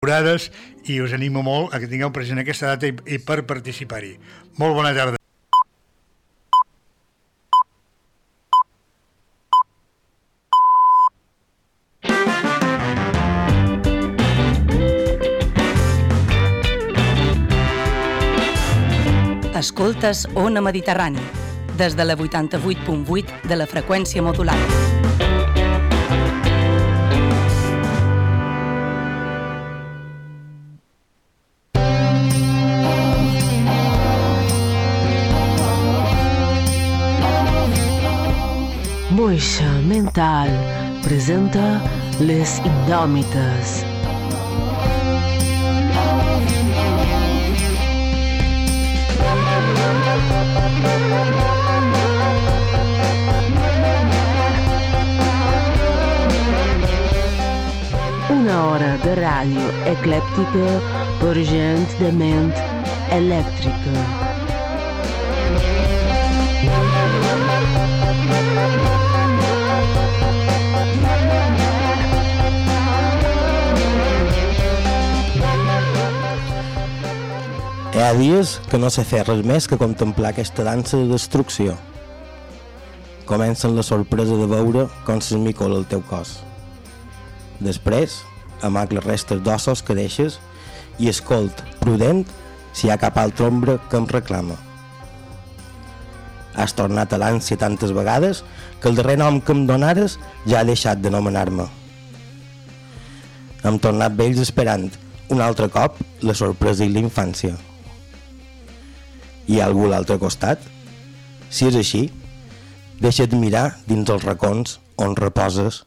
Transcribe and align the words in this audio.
temporades 0.00 0.50
i 0.88 0.94
us 1.04 1.12
animo 1.12 1.42
molt 1.44 1.74
a 1.74 1.78
que 1.78 1.84
tingueu 1.84 2.08
present 2.08 2.38
aquesta 2.40 2.70
data 2.70 2.88
i, 2.88 2.94
i 3.04 3.18
per 3.20 3.42
participar-hi. 3.44 4.14
Molt 4.56 4.72
bona 4.72 4.94
tarda. 4.96 5.18
Escoltes 19.60 20.24
Ona 20.32 20.64
Mediterrani, 20.64 21.20
des 21.76 21.92
de 21.92 22.08
la 22.08 22.16
88.8 22.16 23.44
de 23.44 23.60
la 23.60 23.68
freqüència 23.68 24.24
modulada. 24.24 24.99
Moixa 39.30 39.70
Mental 39.86 40.48
presenta 41.04 41.80
Les 42.18 42.58
Indòmites. 42.66 43.74
Una 58.34 58.56
hora 58.64 58.96
de 59.04 59.14
ràdio 59.20 59.68
eclèptica 59.92 60.74
per 61.22 61.36
gent 61.54 61.86
de 62.02 62.10
ment 62.18 62.50
elèctrica. 63.20 64.30
Hi 78.00 78.02
ha 78.02 78.14
dies 78.16 78.54
que 78.72 78.78
no 78.80 78.88
sé 78.88 79.02
fer 79.04 79.18
res 79.26 79.42
més 79.44 79.66
que 79.68 79.76
contemplar 79.76 80.30
aquesta 80.30 80.64
dansa 80.64 80.96
de 80.96 81.10
destrucció. 81.10 81.74
Comencen 83.28 83.76
la 83.76 83.84
sorpresa 83.84 84.38
de 84.40 84.46
veure 84.48 84.86
com 85.04 85.20
s'esmicola 85.20 85.76
el 85.76 85.84
teu 85.90 86.00
cos. 86.08 86.38
Després, 87.60 88.16
amac 88.64 88.96
les 88.96 89.04
restes 89.04 89.44
d'ossos 89.44 89.84
que 89.84 89.98
deixes 90.00 90.40
i 90.96 91.12
escolt, 91.12 91.60
prudent, 91.84 92.24
si 92.72 92.88
hi 92.88 92.94
ha 92.94 92.98
cap 93.04 93.20
altra 93.20 93.52
ombra 93.52 93.76
que 93.92 94.00
em 94.00 94.08
reclama. 94.08 94.56
Has 96.56 96.72
tornat 96.72 97.12
a 97.12 97.20
l'ànsia 97.20 97.60
tantes 97.60 97.92
vegades 97.92 98.46
que 98.80 98.88
el 98.88 98.96
darrer 98.96 99.20
nom 99.20 99.44
que 99.44 99.52
em 99.52 99.66
donares 99.68 100.16
ja 100.48 100.62
ha 100.62 100.68
deixat 100.72 101.04
d'anomenar-me. 101.04 101.68
Hem 103.60 103.76
tornat 103.76 104.16
vells 104.16 104.40
esperant, 104.48 104.88
un 105.28 105.44
altre 105.44 105.68
cop, 105.68 106.00
la 106.24 106.44
sorpresa 106.46 106.88
i 106.88 106.96
la 106.96 107.04
infància. 107.04 107.58
Hi 109.50 109.56
ha 109.58 109.64
algú 109.66 109.88
a 109.88 109.90
l'altre 109.90 110.14
costat? 110.22 110.62
Si 111.50 111.66
és 111.66 111.74
així, 111.74 112.04
deixa't 113.02 113.34
mirar 113.40 113.64
dins 113.88 114.12
els 114.14 114.22
racons 114.22 114.76
on 114.94 115.16
reposes 115.18 115.80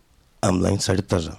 amb 0.43 0.59
la 0.65 0.73
incertesa. 0.75 1.37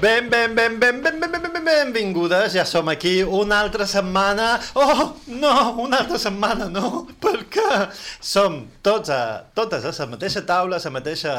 Ben, 0.00 0.30
ben, 0.30 0.54
ben, 0.54 0.78
ben, 0.78 1.02
ben, 1.02 1.20
ben, 1.20 1.30
ben, 1.32 1.42
ben, 1.42 1.52
ben, 1.52 1.64
benvingudes, 1.64 2.52
ja 2.52 2.64
som 2.64 2.86
aquí 2.88 3.24
una 3.24 3.58
altra 3.60 3.86
setmana. 3.86 4.60
Oh, 4.74 5.16
no, 5.26 5.74
una 5.82 5.98
altra 6.04 6.18
setmana, 6.22 6.68
no, 6.70 7.08
perquè 7.18 7.88
som 8.22 8.60
tots 8.80 9.10
a, 9.10 9.42
totes 9.58 9.82
a 9.82 9.90
la 9.98 10.06
mateixa 10.12 10.44
taula, 10.46 10.78
a 10.78 10.84
la 10.84 10.92
mateixa 10.94 11.32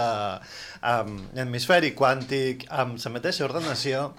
um, 0.83 1.15
hemisferi 1.39 1.93
quàntic, 1.95 2.65
amb 2.67 2.99
la 2.99 3.13
mateixa 3.15 3.45
ordenació 3.47 4.09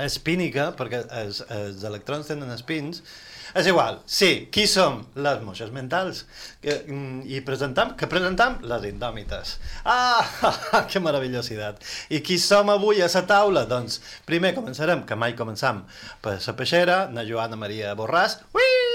espínica, 0.00 0.70
perquè 0.78 1.02
els, 1.20 1.42
els 1.52 1.84
electrons 1.84 2.32
tenen 2.32 2.56
espins, 2.56 3.04
és 3.54 3.68
igual, 3.70 4.00
sí, 4.06 4.48
qui 4.52 4.66
som? 4.70 5.02
Les 5.14 5.42
moixes 5.44 5.72
mentals. 5.74 6.24
Que, 6.62 6.78
mm, 6.86 7.24
I 7.26 7.42
presentam, 7.46 7.96
que 7.98 8.08
presentam? 8.10 8.58
Les 8.62 8.86
indòmites. 8.92 9.58
Ah, 9.84 10.22
que 10.90 11.02
meravellositat. 11.02 11.82
I 12.10 12.22
qui 12.24 12.38
som 12.38 12.70
avui 12.70 13.02
a 13.02 13.10
la 13.12 13.26
taula? 13.26 13.66
Doncs 13.66 14.00
primer 14.28 14.54
començarem, 14.54 15.06
que 15.06 15.18
mai 15.18 15.36
començam, 15.38 15.84
per 16.22 16.38
la 16.38 16.56
peixera, 16.56 17.06
na 17.12 17.26
Joana 17.28 17.56
Maria 17.56 17.94
Borràs. 17.98 18.40
Ui! 18.54 18.91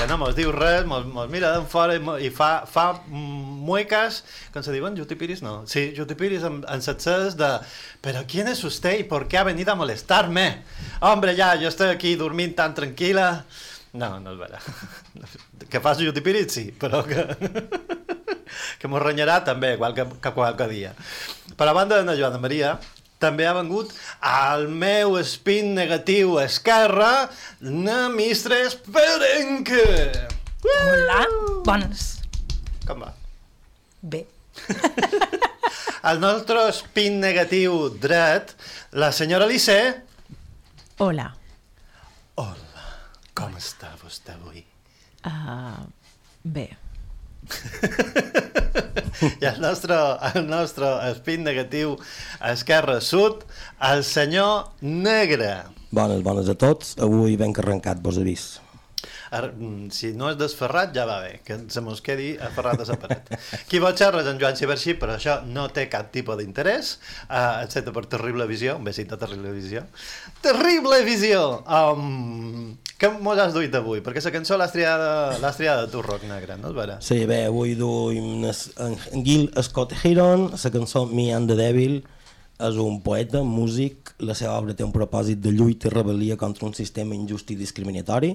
Que 0.00 0.06
no 0.08 0.16
mos 0.16 0.32
diu 0.32 0.48
res, 0.54 0.86
mos, 0.88 1.04
mos 1.04 1.26
mira 1.28 1.50
d'en 1.52 1.66
fora 1.68 1.92
i, 1.98 2.00
i 2.24 2.30
fa, 2.32 2.64
fa 2.64 2.86
muecas, 3.12 4.22
com 4.54 4.64
se 4.64 4.72
diuen, 4.72 4.94
jutipiris, 4.96 5.42
no? 5.44 5.66
Sí, 5.68 5.90
jutipiris 5.96 6.46
en, 6.48 6.62
en 6.64 6.80
satsers 6.80 7.36
de 7.36 7.50
¿Pero 8.00 8.22
quién 8.26 8.48
es 8.48 8.64
usted 8.64 8.98
y 8.98 9.04
por 9.04 9.28
qué 9.28 9.36
ha 9.36 9.44
venido 9.44 9.72
a 9.72 9.74
molestarme? 9.74 10.62
Hombre, 11.00 11.36
ya, 11.36 11.54
yo 11.56 11.68
estoy 11.68 11.90
aquí 11.90 12.14
dormint 12.16 12.56
tan 12.56 12.72
tranquila. 12.74 13.44
No, 13.92 14.18
no 14.20 14.32
és 14.32 14.40
vera. 14.40 14.60
Que 15.70 15.82
fas 15.84 16.00
jutipiris, 16.00 16.48
sí, 16.48 16.70
però 16.72 17.02
que... 17.04 17.20
que 18.80 18.88
mos 18.88 19.04
renyarà 19.04 19.42
també, 19.44 19.74
igual 19.76 19.92
que, 19.92 20.08
que 20.16 20.32
qualque 20.32 20.70
dia. 20.72 20.94
Per 21.60 21.68
a 21.68 21.76
banda 21.76 22.00
de 22.00 22.08
na 22.08 22.16
Joana 22.16 22.40
Maria, 22.40 22.78
també 23.20 23.46
ha 23.46 23.54
vengut 23.56 23.92
al 24.24 24.66
meu 24.68 25.18
spin 25.24 25.74
negatiu 25.76 26.38
esquerre, 26.42 27.28
na 27.60 28.08
Mistres 28.12 28.76
Perenque. 28.88 29.84
Hola, 30.64 31.20
bones. 31.66 32.08
Com 32.88 33.04
va? 33.04 33.12
Bé. 34.00 34.24
El 36.10 36.20
nostre 36.20 36.64
spin 36.72 37.20
negatiu 37.20 37.90
dret, 38.00 38.54
la 38.96 39.12
senyora 39.12 39.48
Lissé. 39.48 39.80
Hola. 41.04 41.28
Hola, 42.40 42.86
com 43.36 43.56
està 43.60 43.92
vostè 44.00 44.36
avui? 44.38 44.64
Uh, 45.28 45.84
bé. 46.44 46.70
I 49.40 49.44
el 49.50 49.60
nostre, 49.60 49.98
el 50.34 50.46
nostre 50.48 50.88
spin 51.18 51.44
negatiu 51.44 51.96
esquerre-sud, 52.52 53.44
el 53.90 54.02
senyor 54.06 54.72
Negre. 54.80 55.52
Bones, 55.90 56.24
bones 56.24 56.48
a 56.48 56.56
tots. 56.56 56.96
Avui 57.02 57.36
ben 57.40 57.52
carrencat, 57.56 58.00
vos 58.02 58.20
he 58.20 58.24
vist. 58.24 58.60
Ara, 59.30 59.46
mm, 59.54 59.90
si 59.94 60.10
no 60.18 60.26
és 60.32 60.38
desferrat 60.38 60.90
ja 60.94 61.04
va 61.06 61.20
bé, 61.22 61.36
que 61.46 61.56
se 61.70 61.82
mos 61.84 62.00
quedi 62.02 62.32
aferrat 62.42 62.82
a 62.82 62.86
la 62.88 62.96
paret. 62.98 63.30
Qui 63.70 63.78
vol 63.82 63.94
xerrar 63.98 64.24
és 64.24 64.30
en 64.30 64.40
Joan 64.42 64.58
Ciberxí, 64.58 64.96
però 64.98 65.14
això 65.14 65.38
no 65.46 65.68
té 65.70 65.86
cap 65.92 66.10
tipus 66.14 66.40
d'interès, 66.40 66.96
uh, 67.28 67.60
excepte 67.62 67.94
per 67.94 68.08
Terrible 68.10 68.48
Visió, 68.50 68.74
un 68.80 68.88
besit 68.88 69.12
de 69.12 69.20
Terrible 69.20 69.54
Visió. 69.54 69.84
Terrible 70.42 71.02
Visió! 71.06 71.44
Um, 71.62 72.74
què 73.00 73.08
mos 73.24 73.38
has 73.40 73.54
duit 73.56 73.72
avui? 73.78 74.02
Perquè 74.04 74.20
la 74.26 74.32
cançó 74.34 74.58
l'has 74.60 74.74
triada, 74.74 75.52
triada 75.56 75.88
tu, 75.88 76.02
Roc 76.04 76.26
Negre, 76.28 76.58
no 76.60 76.68
és 76.68 76.76
vera? 76.76 76.98
Sí, 77.00 77.22
bé, 77.28 77.46
avui 77.48 77.72
duim 77.78 78.44
en 78.44 79.24
Gil 79.24 79.48
Scott 79.64 79.94
Heron, 80.02 80.50
la 80.52 80.72
cançó 80.74 81.06
Me 81.08 81.30
and 81.32 81.48
the 81.48 81.56
Devil, 81.56 82.02
és 82.60 82.76
un 82.76 82.98
poeta, 83.00 83.40
músic, 83.40 84.12
la 84.20 84.36
seva 84.36 84.58
obra 84.60 84.76
té 84.76 84.84
un 84.84 84.92
propòsit 84.92 85.40
de 85.40 85.52
lluita 85.54 85.88
i 85.88 85.94
rebel·lia 85.94 86.36
contra 86.36 86.66
un 86.68 86.76
sistema 86.76 87.16
injust 87.16 87.48
i 87.54 87.56
discriminatori, 87.56 88.34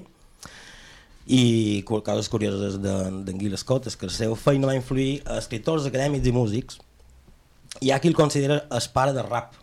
i 1.26 1.44
coses 1.86 2.30
curioses 2.30 2.80
d'en 2.82 3.22
de, 3.26 3.36
Gil 3.38 3.54
Scott 3.58 3.86
és 3.86 3.94
que 3.98 4.10
la 4.10 4.14
seva 4.14 4.34
feina 4.38 4.66
va 4.66 4.74
influir 4.74 5.20
a 5.26 5.38
escriptors 5.38 5.86
acadèmics 5.86 6.26
i 6.26 6.34
músics, 6.34 6.80
hi 7.82 7.94
ha 7.94 8.00
qui 8.02 8.10
el 8.10 8.18
considera 8.18 8.64
el 8.66 8.90
pare 8.94 9.14
de 9.14 9.22
rap, 9.26 9.54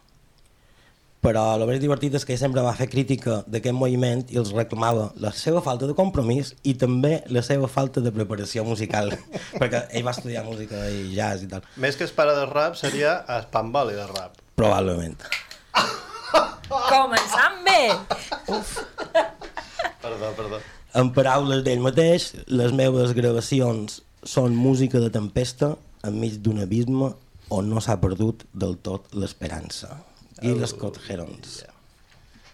però 1.23 1.43
el 1.55 1.63
més 1.69 1.79
divertit 1.79 2.13
és 2.17 2.25
que 2.27 2.33
ell 2.35 2.39
sempre 2.41 2.61
va 2.65 2.73
fer 2.75 2.89
crítica 2.91 3.37
d'aquest 3.47 3.75
moviment 3.77 4.25
i 4.33 4.37
els 4.41 4.51
reclamava 4.55 5.05
la 5.23 5.31
seva 5.31 5.61
falta 5.63 5.87
de 5.87 5.95
compromís 5.95 6.53
i 6.67 6.73
també 6.79 7.21
la 7.31 7.41
seva 7.45 7.69
falta 7.71 8.03
de 8.03 8.11
preparació 8.11 8.65
musical, 8.67 9.13
perquè 9.61 9.85
ell 9.95 10.03
va 10.03 10.11
estudiar 10.11 10.43
música 10.47 10.83
i 10.91 11.13
jazz 11.15 11.45
i 11.47 11.49
tal, 11.51 11.63
Més 11.79 11.95
que 11.95 12.03
es 12.07 12.11
pare 12.15 12.35
de 12.35 12.45
rap 12.51 12.75
seria 12.79 13.21
el 13.37 13.47
pamboli 13.55 13.95
de 13.95 14.07
rap. 14.11 14.37
probablement. 14.59 15.17
Començant 16.69 17.59
bé! 17.65 17.79
Perdó, 20.03 20.31
perdó. 20.37 20.59
En 20.93 21.09
paraules 21.15 21.63
d'ell 21.65 21.81
mateix, 21.81 22.31
les 22.47 22.73
meves 22.75 23.13
gravacions 23.17 24.01
són 24.23 24.55
música 24.55 24.99
de 25.01 25.09
tempesta 25.13 25.73
enmig 26.05 26.39
d'un 26.43 26.61
abisme 26.63 27.13
on 27.53 27.69
no 27.69 27.81
s'ha 27.81 27.97
perdut 28.01 28.43
del 28.53 28.75
tot 28.83 29.07
l'esperança. 29.15 29.95
Gil 30.43 30.67
Scott 30.67 30.99
Herons. 31.07 31.63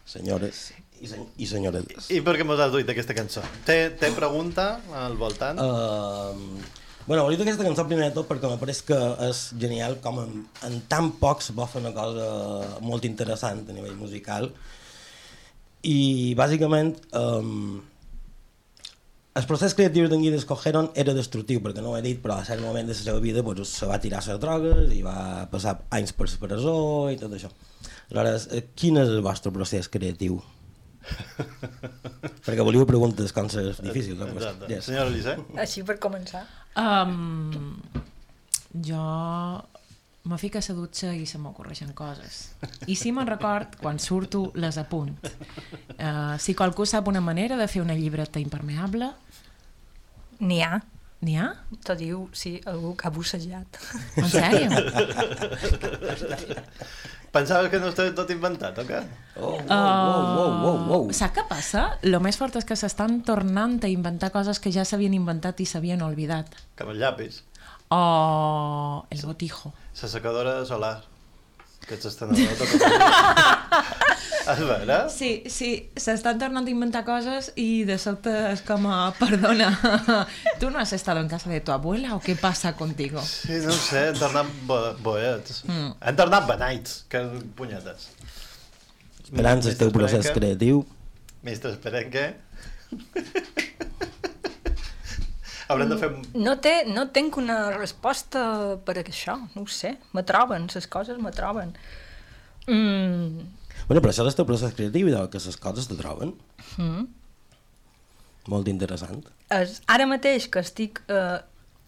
Senyores 0.10 0.70
i, 1.00 1.08
sen 1.08 1.26
i 1.40 1.48
senyores. 1.50 2.10
I 2.14 2.20
per 2.26 2.36
què 2.38 2.46
mos 2.48 2.60
has 2.62 2.74
duit 2.74 2.90
aquesta 2.92 3.16
cançó? 3.18 3.44
Té, 3.68 3.78
té 4.00 4.12
pregunta 4.16 4.72
al 5.02 5.16
voltant? 5.20 5.60
Uh, 5.62 6.60
bueno, 7.08 7.24
volia 7.26 7.40
dir 7.40 7.48
aquesta 7.48 7.66
cançó 7.66 7.86
primer 7.88 8.10
de 8.10 8.18
tot 8.18 8.30
perquè 8.30 8.52
me 8.52 8.60
pareix 8.62 8.84
que 8.86 8.98
és 9.30 9.44
genial 9.62 9.98
com 10.04 10.22
en, 10.24 10.44
en 10.68 10.82
tan 10.92 11.14
poc 11.22 11.42
se 11.46 11.56
pot 11.58 11.72
fer 11.72 11.82
una 11.84 11.94
cosa 11.96 12.28
molt 12.86 13.08
interessant 13.10 13.64
a 13.66 13.76
nivell 13.78 13.98
musical 14.00 14.52
i 15.88 16.36
bàsicament 16.38 16.98
um, 17.16 17.80
el 19.40 19.48
procés 19.48 19.76
creatiu 19.78 20.10
d'en 20.12 20.20
Guy 20.20 20.36
Escogeron 20.36 20.90
era 21.00 21.16
destructiu 21.16 21.62
perquè 21.64 21.84
no 21.84 21.94
ho 21.94 21.98
he 21.98 22.04
dit 22.04 22.20
però 22.24 22.40
a 22.40 22.46
cert 22.48 22.64
moment 22.64 22.88
de 22.90 22.96
la 22.96 23.00
seva 23.00 23.22
vida 23.24 23.44
doncs, 23.46 23.72
se 23.82 23.88
va 23.88 24.00
tirar 24.04 24.20
a 24.20 24.28
les 24.28 24.42
drogues 24.42 24.94
i 24.96 25.02
va 25.06 25.48
passar 25.52 25.78
anys 25.96 26.16
per 26.18 26.28
la 26.28 26.42
presó 26.44 26.78
i 27.14 27.20
tot 27.22 27.36
això 27.38 27.52
aleshores, 28.10 28.48
eh, 28.52 28.64
quin 28.76 28.98
és 28.98 29.10
el 29.10 29.22
vostre 29.26 29.54
procés 29.56 29.88
creatiu? 29.92 30.42
perquè 32.46 32.64
volíeu 32.66 32.86
preguntes 32.90 33.32
com 33.34 33.48
ser 33.50 33.70
difícils 33.80 34.20
no? 34.20 34.28
Pues, 34.34 34.50
yes. 34.68 34.90
Senyora 34.90 35.10
Lisa? 35.14 35.38
Així 35.62 35.86
per 35.88 35.96
començar. 36.04 36.44
Um, 36.78 37.80
jo 38.86 39.06
me 40.24 40.38
fico 40.38 40.58
a 40.60 40.62
la 40.68 40.76
dutxa 40.76 41.14
i 41.16 41.26
se 41.26 41.38
m'ocorreixen 41.40 41.94
coses. 41.94 42.52
I 42.88 42.96
si 42.96 43.12
me'n 43.16 43.28
record, 43.28 43.78
quan 43.82 44.00
surto, 44.00 44.52
les 44.56 44.78
apunt. 44.78 45.16
Uh, 46.00 46.38
si 46.38 46.54
qualcú 46.54 46.86
sap 46.86 47.08
una 47.08 47.22
manera 47.22 47.58
de 47.58 47.68
fer 47.68 47.82
una 47.82 47.96
llibreta 47.96 48.40
impermeable, 48.40 49.14
N'hi 50.40 50.62
ha. 50.64 50.78
n'hi 51.20 51.34
ha? 51.36 51.50
T'ho 51.84 51.96
diu, 52.00 52.20
sí, 52.32 52.62
algú 52.66 52.94
que 52.96 53.08
ha 53.08 53.12
bussejat. 53.12 53.80
En 54.16 54.30
sèrio? 54.32 54.70
Pensaves 57.32 57.70
que 57.70 57.78
no 57.80 57.90
estava 57.92 58.10
tot 58.18 58.32
inventat, 58.34 58.80
o 58.82 58.86
què? 58.88 59.02
Oh, 59.38 59.52
wow, 59.52 59.68
wow, 59.68 60.24
wow, 60.38 60.54
wow, 60.64 60.78
wow. 60.88 61.04
Saps 61.14 61.36
què 61.36 61.44
passa? 61.50 61.84
Lo 62.08 62.22
més 62.24 62.40
fort 62.40 62.56
és 62.58 62.66
que 62.66 62.78
s'estan 62.80 63.20
tornant 63.28 63.76
a 63.86 63.92
inventar 63.92 64.32
coses 64.34 64.58
que 64.64 64.72
ja 64.74 64.86
s'havien 64.88 65.14
inventat 65.14 65.60
i 65.62 65.68
s'havien 65.70 66.02
oblidat. 66.08 66.56
Com 66.80 66.90
el 66.96 67.04
llapis. 67.04 67.44
O 67.90 69.06
el 69.10 69.22
botijo. 69.22 69.74
La 70.02 70.08
secadora 70.08 70.66
solar. 70.66 71.04
Que 71.88 71.98
s'estan 71.98 72.36
És 74.50 74.60
vera? 74.66 74.98
Sí, 75.10 75.30
sí, 75.50 75.70
s'estan 75.98 76.40
tornant 76.42 76.68
a 76.68 76.72
inventar 76.72 77.02
coses 77.08 77.52
i 77.58 77.84
de 77.88 77.98
sobte 78.02 78.32
és 78.52 78.62
com 78.66 78.86
a, 78.90 79.12
perdona, 79.18 79.70
¿tú 80.62 80.70
no 80.70 80.80
has 80.82 80.94
estado 80.94 81.22
en 81.22 81.30
casa 81.30 81.50
de 81.50 81.62
tu 81.62 81.72
abuela 81.72 82.16
o 82.16 82.20
qué 82.20 82.36
pasa 82.36 82.76
contigo? 82.76 83.22
Sí, 83.22 83.60
no 83.64 83.74
ho 83.74 83.78
sé, 83.78 84.08
han 84.10 84.20
tornat 84.20 84.50
bo 84.70 84.80
boets. 85.06 85.64
Mm. 85.66 85.92
Han 86.02 86.20
tornat 86.20 86.48
benaits, 86.50 87.06
que 87.10 87.24
punyetes. 87.58 88.10
Esperança, 89.24 89.70
el 89.70 89.78
teu 89.78 89.94
procés 89.94 90.30
creatiu. 90.34 90.86
Mestre 91.46 91.74
Esperenque. 91.78 92.26
Haurem 95.70 95.90
de 95.92 95.98
fer... 96.02 96.10
No, 96.34 96.56
té, 96.64 96.72
no 96.90 97.04
tenc 97.14 97.38
una 97.38 97.60
resposta 97.76 98.42
per 98.86 98.96
a 98.98 99.04
això, 99.06 99.36
no 99.56 99.64
ho 99.64 99.70
sé. 99.70 99.96
Me 100.18 100.24
troben, 100.26 100.66
les 100.74 100.88
coses 100.90 101.20
me 101.22 101.32
troben. 101.36 101.76
Mm, 102.68 103.46
Bueno, 103.90 104.02
però 104.04 104.12
això 104.12 104.26
és 104.26 104.34
el 104.34 104.38
teu 104.38 104.46
procés 104.50 104.74
creatiu, 104.78 105.08
i 105.10 105.14
que 105.32 105.40
les 105.46 105.58
coses 105.58 105.88
te 105.90 105.96
troben. 105.98 106.34
mm. 106.78 107.06
Molt 108.50 108.68
interessant. 108.72 109.22
És, 109.54 109.80
ara 109.88 110.08
mateix 110.10 110.48
que 110.50 110.62
estic 110.66 111.04
eh, 111.08 111.38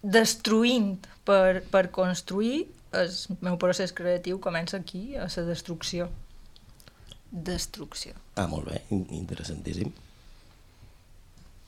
destruint 0.03 0.95
per, 1.25 1.63
per 1.73 1.87
construir, 1.93 2.67
el 2.93 3.09
meu 3.41 3.57
procés 3.57 3.93
creatiu 3.97 4.37
comença 4.43 4.77
aquí, 4.77 5.15
a 5.15 5.25
la 5.25 5.43
destrucció. 5.47 6.09
Destrucció. 7.31 8.13
Ah, 8.35 8.45
molt 8.51 8.67
bé, 8.69 8.81
in- 8.91 9.07
interessantíssim. 9.15 9.91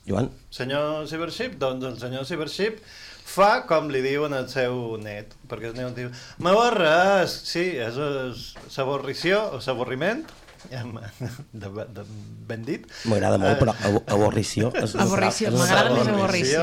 Joan? 0.08 0.30
Senyor 0.52 1.08
Cybership, 1.08 1.58
doncs 1.60 1.86
el 1.88 1.98
senyor 2.00 2.26
Cybership 2.28 2.80
fa 3.24 3.64
com 3.68 3.88
li 3.92 4.02
diuen 4.04 4.36
al 4.36 4.48
seu 4.52 4.98
net, 5.00 5.32
perquè 5.48 5.70
el 5.70 5.78
net 5.78 5.96
diu, 5.96 6.10
m'avorres, 6.44 7.38
sí, 7.48 7.70
és, 7.80 7.96
és 7.96 8.72
s'avorrició 8.74 9.40
o 9.56 9.62
s'avorriment, 9.64 10.26
de, 11.62 11.68
de, 11.96 12.04
ben 12.48 12.64
dit. 12.66 12.86
M'agrada 13.10 13.38
molt, 13.38 13.54
Eh, 13.54 13.60
però 13.60 13.74
avorrició... 14.14 14.70
És 14.84 14.94
Avorrició, 15.00 15.50
m'agrada 15.54 15.92
més 15.94 16.10
Avorrició 16.12 16.62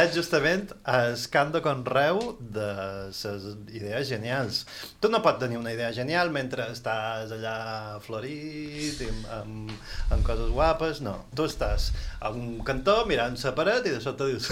és 0.00 0.12
justament 0.14 0.70
el 0.90 1.16
camp 1.32 1.52
de 1.54 1.62
conreu 1.64 2.20
de 2.40 2.68
les 3.10 3.46
idees 3.76 4.08
genials. 4.10 4.64
Tu 5.00 5.10
no 5.12 5.22
pots 5.24 5.42
tenir 5.42 5.58
una 5.60 5.72
idea 5.74 5.90
genial 5.96 6.32
mentre 6.34 6.68
estàs 6.74 7.32
allà 7.36 7.56
florit, 8.04 9.00
i 9.04 9.10
amb, 9.10 9.30
amb, 9.38 9.74
amb 10.16 10.26
coses 10.26 10.50
guapes, 10.54 11.02
no. 11.06 11.16
Tu 11.36 11.46
estàs 11.50 11.90
a 12.20 12.32
un 12.34 12.58
cantó 12.66 13.00
mirant 13.08 13.38
la 13.40 13.54
paret 13.56 13.86
i 13.86 13.94
de 13.94 14.02
sobte 14.02 14.26
dius 14.28 14.50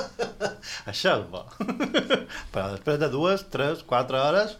això 0.90 1.16
és 1.20 1.24
bo. 1.30 1.44
Però 2.52 2.68
després 2.74 3.00
de 3.02 3.08
dues, 3.12 3.46
tres, 3.52 3.82
quatre 3.86 4.20
hores 4.20 4.56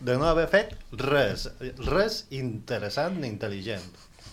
de 0.00 0.16
no 0.18 0.28
haver 0.30 0.46
fet 0.48 0.74
res, 0.92 1.48
res 1.88 2.24
interessant 2.30 3.18
ni 3.20 3.28
intel·ligent. 3.32 3.88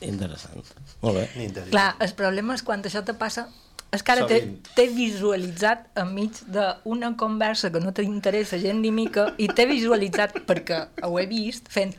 Interessant. 0.05 0.61
Molt 1.01 1.15
bé. 1.17 1.29
Ni 1.37 1.47
intel·ligent. 1.49 1.71
Clar, 1.75 1.95
el 1.99 2.13
problema 2.19 2.53
és 2.57 2.63
quan 2.67 2.83
això 2.83 3.03
te 3.07 3.13
passa 3.17 3.47
és 3.95 4.01
que 4.03 4.11
ara 4.11 4.25
t'he 4.27 4.85
visualitzat 4.91 5.85
enmig 6.01 6.41
d'una 6.51 7.13
conversa 7.15 7.69
que 7.71 7.79
no 7.79 7.93
t'interessa 7.95 8.57
gent 8.59 8.81
ni 8.83 8.89
mica 8.91 9.29
i 9.39 9.47
t'he 9.47 9.63
visualitzat 9.69 10.33
perquè 10.49 10.81
ho 11.05 11.13
he 11.21 11.23
vist 11.29 11.69
fent 11.71 11.93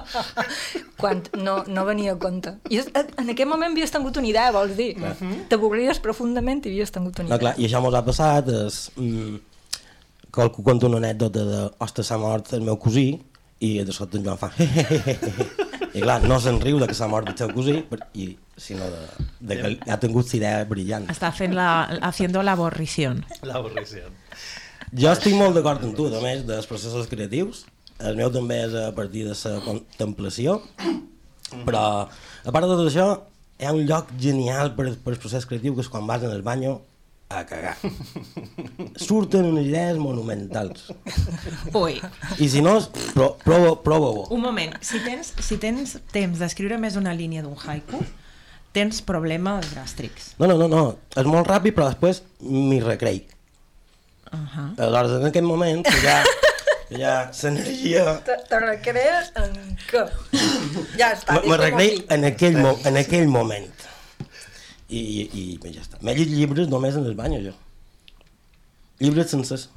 quan 1.00 1.20
no, 1.36 1.58
no 1.66 1.84
venia 1.84 2.14
a 2.14 2.18
compte. 2.18 2.54
I 2.70 2.78
és- 2.80 2.88
en 2.94 3.28
aquell 3.34 3.48
moment 3.50 3.72
havies 3.74 3.92
tingut 3.92 4.16
una 4.16 4.28
idea, 4.30 4.50
vols 4.54 4.76
dir? 4.78 4.94
T'avorries 5.50 6.00
profundament 6.00 6.64
i 6.66 6.72
havies 6.72 6.92
tingut 6.94 7.18
una 7.20 7.28
No, 7.28 7.36
idea. 7.36 7.38
clar, 7.50 7.54
i 7.60 7.68
això 7.68 7.82
mos 7.84 7.94
ha 7.98 8.04
passat, 8.06 8.48
és... 8.48 8.80
Mm, 8.96 9.38
qualcú 10.34 10.62
conta 10.66 10.88
una 10.88 11.00
anècdota 11.00 11.44
de 11.46 11.60
ostres, 11.82 12.08
s'ha 12.10 12.18
mort 12.20 12.52
el 12.56 12.62
meu 12.66 12.78
cosí, 12.80 13.08
i 13.60 13.72
de 13.84 13.92
sobte 13.92 14.18
en 14.18 14.24
Joan 14.26 14.38
fa... 14.40 14.52
I 15.90 16.04
clar, 16.04 16.20
no 16.22 16.36
se'n 16.38 16.60
riu 16.62 16.78
de 16.78 16.86
que 16.86 16.94
s'ha 16.94 17.08
mort 17.10 17.26
el 17.32 17.34
seu 17.34 17.48
cosí, 17.50 17.80
per- 17.90 18.04
i, 18.14 18.28
sinó 18.54 18.86
de, 18.92 19.00
de 19.42 19.56
que 19.58 19.70
ha 19.90 19.96
tingut 19.98 20.28
la 20.30 20.36
idea 20.38 20.60
brillant. 20.70 21.08
Està 21.10 21.32
fent 21.34 21.56
la, 21.56 21.82
haciendo 22.06 22.44
la 22.46 22.54
avorrición. 22.54 23.24
L'avorrició. 23.42 24.06
Jo 24.94 25.10
estic 25.10 25.34
molt 25.34 25.58
d'acord 25.58 25.82
amb 25.86 25.96
tu, 25.98 26.06
a 26.14 26.22
més, 26.22 26.44
dels 26.46 26.68
processos 26.70 27.10
creatius. 27.10 27.64
El 27.98 28.14
meu 28.16 28.30
també 28.32 28.60
és 28.68 28.76
a 28.78 28.92
partir 28.94 29.26
de 29.26 29.34
la 29.34 29.64
contemplació, 29.66 30.60
però 31.66 31.82
a 32.06 32.54
part 32.54 32.70
de 32.70 32.78
tot 32.78 32.86
això, 32.86 33.08
hi 33.60 33.66
ha 33.66 33.74
un 33.76 33.82
lloc 33.88 34.14
genial 34.22 34.72
per, 34.76 34.92
per 35.02 35.16
el 35.16 35.20
procés 35.20 35.44
creatiu 35.48 35.74
que 35.74 35.82
és 35.84 35.90
quan 35.92 36.06
vas 36.08 36.22
en 36.24 36.32
el 36.32 36.46
banyo 36.46 36.78
a 37.30 37.46
cagar. 37.46 37.76
Surten 38.98 39.46
unes 39.52 39.66
idees 39.70 39.96
monumentals. 40.02 40.90
Ui, 41.78 42.00
I 42.38 42.48
si 42.50 42.60
no, 42.60 42.74
pro, 43.14 43.36
prova, 43.44 43.76
prova-ho. 43.84 44.26
un 44.34 44.42
moment. 44.42 44.74
Si 44.82 44.98
tens, 45.04 45.32
si 45.38 45.60
tens 45.62 45.96
temps 46.10 46.42
d'escriure 46.42 46.78
més 46.82 46.98
una 46.98 47.14
línia 47.14 47.44
d'un 47.46 47.54
haiku, 47.54 48.02
tens 48.74 48.98
problemes 49.06 49.70
dràstics. 49.70 50.34
No, 50.42 50.50
no, 50.50 50.58
no, 50.58 50.66
no, 50.68 50.82
és 51.14 51.30
molt 51.30 51.46
ràpid, 51.50 51.76
però 51.76 51.86
després 51.92 52.24
m'hi 52.42 52.80
recrei. 52.82 53.22
Uh 54.32 54.38
-huh. 54.38 54.68
Aleshores, 54.78 55.20
en 55.20 55.26
aquest 55.26 55.46
moment, 55.46 55.84
que 55.86 56.00
ja, 56.02 56.24
que 56.88 56.98
ja 56.98 57.30
l'energia... 57.42 58.22
Te, 58.24 58.36
te 58.48 58.60
recrees 58.60 59.32
en 59.36 59.78
què? 59.90 60.04
Ja 60.98 61.14
està. 61.14 61.34
Me, 61.34 61.40
me 61.46 61.56
deixa'm 61.56 61.62
recrei 61.62 61.94
aquí. 61.94 62.06
en 62.10 62.24
aquell, 62.24 62.56
mo 62.58 62.78
en 62.84 62.96
aquell 62.96 63.28
moment. 63.28 63.70
I, 64.90 65.00
i, 65.00 65.42
i 65.54 65.72
ja 65.74 65.84
està. 65.84 66.00
M'he 66.02 66.14
llegit 66.16 66.34
llibres 66.34 66.68
només 66.68 66.96
en 66.98 67.06
el 67.06 67.14
bany, 67.14 67.38
jo. 67.44 67.52
Llibres 69.00 69.30
sencers. 69.32 69.68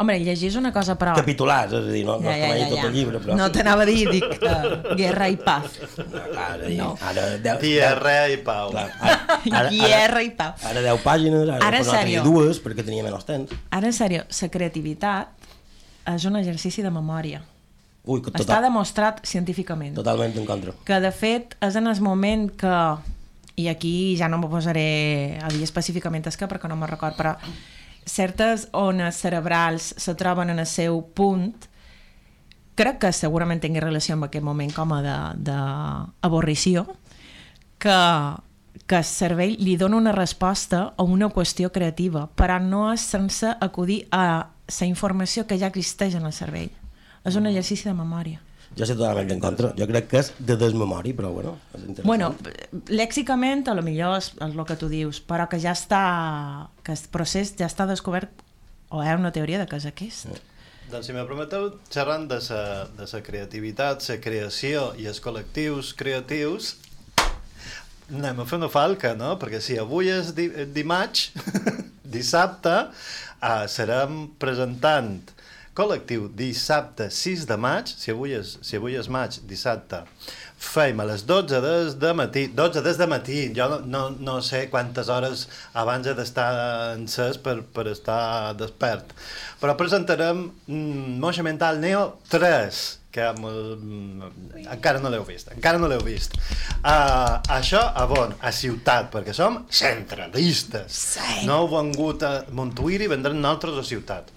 Home, 0.00 0.14
llegir 0.24 0.48
és 0.48 0.54
una 0.56 0.70
cosa, 0.72 0.94
però... 0.98 1.12
Capitulars, 1.14 1.74
és 1.76 1.84
a 1.86 1.90
dir, 1.92 2.00
no, 2.08 2.14
no 2.18 2.30
és 2.32 2.38
que 2.40 2.46
m'he 2.48 2.68
tot 2.70 2.86
el 2.88 2.94
llibre, 2.96 3.18
però... 3.22 3.36
No 3.38 3.50
t'anava 3.52 3.84
a 3.84 3.86
dir, 3.86 4.06
dic, 4.08 4.24
uh, 4.40 4.94
guerra 4.98 5.28
i 5.30 5.36
paz. 5.36 5.76
No, 6.00 6.22
ara, 6.40 6.70
No. 6.78 6.88
ara, 7.10 7.26
deu, 7.44 7.60
Diarrea 7.60 8.24
i 8.32 8.38
pau. 8.42 8.72
clar, 8.72 8.86
ara, 9.04 9.18
ara, 9.60 9.68
Guerra 9.70 10.22
i 10.24 10.32
pau. 10.40 10.54
ara, 10.64 10.72
ara 10.72 10.84
10 10.96 11.04
pàgines, 11.04 11.44
ara, 11.44 11.58
Ara, 11.60 11.68
ara 11.68 11.84
en 11.84 11.90
tenia 11.92 12.24
dues 12.24 12.58
perquè 12.64 12.82
tenia 12.88 13.04
menys 13.06 13.28
temps. 13.28 13.52
Ara, 13.70 13.92
en 13.92 13.94
sèrio, 14.00 14.24
la 14.40 14.48
creativitat 14.56 15.48
és 16.16 16.24
un 16.26 16.40
exercici 16.40 16.82
de 16.82 16.90
memòria. 16.90 17.44
Ui, 18.08 18.18
que 18.24 18.32
Està 18.32 18.40
total, 18.48 18.64
demostrat 18.64 19.20
científicament. 19.28 19.94
totalment 19.94 20.32
en 20.40 20.46
contra. 20.48 20.72
que 20.88 20.98
de 21.04 21.12
fet 21.14 21.54
és 21.62 21.76
en 21.78 21.86
el 21.86 22.00
moment 22.02 22.48
que 22.58 22.72
i 23.56 23.68
aquí 23.68 24.16
ja 24.16 24.28
no 24.28 24.38
m'ho 24.40 24.50
posaré 24.50 25.38
a 25.42 25.50
dir 25.52 25.62
específicament 25.66 26.26
és 26.28 26.38
que 26.38 26.48
perquè 26.48 26.68
no 26.70 26.76
me'n 26.78 26.90
record 26.90 27.18
però 27.18 27.34
certes 28.08 28.68
ones 28.72 29.18
cerebrals 29.20 29.94
se 29.96 30.14
troben 30.18 30.50
en 30.50 30.58
el 30.58 30.66
seu 30.66 31.02
punt. 31.14 31.68
Crec 32.74 32.98
que 32.98 33.12
segurament 33.12 33.60
tingui 33.60 33.82
relació 33.84 34.16
amb 34.16 34.26
aquest 34.26 34.44
moment 34.44 34.72
com 34.72 34.94
a 34.96 35.02
d'avorrició 35.36 36.86
que, 37.78 37.98
que 38.86 38.96
el 38.98 39.04
cervell 39.04 39.58
li 39.60 39.76
dona 39.76 40.00
una 40.00 40.14
resposta 40.16 40.94
a 40.96 41.04
una 41.04 41.28
qüestió 41.28 41.70
creativa 41.70 42.28
però 42.34 42.58
no 42.62 42.86
és 42.94 43.04
sense 43.04 43.52
acudir 43.60 44.06
a 44.10 44.24
la 44.72 44.86
informació 44.88 45.44
que 45.46 45.58
ja 45.60 45.68
existeix 45.68 46.16
en 46.16 46.24
el 46.24 46.32
cervell. 46.32 46.72
És 47.22 47.36
un 47.36 47.46
exercici 47.46 47.86
de 47.86 47.94
memòria 47.94 48.40
Jo 48.78 48.86
sé 48.88 48.94
totalment 48.96 49.34
en 49.34 49.40
contra. 49.42 49.72
Jo 49.76 49.86
crec 49.88 50.08
que 50.08 50.20
és 50.22 50.30
de 50.40 50.56
desmemori, 50.56 51.12
però 51.16 51.32
bueno, 51.34 51.56
és 51.74 51.82
interessant. 51.82 52.08
Bueno, 52.08 52.30
lèxicament 52.88 53.66
a 53.68 53.74
lo 53.76 53.84
millor 53.84 54.16
és, 54.20 54.30
és 54.38 54.54
el 54.54 54.64
que 54.68 54.78
tu 54.80 54.88
dius, 54.92 55.20
però 55.28 55.48
que 55.50 55.60
ja 55.60 55.74
està, 55.76 56.04
que 56.86 56.96
el 56.96 57.04
procés 57.12 57.52
ja 57.58 57.68
està 57.68 57.86
descobert, 57.90 58.32
o 58.92 59.02
hi 59.02 59.10
ha 59.10 59.18
una 59.20 59.32
teoria 59.34 59.60
de 59.60 59.68
que 59.68 59.80
és 59.80 59.88
aquest. 59.88 60.32
Doncs 60.92 61.08
si 61.08 61.16
me 61.16 61.24
permeteu, 61.28 61.70
xerrant 61.92 62.24
de 62.28 62.40
sa, 62.44 62.62
de 62.96 63.08
sa 63.08 63.22
creativitat, 63.24 64.04
sa 64.04 64.18
creació 64.20 64.90
i 65.00 65.06
els 65.08 65.20
col·lectius 65.24 65.92
creatius, 65.96 66.74
anem 68.12 68.42
a 68.42 68.48
fer 68.48 68.58
una 68.60 68.72
falca, 68.72 69.14
no? 69.16 69.36
Perquè 69.40 69.60
si 69.64 69.78
avui 69.80 70.10
és 70.12 70.32
di 70.36 70.48
dimarts, 70.72 71.30
dissabte, 72.16 72.74
eh, 73.40 73.64
serem 73.72 74.26
presentant 74.40 75.16
col·lectiu 75.76 76.26
dissabte 76.36 77.08
6 77.10 77.46
de 77.48 77.56
maig, 77.56 77.88
si 77.88 78.12
avui 78.12 78.34
és, 78.36 78.56
si 78.60 78.76
avui 78.76 78.96
és 79.00 79.08
maig, 79.08 79.38
dissabte, 79.48 80.02
feim 80.62 81.00
a 81.00 81.06
les 81.08 81.24
12 81.26 81.60
des 81.64 81.94
de 82.00 82.12
matí, 82.16 82.46
12 82.52 82.82
des 82.84 82.98
de 83.00 83.06
matí, 83.08 83.38
jo 83.56 83.68
no, 83.72 83.78
no, 83.94 84.02
no 84.12 84.38
sé 84.44 84.66
quantes 84.70 85.08
hores 85.08 85.46
abans 85.72 86.06
he 86.06 86.14
d'estar 86.18 86.48
encès 86.98 87.40
per, 87.40 87.62
per 87.64 87.86
estar 87.90 88.52
despert, 88.60 89.14
però 89.62 89.74
presentarem 89.80 90.50
mm, 90.66 91.14
Moixa 91.22 91.46
Mental 91.46 91.80
Neo 91.80 92.04
3, 92.28 92.82
que 93.12 93.30
mm, 93.32 94.28
encara 94.76 95.00
no 95.00 95.12
l'heu 95.12 95.24
vist, 95.24 95.50
encara 95.56 95.80
no 95.80 95.88
l'heu 95.88 96.04
vist. 96.04 96.36
Uh, 96.82 97.40
això 97.56 97.80
a 97.80 98.04
on? 98.12 98.36
A 98.40 98.52
ciutat, 98.56 99.08
perquè 99.12 99.32
som 99.36 99.62
centralistes. 99.72 101.00
Sí. 101.16 101.42
No 101.48 101.62
heu 101.62 101.72
vengut 101.74 102.24
a 102.28 102.34
Montuïri, 102.52 103.08
vendrem 103.12 103.40
nosaltres 103.40 103.80
a 103.80 103.88
ciutat. 103.88 104.32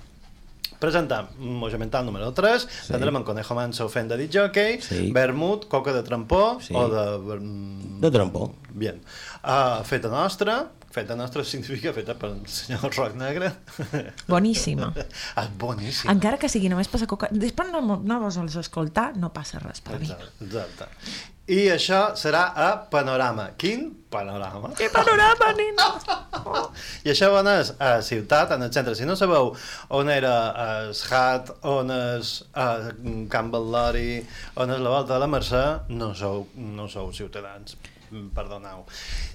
Presentam 0.86 1.28
Moja 1.42 1.80
Mental 1.82 2.06
número 2.06 2.30
3, 2.32 2.62
sí. 2.70 2.94
tindrem 2.94 3.16
en 3.18 3.24
Conejo 3.26 3.56
Manso 3.58 3.88
fent 3.90 4.12
de 4.14 4.28
jockey, 4.32 4.78
Sí. 4.86 5.10
vermut, 5.12 5.66
coca 5.68 5.92
de 5.96 6.04
trampó 6.06 6.60
Sí. 6.62 6.76
o 6.78 6.88
de... 6.90 7.40
mm, 7.42 8.00
De 8.02 8.12
trampó. 8.12 8.54
Bien. 8.70 9.02
Uh, 9.42 9.82
feta 9.84 10.10
nostra, 10.14 10.70
feta 10.92 11.16
nostra 11.16 11.44
significa 11.44 11.92
feta 11.96 12.14
pel 12.20 12.38
senyor 12.46 12.94
Roc 12.96 13.16
Negre. 13.18 13.52
Boníssima. 14.28 14.94
ah, 15.36 15.48
boníssim. 15.58 16.12
Encara 16.12 16.38
que 16.38 16.50
sigui 16.52 16.70
només 16.70 16.88
per 16.92 17.02
la 17.02 17.08
coca... 17.10 17.30
Després 17.32 17.72
no, 17.74 17.82
no 17.98 18.20
vos 18.22 18.38
els 18.38 18.56
escoltar, 18.62 19.14
no 19.18 19.32
passa 19.34 19.60
res 19.64 19.82
per 19.82 19.98
mi. 20.00 20.06
Exacte, 20.12 20.46
exacte. 20.46 20.90
I 21.46 21.68
això 21.70 22.16
serà 22.18 22.48
a 22.58 22.72
Panorama. 22.90 23.52
Quin 23.62 23.92
panorama? 24.10 24.72
Que 24.74 24.88
panorama, 24.90 25.52
nena! 25.54 25.90
I 27.06 27.12
això 27.14 27.30
on 27.38 27.50
és? 27.52 27.70
A 27.78 28.00
Ciutat, 28.02 28.56
en 28.56 28.66
el 28.66 28.72
centre. 28.74 28.96
Si 28.98 29.06
no 29.06 29.14
sabeu 29.20 29.52
on 29.94 30.10
era 30.10 30.34
el 30.64 30.96
Hat, 31.06 31.52
on 31.70 31.94
és 31.94 32.32
uh, 32.58 32.90
Can 33.30 33.52
Bal·lori, 33.54 34.24
on 34.58 34.74
és 34.74 34.82
la 34.82 34.96
Volta 34.96 35.14
de 35.14 35.22
la 35.22 35.30
Mercè, 35.30 35.66
no 35.94 36.16
sou, 36.18 36.48
no 36.56 36.90
sou 36.90 37.14
ciutadans. 37.14 37.78
Mm, 38.16 38.30
Perdoneu. 38.32 38.86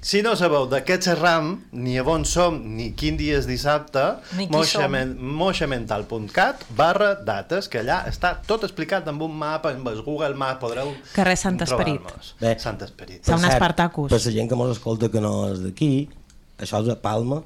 Si 0.01 0.23
no 0.25 0.33
sabeu 0.41 0.65
de 0.71 0.79
què 0.87 0.95
xerram, 1.05 1.51
ni 1.77 1.99
a 2.01 2.05
on 2.09 2.23
som, 2.25 2.55
ni 2.77 2.95
quin 2.97 3.19
dia 3.21 3.37
és 3.37 3.45
dissabte, 3.49 4.01
moixamental.cat 4.41 6.65
barra 6.79 7.11
dates, 7.27 7.69
que 7.69 7.79
allà 7.83 7.99
està 8.09 8.33
tot 8.47 8.65
explicat 8.65 9.09
amb 9.13 9.21
un 9.27 9.35
mapa, 9.37 9.75
amb 9.77 9.89
el 9.93 10.01
Google 10.07 10.33
Maps, 10.41 10.61
podreu 10.65 10.95
Carrer 11.13 11.37
Sant 11.37 11.61
Esperit. 11.61 12.01
Bé. 12.41 12.57
Sant 12.63 12.81
Esperit. 12.87 13.21
Cert, 13.29 13.45
Espartacus. 13.53 14.09
Per 14.15 14.23
la 14.25 14.33
gent 14.39 14.49
que 14.49 14.57
mos 14.57 14.73
escolta 14.79 15.13
que 15.13 15.21
no 15.21 15.35
és 15.53 15.61
d'aquí, 15.67 16.09
això 16.57 16.81
és 16.81 16.89
a 16.89 16.97
Palma, 17.05 17.43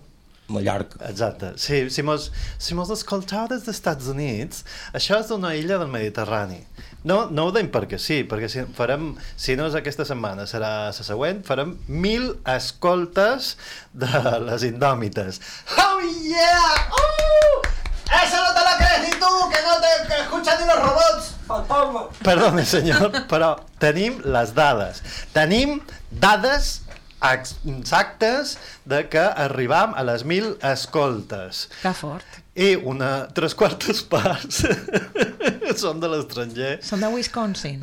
Mallorca. 0.55 0.97
Exacte. 1.09 1.55
Sí, 1.59 1.91
si 1.91 2.03
mos, 2.05 2.31
si 2.61 2.75
mos 2.77 2.91
escoltau 2.95 3.49
des 3.49 3.65
dels 3.65 3.79
Estats 3.79 4.07
Units, 4.13 4.65
això 4.93 5.19
és 5.23 5.31
una 5.35 5.55
illa 5.57 5.79
del 5.81 5.89
Mediterrani. 5.91 6.61
No, 7.05 7.27
no 7.29 7.47
ho 7.47 7.53
deim 7.53 7.69
perquè 7.69 7.99
sí, 8.01 8.23
perquè 8.25 8.49
si 8.49 8.63
farem, 8.77 9.11
si 9.37 9.59
no 9.61 9.67
és 9.69 9.75
aquesta 9.77 10.07
setmana, 10.09 10.47
serà 10.49 10.71
la 10.87 10.93
següent, 10.97 11.43
farem 11.45 11.75
mil 11.87 12.31
escoltes 12.49 13.55
de 13.93 14.23
les 14.47 14.65
indòmites. 14.71 15.41
Oh 15.77 16.01
yeah! 16.01 16.89
Uh! 16.97 17.61
Eso 18.23 18.41
no 18.41 18.55
te 18.57 18.63
lo 18.65 18.73
crees 18.79 19.03
ni 19.05 19.13
tú, 19.21 19.33
que 19.53 19.61
no 19.67 19.77
te 19.83 19.93
que 20.09 20.21
escuchan 20.23 20.61
ni 20.61 20.67
los 20.67 20.81
robots. 20.81 21.35
Perdone, 22.25 22.65
senyor, 22.65 23.11
però 23.33 23.53
tenim 23.83 24.23
les 24.25 24.55
dades. 24.57 25.03
Tenim 25.37 25.83
dades 26.09 26.79
exactes 27.25 28.57
de 28.89 29.05
que 29.13 29.27
arribam 29.45 29.93
a 29.93 30.05
les 30.09 30.25
mil 30.25 30.55
escoltes. 30.65 31.67
Que 31.83 31.93
fort. 31.97 32.44
I 32.55 32.77
una, 32.87 33.27
tres 33.35 33.51
quartes 33.59 33.99
parts 34.07 34.61
són 35.81 35.99
de 35.99 36.07
l'estranger. 36.07 36.77
Són 36.87 37.01
de 37.03 37.09
Wisconsin. 37.11 37.81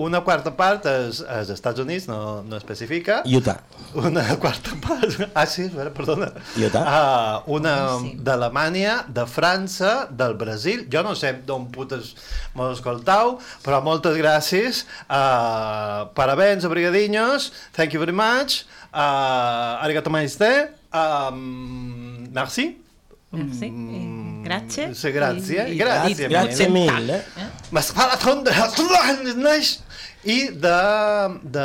Una 0.00 0.22
quarta 0.24 0.54
part 0.56 0.86
és, 0.88 1.18
és 1.20 1.26
als 1.28 1.50
Estats 1.52 1.82
Units, 1.82 2.06
no, 2.08 2.40
no 2.48 2.56
especifica. 2.56 3.18
Utah. 3.28 3.58
Una 4.00 4.24
quarta 4.40 4.72
part... 4.80 5.18
Ah, 5.36 5.44
sí, 5.50 5.66
perdona. 5.68 6.30
Utah. 6.56 6.84
Uh, 6.84 7.52
una 7.58 7.74
Boníssim. 7.98 8.22
d'Alemanya, 8.24 8.94
de 9.12 9.26
França, 9.28 9.92
del 10.08 10.38
Brasil. 10.40 10.86
Jo 10.92 11.02
no 11.04 11.12
sé 11.18 11.34
d'on 11.44 11.66
putes 11.74 12.14
mos 12.56 12.78
escoltau, 12.78 13.36
però 13.64 13.82
moltes 13.84 14.16
gràcies. 14.16 14.84
Uh, 15.04 16.06
parabéns, 16.16 16.64
abrigadinhos. 16.64 17.50
Thank 17.76 17.92
you 17.92 18.00
very 18.00 18.16
much. 18.16 18.62
Uh, 18.88 19.84
arigato 19.84 20.08
maesté. 20.14 20.70
Um, 20.94 22.24
merci. 22.32 22.83
Merci. 23.34 23.68
Mm, 23.70 24.42
Grazie. 24.44 24.88
Sí, 24.94 25.10
grazie. 25.12 25.68
I- 25.68 25.72
i- 25.74 25.78
Grazie. 25.78 26.28
Grazie 26.28 26.68
mille. 26.68 26.92
mille. 27.00 27.22
Maratón 27.96 28.44
de 28.44 28.52
i 30.24 30.48
de, 30.48 30.74
de 31.42 31.64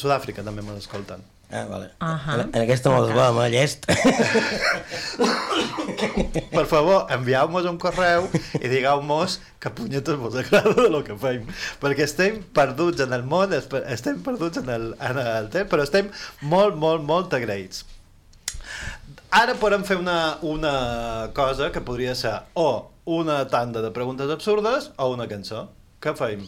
Sud-àfrica 0.00 0.42
també 0.44 0.62
me 0.64 0.72
l'escolten. 0.76 1.22
Ah, 1.54 1.66
vale. 1.68 1.90
Ahà. 2.00 2.34
En, 2.40 2.48
en 2.56 2.62
aquesta 2.64 2.90
mos 2.90 3.10
vam 3.14 3.36
a 3.38 3.48
llest. 3.52 3.84
Per 6.54 6.64
favor, 6.66 7.06
envieu-nos 7.14 7.66
un 7.68 7.76
correu 7.78 8.26
i 8.58 8.68
digueu-nos 8.70 9.38
que 9.62 9.70
punyetes 9.76 10.16
vos 10.18 10.34
agrada 10.40 10.72
de 10.78 10.88
lo 10.90 11.02
que 11.06 11.14
fem. 11.20 11.44
Perquè 11.82 12.06
estem 12.08 12.40
perduts 12.56 13.04
en 13.04 13.12
el 13.16 13.22
món, 13.28 13.52
estem 13.54 14.20
perduts 14.24 14.62
en 14.62 14.70
el, 14.72 14.88
en 14.98 15.20
el 15.22 15.50
temps, 15.52 15.70
però 15.70 15.84
estem 15.86 16.10
molt, 16.42 16.74
molt, 16.80 17.04
molt 17.06 17.36
agraïts. 17.38 17.84
Ara 19.34 19.56
podem 19.58 19.82
fer 19.82 19.96
una, 19.98 20.38
una 20.46 20.72
cosa 21.34 21.72
que 21.74 21.80
podria 21.82 22.12
ser 22.14 22.36
o 22.54 22.66
una 23.16 23.40
tanda 23.50 23.82
de 23.82 23.90
preguntes 23.90 24.30
absurdes 24.30 24.92
o 24.94 25.08
una 25.10 25.26
cançó. 25.26 25.64
Què 25.98 26.12
fem? 26.14 26.44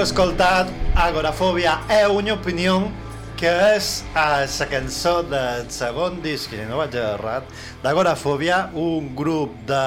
Heu 0.00 0.06
escoltat 0.06 0.68
Agorafòbia 0.96 1.82
è 1.86 2.06
una 2.08 2.32
opinió 2.32 2.88
que 3.36 3.50
és 3.74 3.88
uh, 4.14 4.46
la 4.48 4.68
cançó 4.70 5.18
del 5.28 5.66
segon 5.68 6.22
disc, 6.24 6.54
si 6.54 6.64
no 6.64 6.78
vaig 6.80 6.96
errat, 6.96 7.44
d'Agorafòbia, 7.82 8.70
un 8.80 9.10
grup 9.16 9.52
de 9.68 9.82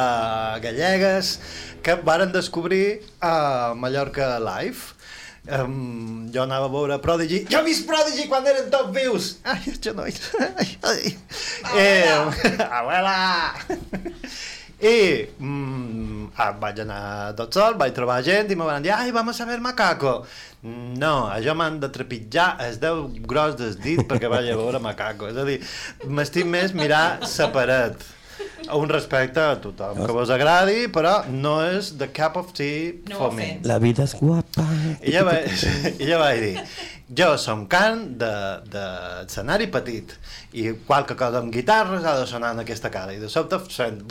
gallegues 0.61 1.39
que 1.81 1.95
varen 2.05 2.29
descobrir 2.29 3.01
a 3.21 3.73
Mallorca 3.73 4.37
Live. 4.37 4.93
Um, 5.49 6.29
jo 6.31 6.45
anava 6.45 6.69
a 6.69 6.73
veure 6.75 6.99
Prodigy. 7.01 7.47
Jo 7.49 7.63
he 7.63 7.71
vist 7.71 7.87
Prodigy 7.89 8.29
quan 8.29 8.45
eren 8.47 8.69
tots 8.71 8.93
vius 8.93 9.33
ai, 9.43 9.59
els 9.73 9.81
genolls 9.81 10.29
ai, 10.39 10.69
ai. 10.93 11.15
Eh, 11.73 12.05
abuela 12.79 13.17
i 14.83 14.97
mm, 15.39 16.33
ah, 16.35 16.51
vaig 16.59 16.81
anar 16.83 17.33
tot 17.37 17.55
sol, 17.55 17.77
vaig 17.79 17.93
trobar 17.95 18.19
gent 18.25 18.51
i 18.51 18.57
me 18.59 18.67
van 18.67 18.83
dir, 18.83 18.91
ai, 18.91 19.11
vamos 19.15 19.39
a 19.39 19.47
ver 19.47 19.59
macaco. 19.63 20.15
No, 20.63 21.13
això 21.31 21.55
m'han 21.55 21.79
de 21.79 21.89
trepitjar 21.91 22.49
el 22.65 22.79
deu 22.81 23.05
gros 23.27 23.55
del 23.59 23.77
dit 23.83 24.03
perquè 24.09 24.31
vaig 24.31 24.51
a 24.51 24.57
veure 24.59 24.81
macaco. 24.83 25.31
És 25.31 25.39
a 25.39 25.47
dir, 25.47 25.59
m'estic 26.07 26.49
més 26.49 26.75
mirar 26.75 27.05
la 27.23 27.49
paret. 27.55 28.03
Un 28.73 28.87
respecte 28.89 29.41
a 29.43 29.57
tothom 29.61 29.99
que 30.05 30.13
vos 30.15 30.31
agradi, 30.31 30.87
però 30.93 31.17
no 31.29 31.57
és 31.65 31.93
the 31.99 32.07
cup 32.15 32.37
of 32.39 32.53
tea 32.55 32.93
No 33.09 33.19
for 33.19 33.35
me. 33.35 33.59
La 33.67 33.77
vida 33.83 34.05
és 34.07 34.15
guapa. 34.19 34.65
I 35.03 35.13
ja 35.13 35.25
vaig, 35.27 35.65
i 35.99 36.07
ja 36.07 36.19
vaig 36.21 36.39
dir, 36.41 36.63
jo 37.19 37.33
som 37.37 37.65
can 37.71 38.05
de, 38.17 38.31
de 38.71 38.85
escenari 39.25 39.67
petit 39.73 40.15
i 40.55 40.69
qualque 40.87 41.17
cosa 41.19 41.43
amb 41.43 41.53
guitarres 41.53 42.07
ha 42.07 42.15
de 42.21 42.25
sonar 42.29 42.53
en 42.55 42.63
aquesta 42.63 42.91
cara 42.93 43.13
i 43.13 43.19
de 43.21 43.29
sobte 43.29 43.59
sent 43.73 44.01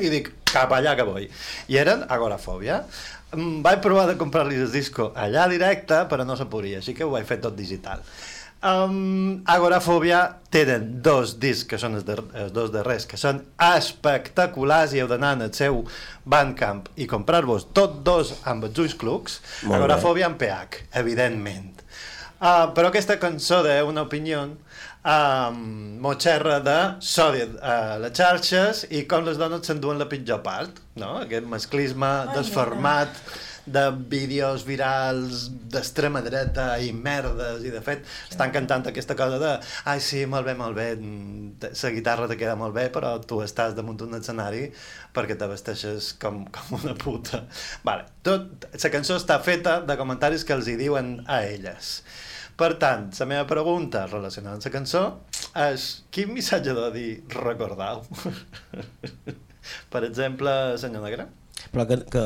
i 0.00 0.10
dic, 0.10 0.32
cap 0.50 0.72
allà 0.74 0.96
que 0.98 1.06
vull 1.06 1.28
i 1.28 1.78
eren 1.78 2.06
agorafòbia. 2.08 2.82
Mm, 3.36 3.60
vaig 3.62 3.78
provar 3.84 4.08
de 4.08 4.16
comprar-li 4.18 4.56
el 4.58 4.72
disco 4.72 5.12
allà 5.14 5.46
directe 5.52 6.00
però 6.10 6.24
no 6.26 6.34
se 6.34 6.48
podia, 6.50 6.80
així 6.80 6.96
que 6.96 7.06
ho 7.06 7.12
vaig 7.12 7.28
fer 7.28 7.38
tot 7.44 7.54
digital 7.54 8.02
Um, 8.60 9.40
Agorafòbia 9.48 10.18
tenen 10.52 10.98
dos 11.00 11.38
discs 11.40 11.64
que 11.70 11.78
són 11.80 11.96
els, 11.96 12.04
de, 12.04 12.18
els 12.36 12.52
dos 12.52 12.68
darrers 12.74 13.06
que 13.08 13.16
són 13.16 13.40
espectaculars 13.56 14.92
i 14.92 15.00
heu 15.00 15.08
d'anar 15.08 15.32
el 15.40 15.54
seu 15.56 15.80
Bandcamp 16.28 16.90
i 17.00 17.08
comprar-vos 17.08 17.70
tots 17.72 18.02
dos 18.04 18.34
amb 18.44 18.68
els 18.68 18.82
ulls 18.84 18.96
clucs. 19.00 19.40
Agorafòbia 19.64 20.28
en 20.28 20.36
PH, 20.40 20.84
evidentment 21.00 21.80
uh, 22.40 22.68
però 22.74 22.90
aquesta 22.90 23.18
cançó 23.20 23.60
d'una 23.64 24.04
opinió 24.06 24.42
um, 24.46 25.60
m'ho 26.00 26.14
xerra 26.20 26.58
de 26.64 26.78
sodi 27.04 27.44
a 27.62 27.76
les 28.02 28.16
xarxes 28.16 28.86
i 28.90 29.04
com 29.10 29.26
les 29.28 29.40
dones 29.40 29.66
s'enduen 29.66 30.00
la 30.00 30.08
pitjor 30.10 30.42
part 30.44 30.82
no? 31.00 31.16
aquest 31.24 31.48
masclisme 31.48 32.10
desformat 32.34 33.22
de 33.66 33.84
vídeos 34.12 34.64
virals 34.68 35.48
d'extrema 35.72 36.22
dreta 36.24 36.72
i 36.82 36.92
merdes 36.96 37.64
i 37.66 37.72
de 37.74 37.82
fet 37.84 38.06
estan 38.30 38.52
cantant 38.54 38.86
aquesta 38.88 39.16
cosa 39.18 39.38
de 39.42 39.52
ai 39.90 40.00
sí, 40.04 40.24
molt 40.26 40.48
bé, 40.48 40.54
molt 40.58 40.76
bé 40.76 40.88
la 41.70 41.92
guitarra 41.94 42.28
te 42.30 42.38
queda 42.40 42.56
molt 42.56 42.74
bé 42.76 42.88
però 42.94 43.16
tu 43.20 43.42
estàs 43.44 43.76
damunt 43.76 44.00
d'un 44.00 44.18
escenari 44.18 44.68
perquè 45.14 45.36
te 45.38 45.48
vesteixes 45.50 46.14
com, 46.22 46.44
com 46.54 46.80
una 46.80 46.94
puta 46.94 47.44
vale. 47.84 48.08
Tot, 48.22 48.68
la 48.72 48.92
cançó 48.92 49.16
està 49.20 49.40
feta 49.42 49.80
de 49.86 49.96
comentaris 50.00 50.44
que 50.44 50.56
els 50.56 50.68
hi 50.68 50.76
diuen 50.80 51.18
a 51.26 51.42
elles 51.48 52.00
per 52.60 52.74
tant, 52.76 53.06
la 53.16 53.26
meva 53.28 53.44
pregunta 53.48 54.04
relacionada 54.04 54.58
amb 54.58 54.66
la 54.66 54.72
cançó 54.74 55.04
és 55.56 55.86
quin 56.12 56.28
missatge 56.34 56.74
d'odi 56.76 57.06
recordau? 57.32 58.02
per 59.92 60.02
exemple, 60.04 60.52
senyor 60.82 61.06
Negre? 61.06 61.30
Però 61.70 61.84
que, 61.86 62.00
que, 62.10 62.22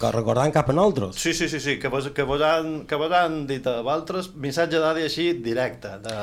que 0.00 0.10
recordant 0.14 0.52
cap 0.54 0.70
a 0.72 0.74
nosaltres. 0.76 1.18
Sí, 1.20 1.34
sí, 1.36 1.50
sí, 1.52 1.60
sí, 1.60 1.74
que 1.78 1.88
vos, 1.92 2.08
que 2.16 2.24
vos, 2.24 2.40
han, 2.40 2.86
que 2.88 2.96
vos 2.96 3.12
han 3.12 3.42
dit 3.48 3.66
a 3.68 3.82
vosaltres 3.84 4.30
missatge 4.40 4.80
d'odi 4.80 5.04
així 5.04 5.26
directe. 5.44 5.90
De... 6.04 6.14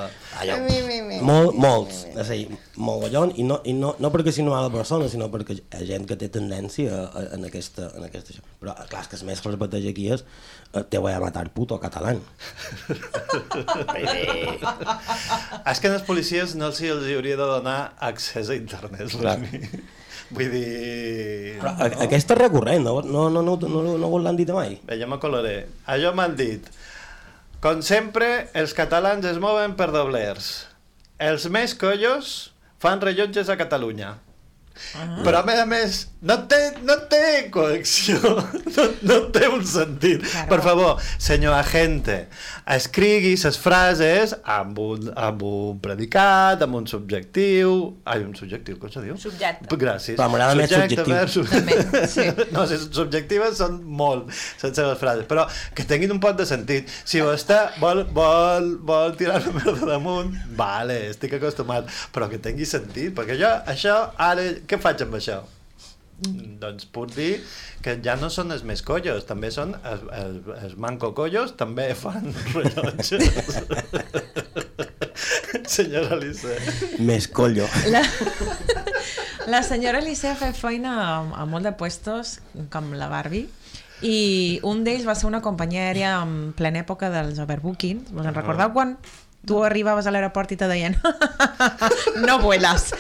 Allò, 0.42 0.58
molt, 1.22 1.54
molts, 1.62 2.02
és 2.16 2.24
a 2.24 2.34
dir, 2.34 2.58
mogollon, 2.82 3.36
i 3.38 3.46
no, 3.46 3.60
i 3.70 3.76
no, 3.78 3.94
no 4.02 4.12
perquè 4.14 4.34
sigui 4.34 4.48
una 4.48 4.58
mala 4.58 4.74
persona, 4.74 5.06
sinó 5.12 5.30
perquè 5.34 5.54
hi 5.60 5.64
ha 5.78 5.84
gent 5.94 6.10
que 6.10 6.18
té 6.18 6.32
tendència 6.34 6.90
a, 6.98 7.04
a, 7.06 7.26
en, 7.38 7.46
aquesta, 7.52 7.92
en 7.94 8.10
aquesta... 8.10 8.34
això. 8.34 8.44
Però, 8.64 8.74
clar, 8.90 9.06
és 9.06 9.12
que 9.12 9.18
el 9.22 9.28
més 9.30 9.42
que 9.44 9.50
es 9.52 9.56
repeteix 9.56 9.86
aquí 9.94 10.10
és 10.16 10.26
eh, 10.74 10.84
te 10.90 10.98
voy 10.98 11.14
a 11.14 11.22
matar 11.22 11.46
puto 11.54 11.78
català. 11.84 12.16
És 15.72 15.80
que 15.80 15.90
als 15.90 16.06
policies 16.08 16.56
no 16.60 16.72
els, 16.72 16.82
els 16.82 17.06
hauria 17.14 17.38
de 17.40 17.48
donar 17.56 17.80
accés 18.02 18.50
a 18.50 18.58
internet, 18.58 19.14
Clar. 19.14 19.40
Vull 20.34 20.50
dir... 20.54 21.58
Però 21.62 21.74
a, 21.78 21.90
aquesta 22.06 22.36
és 22.36 22.42
recurrent, 22.42 22.84
no, 22.86 23.00
no, 23.06 23.28
no, 23.30 23.44
no, 23.46 23.56
no, 23.62 23.84
no, 23.86 23.96
no 24.02 24.22
l'han 24.24 24.40
dit 24.40 24.50
mai. 24.54 24.78
Bé, 24.88 24.98
jo 25.02 25.08
m'acolaré. 25.12 25.56
Allò 25.94 26.14
m'han 26.18 26.36
dit, 26.40 26.68
com 27.64 27.84
sempre, 27.86 28.50
els 28.60 28.76
catalans 28.76 29.26
es 29.30 29.40
mouen 29.40 29.78
per 29.80 29.92
doblers. 29.94 30.52
Els 31.24 31.46
més 31.54 31.78
collos 31.80 32.34
fan 32.84 33.00
rellotges 33.04 33.48
a 33.48 33.56
Catalunya. 33.60 34.18
Ah. 34.98 35.22
Però 35.24 35.40
a 35.42 35.46
més 35.46 35.60
a 35.62 35.66
més 35.70 36.00
no 36.26 36.36
té, 36.50 36.58
no 36.88 36.96
té 37.12 37.50
coacció 37.54 38.18
no, 38.76 38.86
no 39.06 39.18
té 39.36 39.48
un 39.52 39.62
sentit 39.68 40.24
Claro. 40.24 40.48
per 40.50 40.60
favor, 40.66 41.02
senyor 41.22 41.54
agente 41.58 42.16
escrigui 42.74 43.36
les 43.38 43.58
frases 43.60 44.34
amb 44.44 44.80
un, 44.80 45.10
amb 45.20 45.44
un 45.46 45.80
predicat 45.84 46.62
amb 46.66 46.78
un 46.80 46.88
subjectiu 46.90 47.74
ai, 48.08 48.24
un 48.24 48.34
subjectiu, 48.38 48.78
com 48.82 48.92
se 48.94 49.04
diu? 49.04 49.18
Subjecte. 49.20 49.68
gràcies 49.84 50.18
Però 50.18 50.30
m'agrada 50.32 50.56
més 50.58 50.72
subjectiu. 50.72 51.06
verb, 51.12 51.50
També, 51.54 52.08
sí. 52.08 52.26
no, 52.56 52.66
si 52.70 52.80
subjectives 52.86 53.58
són 53.60 53.80
molt 53.84 54.30
les 54.64 54.74
seves 54.76 54.98
frases, 55.02 55.26
però 55.30 55.46
que 55.76 55.86
tinguin 55.88 56.14
un 56.16 56.20
pot 56.24 56.38
de 56.40 56.46
sentit. 56.48 56.90
Si 57.06 57.22
vostè 57.24 57.60
vol, 57.82 58.04
vol, 58.16 58.70
vol 58.88 59.16
tirar 59.20 59.42
la 59.44 59.54
merda 59.58 59.90
damunt, 59.94 60.34
vale, 60.58 60.98
estic 61.12 61.36
acostumat, 61.38 61.90
però 62.16 62.30
que 62.32 62.40
tingui 62.44 62.66
sentit, 62.70 63.12
perquè 63.18 63.38
jo, 63.40 63.50
això, 63.70 63.98
ara, 64.24 64.46
què 64.68 64.80
faig 64.82 65.04
amb 65.06 65.14
això? 65.20 65.38
Mm. 66.24 66.58
Doncs 66.62 66.86
puc 66.94 67.08
dir 67.16 67.32
que 67.84 67.98
ja 68.06 68.16
no 68.20 68.30
són 68.32 68.54
els 68.56 68.64
més 68.68 68.82
collos, 68.86 69.26
també 69.28 69.50
són 69.52 69.74
els, 69.82 70.04
els, 70.20 70.38
els 70.60 70.76
manco 70.80 71.12
collos, 71.18 71.56
també 71.60 71.90
fan 71.98 72.26
rellotges. 72.54 73.24
Senyora 75.74 76.16
Alice. 76.16 76.48
Més 77.02 77.28
collo. 77.28 77.66
La, 77.90 78.04
la 79.50 79.64
senyora 79.66 80.00
Alicia 80.04 80.36
fa 80.38 80.52
feina 80.56 80.92
a, 81.02 81.10
a 81.42 81.44
molt 81.50 81.66
de 81.68 81.74
puestos, 81.78 82.38
com 82.74 82.94
la 83.00 83.10
Barbie, 83.12 83.48
i 84.04 84.60
un 84.68 84.84
d'ells 84.84 85.06
va 85.08 85.16
ser 85.16 85.30
una 85.30 85.40
companyia 85.44 85.88
aèria 85.88 86.16
en 86.22 86.52
plena 86.58 86.82
època 86.84 87.10
dels 87.14 87.40
overbooking. 87.40 88.04
Us 88.12 88.28
en 88.28 88.36
recordeu 88.36 88.74
quan 88.76 88.98
tu 89.46 89.64
arribaves 89.64 90.08
a 90.08 90.12
l'aeroport 90.12 90.52
i 90.52 90.58
te 90.60 90.68
deien 90.72 90.98
no 92.28 92.40
vuelas? 92.40 92.94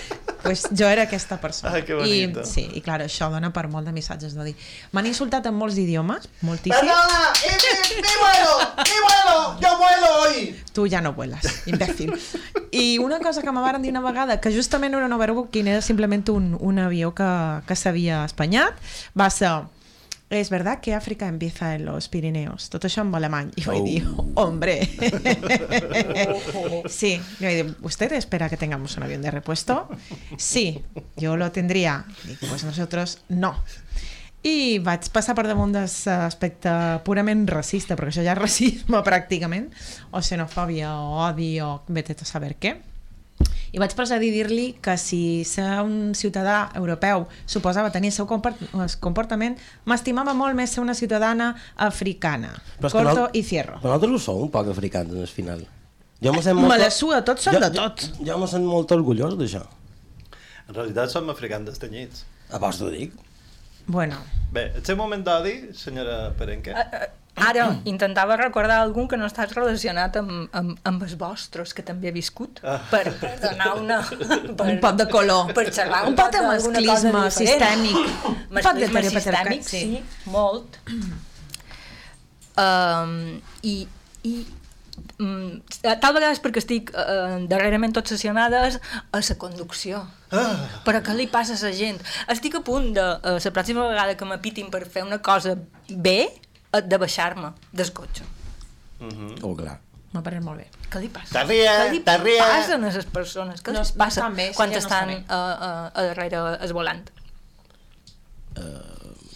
Pues 0.44 0.66
jo 0.78 0.90
era 0.92 1.06
aquesta 1.08 1.38
persona. 1.40 1.72
Ai, 1.72 1.86
que 1.88 1.96
I, 2.04 2.16
sí, 2.44 2.66
i 2.76 2.82
clar, 2.84 3.00
això 3.06 3.30
dona 3.32 3.54
per 3.56 3.70
molt 3.72 3.88
de 3.88 3.94
missatges 3.96 4.34
d'odi. 4.36 4.52
M'han 4.92 5.08
insultat 5.08 5.46
en 5.48 5.56
molts 5.56 5.78
idiomes, 5.80 6.28
moltíssim. 6.44 6.76
Perdona, 6.76 7.22
mi, 7.40 8.02
mi 8.04 8.16
vuelo, 8.20 8.58
mi 8.84 8.98
vuelo, 9.06 9.38
yo 9.64 9.72
vuelo 9.80 10.10
hoy. 10.20 10.42
tu 10.74 10.88
ja 10.92 11.00
no 11.00 11.14
vuelas, 11.14 11.48
imbècil. 11.66 12.12
I 12.72 12.98
una 13.00 13.20
cosa 13.20 13.42
que 13.42 13.52
me 13.54 13.62
varen 13.62 13.84
dir 13.84 13.92
una 13.92 14.02
vegada, 14.02 14.42
que 14.42 14.52
justament 14.52 14.92
no 14.92 14.98
era 14.98 15.08
un 15.08 15.14
overbooking, 15.14 15.68
era 15.68 15.82
simplement 15.82 16.28
un, 16.30 16.58
un 16.60 16.80
avió 16.80 17.14
que, 17.16 17.30
que 17.66 17.76
s'havia 17.80 18.26
espanyat, 18.26 18.76
va 19.16 19.30
ser 19.30 19.54
es 20.30 20.50
verdad 20.50 20.80
que 20.82 20.94
África 20.96 21.28
empieza 21.28 21.76
en 21.76 21.86
los 21.86 22.10
Pirineos. 22.10 22.70
Tot 22.70 22.84
això 22.88 23.04
en 23.06 23.14
alemany. 23.16 23.52
I 23.56 23.64
vaig 23.68 23.82
Oh. 23.82 23.86
dir, 23.86 24.04
hombre. 24.36 24.80
sí, 26.90 27.20
yo 27.40 27.48
vaig 27.48 27.64
dir, 27.64 27.76
¿usted 27.82 28.12
espera 28.14 28.50
que 28.50 28.58
tengamos 28.58 28.98
un 28.98 29.04
avión 29.04 29.22
de 29.22 29.32
repuesto? 29.32 29.88
Sí, 30.38 30.82
yo 31.18 31.38
lo 31.38 31.52
tendría. 31.52 32.06
Dic, 32.26 32.40
pues 32.50 32.64
nosotros 32.64 33.20
no. 33.30 33.56
I 34.44 34.80
vaig 34.84 35.06
passar 35.16 35.32
per 35.38 35.46
damunt 35.48 35.72
d'aspecte 35.72 36.72
purament 37.08 37.46
racista, 37.48 37.96
perquè 37.96 38.12
això 38.12 38.26
ja 38.26 38.34
és 38.36 38.42
racisme 38.42 39.00
pràcticament, 39.06 39.70
o 40.12 40.20
xenofòbia, 40.20 40.90
o 41.00 41.22
odi, 41.30 41.54
o 41.64 41.78
vete 41.88 42.18
a 42.20 42.28
saber 42.28 42.58
què. 42.60 42.74
I 43.74 43.80
vaig 43.82 43.94
procedir 43.98 44.30
a 44.30 44.36
dir-li 44.38 44.66
que 44.82 44.98
si 45.02 45.44
ser 45.50 45.82
un 45.82 46.14
ciutadà 46.16 46.70
europeu 46.78 47.28
suposava 47.46 47.90
tenir 47.92 48.12
el 48.12 48.16
seu 48.16 48.28
comportament, 48.28 49.58
m'estimava 49.86 50.34
molt 50.38 50.56
més 50.56 50.70
ser 50.76 50.82
una 50.84 50.94
ciutadana 50.94 51.56
africana. 51.76 52.54
Però 52.80 52.88
és 52.90 52.94
que 52.94 53.00
Corto 53.00 53.22
no- 53.22 53.30
i 53.34 53.44
cierro. 53.44 53.80
Però 53.82 53.94
nosaltres 53.96 54.14
ho 54.20 54.20
som 54.26 54.42
un 54.46 54.52
poc 54.54 54.70
africans 54.70 55.14
al 55.14 55.28
final. 55.28 55.66
Jo 56.24 56.32
me 56.34 56.42
sent 56.42 56.56
Me 56.56 56.68
molt... 56.68 56.80
la 56.80 56.92
sua, 56.92 57.24
tots 57.26 57.44
són 57.44 57.58
jo, 57.58 57.60
de 57.60 57.72
tot. 57.76 58.06
Jo, 58.20 58.26
jo 58.32 58.38
me 58.40 58.48
sent 58.48 58.64
molt 58.66 58.92
orgullós 58.96 59.34
d'això. 59.40 59.64
En 60.70 60.76
realitat 60.78 61.12
som 61.12 61.28
africans 61.34 61.68
destanyits. 61.68 62.24
A 62.54 62.60
vos 62.62 62.78
t'ho 62.80 62.90
dic. 62.94 63.12
Bueno, 63.88 64.16
Bé, 64.54 64.68
el 64.78 64.86
seu 64.86 64.96
moment 64.96 65.24
d'odi, 65.26 65.74
senyora 65.76 66.30
Perenque? 66.38 66.72
Ara, 67.36 67.66
intentava 67.90 68.36
recordar 68.38 68.78
algun 68.84 69.08
que 69.10 69.18
no 69.18 69.26
estàs 69.26 69.56
relacionat 69.56 70.20
amb, 70.20 70.52
amb, 70.54 70.76
amb 70.86 71.04
els 71.06 71.16
vostres, 71.18 71.74
que 71.74 71.82
també 71.82 72.12
he 72.12 72.14
viscut, 72.14 72.60
Ah. 72.64 72.78
per, 72.92 73.08
per 73.18 73.32
donar 73.42 73.72
una... 73.80 73.98
Per, 74.58 74.68
un 74.70 74.80
pot 74.80 74.96
de 75.00 75.08
color. 75.10 75.54
Per 75.58 75.66
xerrar 75.74 76.04
Un 76.08 76.16
pot 76.16 76.32
de 76.32 76.42
masclisme 76.46 77.24
sistèmic. 77.34 77.98
Un 77.98 78.60
pot 78.62 78.78
de 78.78 78.86
Masclisme 78.86 79.10
sistèmic, 79.18 79.64
sí. 79.66 79.82
sí, 79.82 80.04
molt. 80.30 80.78
Um, 82.54 83.42
I, 83.66 83.88
i 84.30 84.34
mm, 85.18 85.64
tal 85.82 86.14
vegada 86.14 86.36
és 86.36 86.42
perquè 86.44 86.62
estic 86.62 86.92
uh, 86.94 87.40
darrerament 87.50 87.98
obsessionada 87.98 88.62
és 88.70 88.78
a 89.10 89.24
la 89.24 89.38
conducció. 89.42 90.04
Ah. 90.30 90.54
Però 90.86 91.02
què 91.02 91.18
li 91.18 91.26
passa 91.34 91.58
a 91.58 91.64
la 91.66 91.74
gent? 91.74 91.98
Estic 92.30 92.60
a 92.60 92.64
punt 92.66 92.92
de, 92.94 93.08
uh, 93.26 93.40
la 93.42 93.54
pròxima 93.58 93.90
vegada 93.90 94.14
que 94.20 94.30
m'apitin 94.30 94.70
per 94.74 94.86
fer 94.86 95.02
una 95.08 95.18
cosa 95.18 95.58
bé, 95.90 96.20
eh, 96.30 96.43
de 96.82 96.98
baixar-me 96.98 97.52
del 97.72 97.92
cotxe. 97.94 98.24
Oh, 99.44 99.54
clar. 99.56 99.80
M'ha 100.14 100.22
parlat 100.22 100.44
molt 100.46 100.60
bé. 100.62 100.68
Què 100.94 101.00
li 101.02 101.10
passa? 101.10 101.32
T'arria, 101.34 101.72
Què 101.88 101.92
li 101.92 102.00
t'arria. 102.06 102.44
passa 102.46 102.76
a 102.76 102.78
les 102.78 103.06
persones? 103.06 103.64
Què 103.66 103.74
No 103.74 103.80
els 103.82 103.90
es- 103.90 103.98
passa 103.98 104.30
no 104.30 104.36
sí, 104.36 104.52
quan 104.56 104.70
ja 104.70 104.78
no 104.78 104.84
estan 104.86 105.08
bé. 105.10 105.24
a, 105.28 105.38
a, 105.38 105.70
a 105.94 106.04
darrere 106.04 106.42
el 106.62 106.74
volant? 106.74 107.10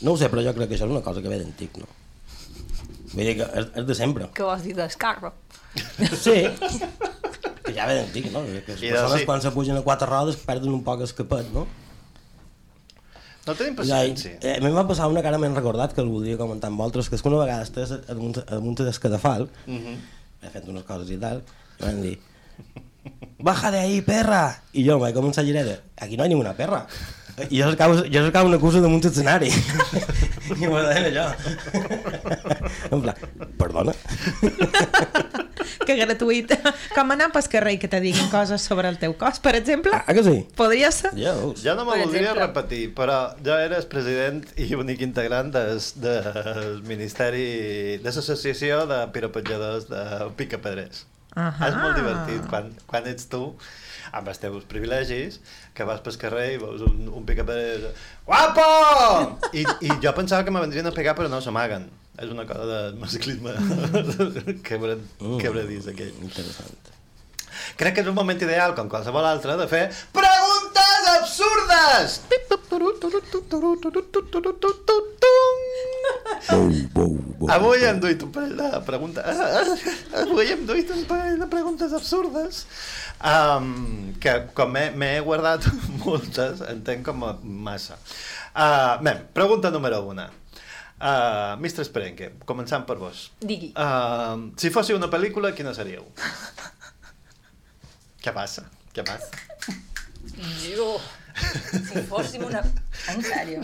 No 0.01 0.11
ho 0.13 0.17
sé, 0.17 0.29
però 0.29 0.43
jo 0.45 0.53
crec 0.53 0.69
que 0.69 0.75
això 0.77 0.85
és 0.85 0.91
una 0.93 1.01
cosa 1.01 1.23
que 1.23 1.29
ve 1.31 1.39
d'antic, 1.41 1.77
no? 1.81 1.87
Vull 3.15 3.25
dir 3.25 3.33
que 3.39 3.47
és, 3.57 3.69
és 3.81 3.85
de 3.87 3.95
sempre. 3.97 4.27
Què 4.37 4.45
vols 4.45 4.61
dir 4.61 4.75
d'escarro? 4.77 5.31
Sí, 6.13 6.35
que 7.65 7.73
ja 7.73 7.87
ve 7.89 7.95
d'antic, 7.97 8.29
no? 8.33 8.43
Que 8.45 8.75
les 8.77 8.83
persones 8.93 9.19
sí. 9.23 9.25
quan 9.25 9.41
se 9.41 9.51
pugen 9.55 9.77
a 9.79 9.81
quatre 9.81 10.05
rodes 10.09 10.37
perden 10.37 10.73
un 10.77 10.83
poc 10.85 11.01
el 11.01 11.13
capet, 11.17 11.49
no? 11.55 11.65
No 13.47 13.55
tenim 13.55 13.75
Ja, 13.79 13.81
paciència. 14.03 14.37
eh, 14.41 14.57
a 14.57 14.61
mi 14.61 14.67
em 14.67 14.75
va 14.75 14.83
passar 14.87 15.07
una 15.07 15.21
que 15.23 15.29
ara 15.31 15.37
m'he 15.39 15.47
recordat 15.55 15.93
que 15.95 16.01
el 16.03 16.09
voldria 16.11 16.37
comentar 16.37 16.67
amb 16.69 16.79
vosaltres, 16.81 17.07
que 17.09 17.15
és 17.15 17.21
que 17.23 17.29
una 17.31 17.39
vegada 17.45 17.63
estàs 17.63 17.93
amunt, 18.11 18.41
amunt 18.51 18.75
del 18.81 18.91
cadafal, 18.99 19.47
he 19.67 20.49
fet 20.53 20.67
unes 20.67 20.83
coses 20.87 21.09
i 21.15 21.17
tal, 21.21 21.39
i 21.79 21.83
van 21.85 22.01
dir 22.03 22.17
baja 23.39 23.71
de 23.71 23.79
ahí, 23.79 24.01
perra! 24.01 24.41
I 24.73 24.83
jo 24.83 24.97
vaig 24.99 25.15
començar 25.15 25.41
a 25.45 25.47
girar 25.47 25.63
de, 25.63 25.77
aquí 25.95 26.17
no 26.17 26.25
hi 26.25 26.27
ha 26.27 26.29
ninguna 26.33 26.53
perra. 26.57 26.81
I 27.49 27.59
jo 27.61 27.67
cercava, 27.69 27.95
jo 28.01 28.21
cercava 28.25 28.49
una 28.49 28.57
cosa 28.59 28.81
damunt 28.81 29.03
l'escenari. 29.05 29.47
I 30.57 30.67
m'ho 30.67 30.81
deien 30.81 31.05
allò. 31.11 31.27
en 32.91 33.01
plan, 33.05 33.15
perdona? 33.61 33.93
Que 35.87 35.95
gratuït. 35.99 36.51
Com 36.95 37.11
anar 37.15 37.29
pel 37.33 37.47
carrer 37.51 37.77
i 37.77 37.79
que 37.81 37.87
te 37.91 38.01
diguin 38.03 38.27
coses 38.33 38.61
sobre 38.67 38.89
el 38.91 38.97
teu 38.99 39.15
cos, 39.19 39.39
per 39.43 39.55
exemple? 39.59 39.93
Ah, 39.95 40.13
que 40.13 40.23
sí? 40.25 40.35
Podria 40.59 40.91
ser? 40.91 41.13
Jo, 41.17 41.53
Jo 41.63 41.75
no 41.79 41.85
me 41.87 41.95
Per 41.95 42.03
voldria 42.05 42.29
exemple. 42.33 42.45
repetir, 42.45 42.83
però 42.97 43.17
jo 43.43 43.55
eres 43.57 43.87
president 43.89 44.43
i 44.59 44.67
únic 44.75 45.01
integrant 45.05 45.51
des, 45.55 45.93
del 46.03 46.81
Ministeri 46.87 47.97
de 48.03 48.07
l'Associació 48.11 48.83
de 48.89 49.01
Piropatjadors 49.15 49.87
de 49.91 50.03
Picapedrers. 50.39 51.05
Ahà. 51.37 51.67
És 51.69 51.75
molt 51.77 51.95
divertit 51.99 52.47
quan, 52.49 52.71
quan 52.89 53.05
ets 53.05 53.27
tu 53.29 53.43
amb 54.17 54.29
els 54.31 54.39
teus 54.41 54.63
privilegis, 54.65 55.37
que 55.75 55.85
vas 55.85 55.99
pel 56.01 56.15
carrer 56.17 56.47
i 56.55 56.57
veus 56.61 56.81
un, 56.81 57.03
un 57.11 57.25
picapedrer 57.27 57.91
guapo! 58.25 58.65
I, 59.53 59.65
I 59.85 59.91
jo 60.01 60.13
pensava 60.17 60.43
que 60.47 60.51
me 60.55 60.61
vendrien 60.63 60.87
a 60.89 60.93
pegar 60.95 61.13
però 61.17 61.29
no 61.29 61.41
s'amaguen. 61.43 61.85
És 62.17 62.29
una 62.33 62.47
cosa 62.49 62.65
de 62.65 62.79
masclisme 62.97 63.53
quebra, 64.67 64.95
quebradís 65.41 65.89
aquell. 65.91 66.15
Interessant. 66.25 66.95
Crec 67.77 67.97
que 67.97 68.01
és 68.05 68.09
un 68.09 68.15
moment 68.17 68.39
ideal, 68.41 68.73
com 68.77 68.89
qualsevol 68.89 69.25
altre, 69.27 69.57
de 69.59 69.67
fer 69.69 69.83
preguntes 70.15 71.09
absurdes! 71.13 72.21
Avui 77.53 77.85
hem 77.85 77.99
duit 78.01 78.23
un 78.25 78.31
parell 78.33 78.55
de 78.57 78.81
preguntes... 78.87 79.43
Avui 80.23 80.53
hem 80.53 80.65
duit 80.69 80.89
un 80.95 81.03
parell 81.09 81.37
de 81.41 81.49
preguntes 81.51 81.93
absurdes 81.97 82.63
um, 83.21 83.69
que 84.21 84.35
com 84.57 84.73
m'he 84.73 85.13
guardat 85.27 85.69
moltes, 86.01 86.65
entenc 86.71 87.05
com 87.11 87.29
a 87.29 87.37
massa. 87.43 88.01
Uh, 88.53 88.97
bé, 89.05 89.17
pregunta 89.37 89.73
número 89.73 90.01
una. 90.09 90.29
Uh, 90.97 91.53
Mr. 91.61 91.83
Sperenque, 91.85 92.31
començant 92.49 92.85
per 92.89 92.95
vos. 92.97 93.27
Digui. 93.41 93.69
Uh, 93.77 94.49
si 94.57 94.71
fóssiu 94.73 94.97
una 94.97 95.09
pel·lícula, 95.13 95.51
quina 95.53 95.73
seríeu? 95.77 96.07
Què 98.23 98.33
passa? 98.33 98.65
Què 98.95 99.05
passa? 99.05 99.29
Jo, 100.63 100.95
si 101.37 102.01
fóssim 102.09 102.47
una... 102.47 102.63
En 103.13 103.21
sèrio? 103.21 103.61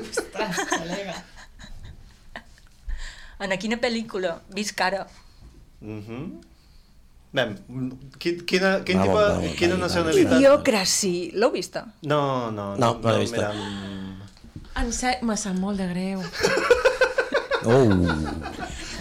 Ostres, 0.00 0.64
col·lega. 0.72 1.18
En 3.44 3.52
quina 3.60 3.76
pel·lícula 3.82 4.38
visc 4.56 4.80
ara? 4.80 5.04
Mm 5.84 6.00
-hmm. 6.00 6.26
Bé, 7.34 7.44
quin, 8.22 8.44
quina, 8.46 8.68
quin 8.86 9.00
tipus, 9.02 9.54
quina 9.58 9.76
nacionalitat? 9.76 10.38
Idiocracy. 10.38 11.32
L'heu 11.34 11.50
vista? 11.50 11.84
No, 12.02 12.50
no, 12.50 12.76
No, 12.76 12.94
no 13.02 13.10
l'he 13.10 13.18
vista. 13.26 13.52
mira, 13.52 14.23
En 14.80 14.90
sec, 14.92 15.22
me 15.22 15.36
sap 15.38 15.58
molt 15.60 15.78
de 15.78 15.86
greu. 15.92 16.22
Oh, 17.64 17.88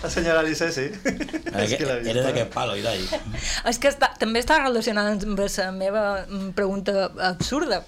la 0.03 0.09
senyora 0.09 0.39
Alice, 0.39 0.69
sí. 0.71 0.85
És 1.03 1.73
que 1.75 1.83
era 1.83 2.21
d'aquest 2.25 2.53
palo, 2.53 2.75
Irai. 2.79 3.01
És 3.69 3.79
que 3.81 3.89
està, 3.91 4.11
també 4.19 4.43
està 4.43 4.59
relacionada 4.61 5.11
amb 5.15 5.39
la 5.39 5.67
meva 5.75 6.03
mm, 6.27 6.53
pregunta 6.57 7.09
absurda, 7.29 7.81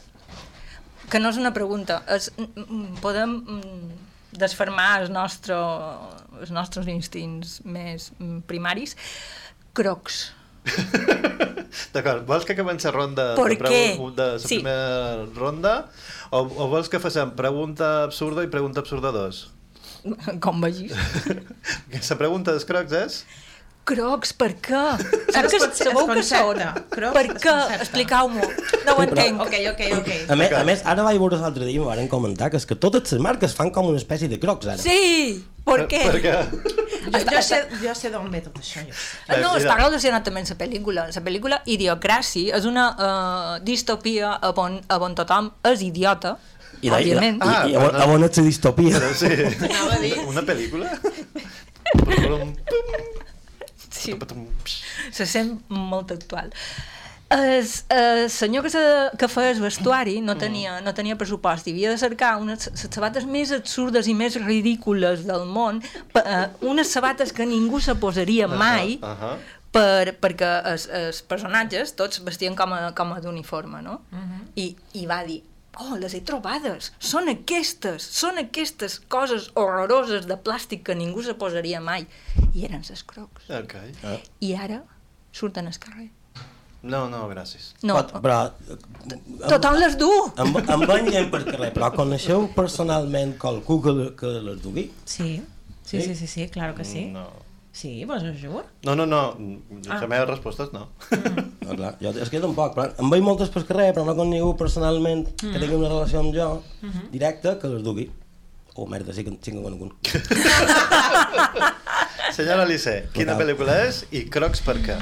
que 1.11 1.21
no 1.21 1.31
és 1.31 1.39
una 1.39 1.53
pregunta, 1.55 2.01
és, 2.11 2.31
mm, 2.35 2.65
mm, 2.65 2.97
podem 3.03 3.37
desfermar 4.35 5.01
els, 5.01 5.11
nostre, 5.13 5.55
els 6.41 6.51
nostres 6.51 6.87
instints 6.91 7.61
més 7.63 8.11
primaris. 8.47 8.95
Crocs. 9.75 10.25
D'acord, 11.95 12.25
vols 12.27 12.43
que 12.47 12.53
acabem 12.55 12.77
la 12.83 12.91
ronda 12.91 13.25
Per 13.37 13.47
de, 13.49 13.57
pregu- 13.59 14.11
de 14.15 14.25
la 14.33 14.39
Sí. 14.39 14.57
primera 14.59 15.25
ronda? 15.35 15.73
O, 16.31 16.41
o 16.43 16.67
vols 16.71 16.87
que 16.91 16.99
facem 16.99 17.29
pregunta 17.37 18.03
absurda 18.03 18.43
i 18.43 18.47
pregunta 18.51 18.79
absurda 18.83 19.11
2? 19.15 19.41
Com 20.43 20.59
vegis. 20.61 20.91
La 22.09 22.17
pregunta 22.19 22.51
dels 22.53 22.63
crocs 22.67 22.91
és... 22.93 23.23
Crocs, 23.85 24.31
per 24.33 24.51
què? 24.65 24.79
Saps 25.35 25.53
que 25.53 25.59
sabeu 25.77 26.07
que 26.09 26.23
són? 26.25 26.61
Crocs 26.89 27.13
Per 27.13 27.25
què? 27.43 27.55
Expliqueu-m'ho. 27.77 28.47
No 28.87 28.95
ho 28.97 29.03
entenc. 29.03 29.43
Ok, 29.45 29.53
ok, 29.71 29.81
ok. 29.99 30.09
A 30.33 30.37
més, 30.39 30.55
a 30.57 30.63
més, 30.65 30.81
ara 30.89 31.05
vaig 31.05 31.19
veure 31.21 31.37
l'altre 31.41 31.67
dia 31.67 31.77
i 31.77 31.81
m'ho 31.83 31.91
van 31.91 32.09
comentar 32.09 32.49
que 32.49 32.57
és 32.57 32.65
que 32.65 32.77
totes 32.81 33.13
les 33.13 33.21
marques 33.21 33.53
fan 33.53 33.69
com 33.75 33.91
una 33.91 34.01
espècie 34.01 34.29
de 34.31 34.39
crocs 34.41 34.71
ara. 34.73 34.81
Sí! 34.81 35.43
Per 35.65 35.79
què? 35.89 36.01
Per 36.05 36.19
què? 36.21 36.33
Jo, 37.05 37.21
jo 37.29 37.41
sé, 37.45 37.59
jo 37.81 37.93
sé 37.97 38.09
d'on 38.13 38.25
ve 38.33 38.41
tot 38.45 38.57
això. 38.61 38.81
Jo. 38.85 38.93
Ah, 39.29 39.37
No, 39.41 39.53
està 39.57 39.77
relacionat 39.77 40.25
també 40.25 40.41
amb 40.41 40.49
la 40.53 40.57
pel·lícula. 40.59 41.05
La 41.13 41.23
pel·lícula 41.25 41.61
Idiocracy 41.69 42.47
és 42.57 42.65
una 42.69 42.85
uh, 42.93 43.55
distopia 43.65 44.33
a 44.41 44.51
on, 44.61 44.79
a 44.89 44.99
on 45.01 45.17
tothom 45.17 45.51
és 45.73 45.85
idiota, 45.85 46.35
I, 46.81 46.87
i, 46.87 46.93
òbviament. 46.93 47.37
i, 47.41 47.53
i, 47.69 47.73
i, 47.73 47.77
Ah, 47.81 48.05
a 48.05 48.09
on 48.13 48.25
ets 48.25 48.41
la 48.41 48.47
distopia? 48.49 48.97
Però 48.97 49.13
sí. 49.13 50.13
Una 50.25 50.45
pel·lícula? 50.45 50.89
Sí, 54.05 54.17
se 55.11 55.25
sent 55.25 55.59
molt 55.69 56.11
actual. 56.11 56.51
El, 57.27 57.65
el 57.89 58.29
senyor 58.29 58.61
que, 58.63 58.69
se, 58.69 58.81
que 59.17 59.27
feia 59.27 59.49
el 59.55 59.59
vestuari 59.59 60.19
no 60.21 60.35
tenia, 60.37 60.75
no 60.85 60.93
tenia 60.93 61.15
pressupost 61.17 61.65
i 61.67 61.71
havia 61.73 61.89
de 61.89 61.97
cercar 61.97 62.35
unes 62.37 62.67
les 62.69 62.83
sabates 62.93 63.25
més 63.25 63.49
absurdes 63.51 64.05
i 64.07 64.13
més 64.13 64.37
ridícules 64.43 65.23
del 65.25 65.47
món, 65.49 65.81
pa- 66.13 66.21
eh, 66.21 66.45
unes 66.69 66.87
sabates 66.93 67.33
que 67.33 67.47
ningú 67.49 67.81
se 67.81 67.95
posaria 67.95 68.47
mai, 68.47 68.99
Uh 69.01 69.09
-huh. 69.09 69.37
per, 69.71 70.13
perquè 70.21 70.51
els, 70.71 70.85
els 70.87 71.21
personatges 71.23 71.95
tots 71.95 72.23
vestien 72.23 72.55
com 72.55 72.71
a, 72.73 72.93
com 72.93 73.11
a 73.13 73.19
d'uniforme, 73.19 73.81
no? 73.81 74.01
I, 74.55 74.75
I 74.93 75.05
va 75.07 75.23
dir, 75.25 75.41
oh, 75.81 75.95
les 75.99 76.15
he 76.15 76.21
trobades, 76.25 76.91
són 76.99 77.29
aquestes, 77.31 78.05
són 78.17 78.39
aquestes 78.41 78.99
coses 79.11 79.49
horroroses 79.59 80.27
de 80.29 80.37
plàstic 80.37 80.85
que 80.87 80.97
ningú 80.97 81.23
se 81.25 81.35
posaria 81.39 81.81
mai. 81.83 82.07
I 82.53 82.67
eren 82.69 82.85
les 82.87 83.03
crocs. 83.07 83.49
Ok. 83.61 83.75
I 84.41 84.53
ara 84.55 84.83
surten 85.35 85.67
al 85.67 85.79
carrer. 85.81 86.09
No, 86.85 87.07
no, 87.09 87.23
gràcies. 87.31 87.71
No, 87.81 87.95
Pot, 87.97 88.11
però... 88.21 88.51
tothom 89.49 89.79
les 89.81 89.95
du! 89.97 90.09
Amb, 90.41 90.59
amb 90.61 90.91
en 90.93 91.09
gent 91.09 91.31
per 91.33 91.41
carrer, 91.47 91.71
però 91.73 91.89
coneixeu 91.95 92.45
personalment 92.53 93.33
qualcú 93.41 93.79
que, 93.81 93.95
que 94.19 94.33
les 94.45 94.61
dugui? 94.61 94.85
Sí, 95.09 95.39
sí, 95.81 96.01
sí, 96.01 96.13
sí, 96.13 96.29
sí, 96.29 96.47
claro 96.53 96.77
que 96.77 96.85
sí. 96.85 97.07
No. 97.15 97.25
Sí, 97.75 98.05
vos 98.07 98.23
ho 98.23 98.31
juro. 98.31 98.63
No, 98.87 98.95
no, 98.95 99.05
no. 99.05 99.35
Ah. 99.89 99.97
Ah. 99.97 99.99
La 99.99 100.07
meva 100.07 100.25
resposta 100.29 100.63
és 100.63 100.71
no. 100.71 100.85
No, 101.65 101.73
clar, 101.75 101.97
jo, 101.99 102.13
és 102.15 102.29
que 102.31 102.39
jo 102.39 102.45
tampoc, 102.45 102.71
però 102.77 102.85
em 103.03 103.09
veig 103.11 103.23
moltes 103.25 103.49
per 103.51 103.65
carrer, 103.67 103.89
però 103.91 104.05
no 104.07 104.13
conec 104.15 104.37
ningú 104.37 104.53
personalment 104.55 105.25
que 105.41 105.57
tingui 105.59 105.75
una 105.75 105.89
relació 105.91 106.21
amb 106.21 106.31
jo 106.31 106.47
directa 107.11 107.57
que 107.59 107.67
les 107.73 107.83
dugui. 107.83 108.05
Oh, 108.75 108.85
merda, 108.87 109.11
sí 109.15 109.25
que, 109.27 109.33
en 109.35 109.59
conec 109.63 109.81
un. 109.83 109.91
Senyora 112.35 112.63
Alice, 112.63 112.93
quina 113.11 113.33
Total. 113.33 113.41
pel·lícula 113.41 113.75
és 113.89 113.99
i 114.15 114.23
crocs 114.31 114.63
per 114.63 114.77
què? 114.85 114.95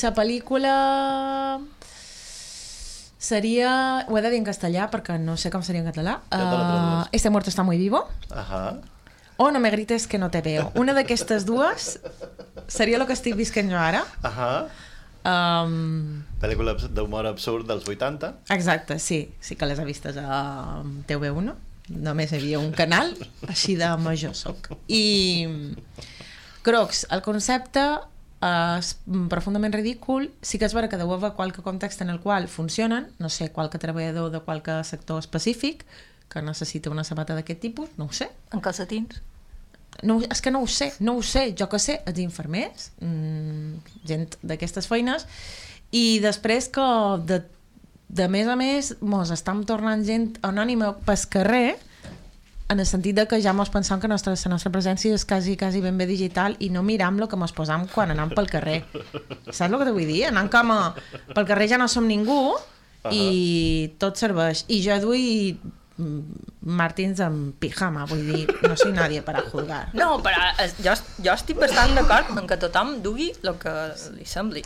La 0.00 0.12
pel·lícula 0.16 0.72
seria... 3.20 4.06
Ho 4.08 4.16
he 4.16 4.22
de 4.24 4.32
dir 4.32 4.40
en 4.40 4.48
castellà 4.48 4.88
perquè 4.92 5.18
no 5.20 5.36
sé 5.36 5.52
com 5.52 5.60
seria 5.66 5.84
en 5.84 5.90
català. 5.90 6.16
Uh, 6.32 7.04
este 7.12 7.28
muerto 7.28 7.52
está 7.52 7.62
muy 7.62 7.76
vivo. 7.76 8.06
Ahà. 8.30 8.80
O 9.40 9.50
no 9.50 9.60
me 9.60 9.70
grites 9.72 10.06
que 10.06 10.18
no 10.20 10.28
te 10.30 10.42
veo. 10.44 10.68
Una 10.76 10.92
d'aquestes 10.92 11.46
dues 11.48 11.94
seria 12.68 12.98
el 13.00 13.06
que 13.08 13.16
estic 13.16 13.38
visquent 13.38 13.70
jo 13.72 13.78
ara. 13.80 14.02
Ahà. 14.20 14.50
Um, 15.24 16.22
Pel·lícula 16.40 16.74
d'humor 16.92 17.26
absurd 17.28 17.66
dels 17.68 17.88
80. 17.88 18.34
exacte, 18.52 18.98
sí. 19.00 19.22
Sí 19.40 19.56
que 19.56 19.68
les 19.68 19.80
he 19.80 19.84
vistes 19.88 20.16
a 20.20 20.82
TV1. 21.08 21.56
només 21.90 22.30
hi 22.30 22.36
havia 22.38 22.60
un 22.60 22.70
canal, 22.70 23.16
així 23.48 23.74
de 23.80 23.88
major 23.98 24.36
soc. 24.38 24.68
I 24.86 25.48
Crocs, 26.62 27.06
el 27.10 27.22
concepte 27.24 27.82
és 28.40 28.92
profundament 29.32 29.74
ridícul, 29.74 30.30
sí 30.40 30.60
que 30.60 30.68
és 30.68 30.76
vera 30.76 30.88
que 30.88 31.00
deu 31.00 31.10
haver 31.12 31.32
qualque 31.36 31.64
context 31.66 32.00
en 32.04 32.12
el 32.12 32.20
qual 32.20 32.46
funcionen, 32.48 33.08
no 33.18 33.28
sé, 33.28 33.50
qualque 33.52 33.80
treballador 33.82 34.30
de 34.30 34.40
qualque 34.46 34.78
sector 34.84 35.18
específic 35.18 35.84
que 36.30 36.40
necessita 36.46 36.92
una 36.94 37.04
sabata 37.04 37.34
d'aquest 37.34 37.60
tipus, 37.60 37.90
no 37.98 38.06
ho 38.06 38.12
sé. 38.14 38.30
En 38.54 38.62
calcetins? 38.62 39.20
No, 40.06 40.20
és 40.24 40.40
que 40.40 40.50
no 40.50 40.62
ho 40.64 40.68
sé, 40.70 40.92
no 41.00 41.16
ho 41.18 41.22
sé. 41.22 41.50
Jo 41.58 41.68
que 41.68 41.80
sé, 41.82 42.00
els 42.08 42.20
infermers, 42.22 42.90
mmm, 43.04 43.80
gent 44.08 44.28
d'aquestes 44.42 44.88
feines, 44.88 45.26
i 45.92 46.20
després 46.22 46.70
que 46.72 46.86
de, 47.26 47.42
de 48.08 48.26
més 48.32 48.48
a 48.48 48.56
més 48.56 48.94
mos 49.00 49.30
estem 49.34 49.64
tornant 49.68 50.04
gent 50.06 50.32
anònima 50.46 50.94
pel 51.06 51.24
carrer 51.30 51.78
en 52.70 52.78
el 52.78 52.86
sentit 52.86 53.16
de 53.18 53.26
que 53.26 53.40
ja 53.42 53.52
mos 53.52 53.70
pensam 53.70 53.98
que 53.98 54.08
nostra, 54.08 54.36
la 54.38 54.50
nostra 54.52 54.70
presència 54.70 55.16
és 55.16 55.24
quasi, 55.26 55.56
quasi 55.58 55.80
ben 55.82 55.96
bé 55.98 56.06
digital 56.06 56.54
i 56.62 56.68
no 56.70 56.84
miram 56.86 57.18
el 57.18 57.26
que 57.28 57.38
mos 57.38 57.52
posam 57.52 57.88
quan 57.90 58.12
anam 58.14 58.30
pel 58.30 58.46
carrer. 58.46 58.84
Saps 59.50 59.66
el 59.66 59.74
que 59.80 59.88
te 59.88 59.94
vull 59.96 60.06
dir? 60.06 60.28
Anant 60.28 60.50
com 60.52 60.70
a... 60.70 60.78
Pel 61.34 61.48
carrer 61.48 61.66
ja 61.72 61.80
no 61.82 61.88
som 61.90 62.06
ningú 62.06 62.54
i 63.10 63.90
tot 63.98 64.22
serveix. 64.22 64.62
I 64.70 64.78
jo 64.86 65.00
duia 65.02 65.56
mm, 65.58 65.79
Martins 66.80 67.20
amb 67.24 67.54
pijama, 67.62 68.04
vull 68.10 68.24
dir, 68.32 68.42
no 68.66 68.76
soy 68.76 68.92
nadie 68.96 69.22
para 69.26 69.42
juzgar. 69.50 69.88
No, 69.94 70.18
però 70.24 70.50
jo, 70.84 70.94
jo 71.24 71.32
estic 71.34 71.58
bastant 71.60 71.94
d'acord 71.98 72.32
en 72.38 72.46
que 72.50 72.56
tothom 72.60 72.96
dugui 73.04 73.30
el 73.42 73.56
que 73.62 73.74
li 74.18 74.26
sembli. 74.28 74.64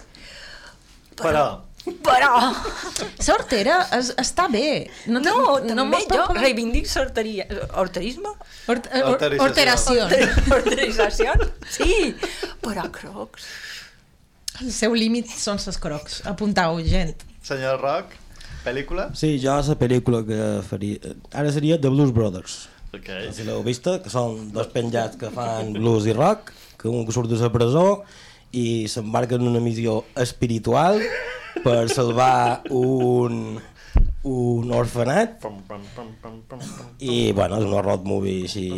Però, 1.20 1.44
Però... 1.84 2.30
Sortera 3.20 3.74
es, 3.92 4.08
està 4.18 4.46
bé. 4.50 4.88
No, 5.06 5.20
te- 5.20 5.30
No, 5.34 5.58
també 5.76 6.00
jo 6.08 6.22
pagar- 6.24 6.40
reivindic 6.40 6.86
sorteria... 6.88 7.44
Horterisme? 7.76 8.32
Hort, 8.72 8.88
eh, 8.88 9.02
hor- 9.04 9.18
Horterització. 9.44 10.06
horteració. 10.08 10.56
Horterització? 10.56 11.34
Sí, 11.76 12.14
però 12.64 12.88
crocs... 12.94 13.46
El 14.62 14.70
seu 14.70 14.92
límit 14.94 15.26
són 15.34 15.58
ses 15.58 15.76
crocs. 15.82 16.20
Apuntau, 16.30 16.76
gent. 16.86 17.24
senyor 17.44 17.80
Roc, 17.82 18.12
pel·lícula? 18.64 19.08
Sí, 19.18 19.36
jo 19.42 19.54
la 19.54 19.76
pel·lícula 19.80 20.22
que 20.26 20.40
faria... 20.66 21.14
Ara 21.32 21.52
seria 21.52 21.80
The 21.80 21.92
Blues 21.92 22.14
Brothers. 22.16 22.56
Ok. 22.94 23.08
No 23.10 23.30
sé 23.30 23.40
si 23.40 23.46
l'heu 23.48 23.62
vista, 23.66 23.98
que 24.02 24.12
són 24.12 24.50
dos 24.54 24.70
penjats 24.72 25.18
que 25.20 25.30
fan 25.34 25.74
blues 25.76 26.06
i 26.06 26.14
rock, 26.14 26.52
que 26.80 26.88
un 26.90 27.06
que 27.06 27.14
surt 27.14 27.30
de 27.30 27.40
la 27.40 27.50
presó 27.52 28.04
i 28.54 28.86
s'embarca 28.90 29.38
en 29.38 29.48
una 29.50 29.62
missió 29.62 30.04
espiritual 30.20 31.00
per 31.64 31.88
salvar 31.90 32.62
un, 32.70 33.58
un 34.30 34.74
orfenat 34.74 35.42
i 37.00 37.32
bueno, 37.32 37.58
és 37.58 37.66
una 37.66 37.82
road 37.82 38.06
movie 38.06 38.44
així 38.46 38.68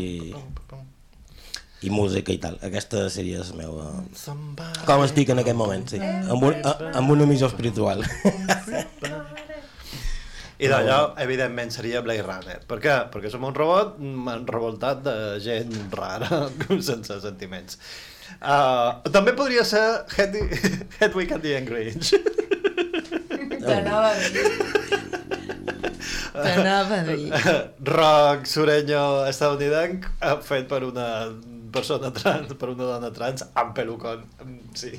i 1.85 1.91
música 1.93 2.33
i 2.33 2.39
tal. 2.41 2.57
Aquesta 2.65 3.07
seria 3.13 3.43
la 3.45 3.57
meva... 3.59 3.87
Com 4.89 5.05
estic 5.05 5.31
en 5.31 5.43
aquest 5.43 5.59
moment, 5.59 5.85
sí. 5.91 6.01
Amb, 6.01 6.43
un, 6.49 6.57
a, 6.65 6.73
amb 6.99 7.13
una 7.13 7.29
missió 7.29 7.51
espiritual. 7.51 8.03
I 10.59 10.69
d'allò, 10.73 11.15
evidentment, 11.21 11.71
seria 11.75 12.01
Blade 12.05 12.23
Runner. 12.25 12.61
Per 12.69 12.79
què? 12.81 12.95
Perquè 13.13 13.29
som 13.33 13.45
un 13.45 13.55
robot 13.57 13.99
mm, 14.01 14.47
revoltat 14.49 15.03
de 15.05 15.17
gent 15.45 15.75
rara, 15.93 16.47
sense 16.89 17.19
sentiments. 17.23 17.77
Uh, 18.41 19.03
també 19.15 19.33
podria 19.37 19.63
ser 19.69 19.85
Hedwig, 20.17 20.57
Hedwig 21.01 21.33
and 21.37 21.45
the 21.45 21.55
Angry 21.59 21.91
Inch. 21.93 22.15
T'anava 23.67 24.11
a 24.15 24.31
dir. 24.33 24.49
T'anava 26.37 26.99
a 27.01 27.05
dir. 27.07 27.29
Rock 27.97 28.49
sureño 28.51 29.03
estadounidenc 29.29 30.09
eh, 30.21 30.37
fet 30.45 30.69
per 30.71 30.83
una 30.89 31.09
persona 31.77 32.11
trans, 32.15 32.53
per 32.57 32.71
una 32.73 32.87
dona 32.95 33.11
trans 33.13 33.45
amb 33.53 33.75
pelucon, 33.77 34.25
Mm, 34.47 34.61
sí. 34.77 34.93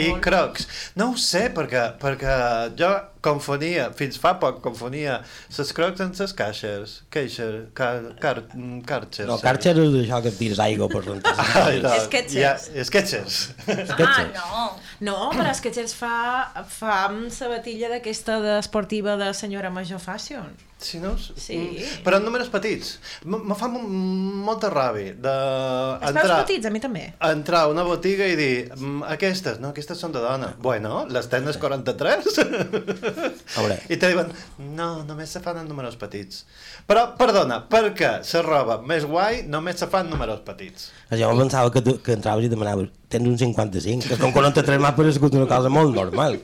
I 0.00 0.12
crocs. 0.24 0.66
No 0.96 1.10
ho 1.12 1.16
sé, 1.20 1.50
perquè, 1.52 1.90
perquè 2.00 2.36
jo 2.78 2.92
confonia, 3.24 3.88
fins 3.96 4.18
fa 4.20 4.34
poc 4.42 4.60
confonia 4.64 5.16
les 5.58 5.72
crocs 5.76 6.02
amb 6.04 6.18
les 6.20 6.34
caixers. 6.36 6.98
Caixer, 7.14 7.50
car, 7.74 7.94
car, 8.20 8.36
carxers. 8.86 9.28
No, 9.30 9.38
Karcher 9.42 9.74
és 9.80 9.96
això 10.04 10.20
que 10.24 10.32
et 10.34 10.38
tires 10.38 10.60
aigua 10.62 10.88
per 10.92 11.02
rentar. 11.08 11.34
Ai, 11.64 11.80
no, 11.84 11.94
Sketchers. 12.06 12.68
Ja, 12.74 12.84
sketchers. 12.84 13.40
Ah, 13.98 14.26
no. 14.36 14.64
No, 15.08 15.16
però 15.34 15.50
Gels 15.64 15.94
fa, 15.96 16.14
fa 16.68 17.00
amb 17.08 17.30
sabatilla 17.34 17.88
d'aquesta 17.90 18.36
d'esportiva 18.44 19.16
de 19.20 19.32
senyora 19.34 19.70
major 19.72 19.98
fashion. 20.02 20.52
Sí, 20.84 20.98
no? 21.00 21.14
Sí. 21.16 21.56
Però 22.04 22.18
en 22.18 22.24
números 22.26 22.50
petits. 22.52 22.98
Me 23.24 23.54
fa 23.56 23.70
mo- 23.72 23.80
molta 24.44 24.68
ràbia 24.68 25.14
de 25.16 25.32
Els 25.32 26.10
entrar, 26.10 26.42
petits, 26.42 26.66
a 26.68 26.72
mi 26.74 26.80
també. 26.82 27.04
entrar 27.24 27.62
a 27.64 27.70
una 27.72 27.84
botiga 27.86 28.26
i 28.28 28.34
dir 28.36 28.68
"Mm, 28.76 29.02
aquestes, 29.14 29.60
no, 29.62 29.70
aquestes 29.72 29.96
són 29.98 30.12
de 30.12 30.20
dona. 30.20 30.50
Bueno, 30.58 31.06
les 31.08 31.30
tenes 31.32 31.56
43. 31.56 32.28
Hombre. 33.58 33.78
I 33.88 33.98
te 34.00 34.10
diuen, 34.12 34.30
no, 34.76 34.88
només 35.08 35.32
se 35.34 35.42
fan 35.44 35.60
en 35.60 35.68
números 35.70 35.96
petits. 36.00 36.44
Però, 36.88 37.06
perdona, 37.18 37.60
perquè 37.70 38.10
la 38.20 38.42
roba 38.44 38.78
més 38.82 39.06
guai 39.08 39.42
només 39.50 39.80
se 39.80 39.88
fa 39.90 40.02
en 40.04 40.12
números 40.12 40.42
petits. 40.46 40.90
Jo 41.14 41.30
em 41.30 41.42
pensava 41.44 41.72
que, 41.74 41.82
tu, 41.84 41.96
que 42.04 42.16
entraves 42.18 42.46
i 42.46 42.52
demanaves 42.52 42.90
tens 43.12 43.28
un 43.30 43.38
55, 43.38 44.10
que 44.10 44.18
com 44.20 44.34
43 44.34 44.80
m'ha 44.82 44.94
paregut 44.96 45.36
una 45.38 45.48
cosa 45.50 45.70
molt 45.72 45.94
normal. 45.94 46.40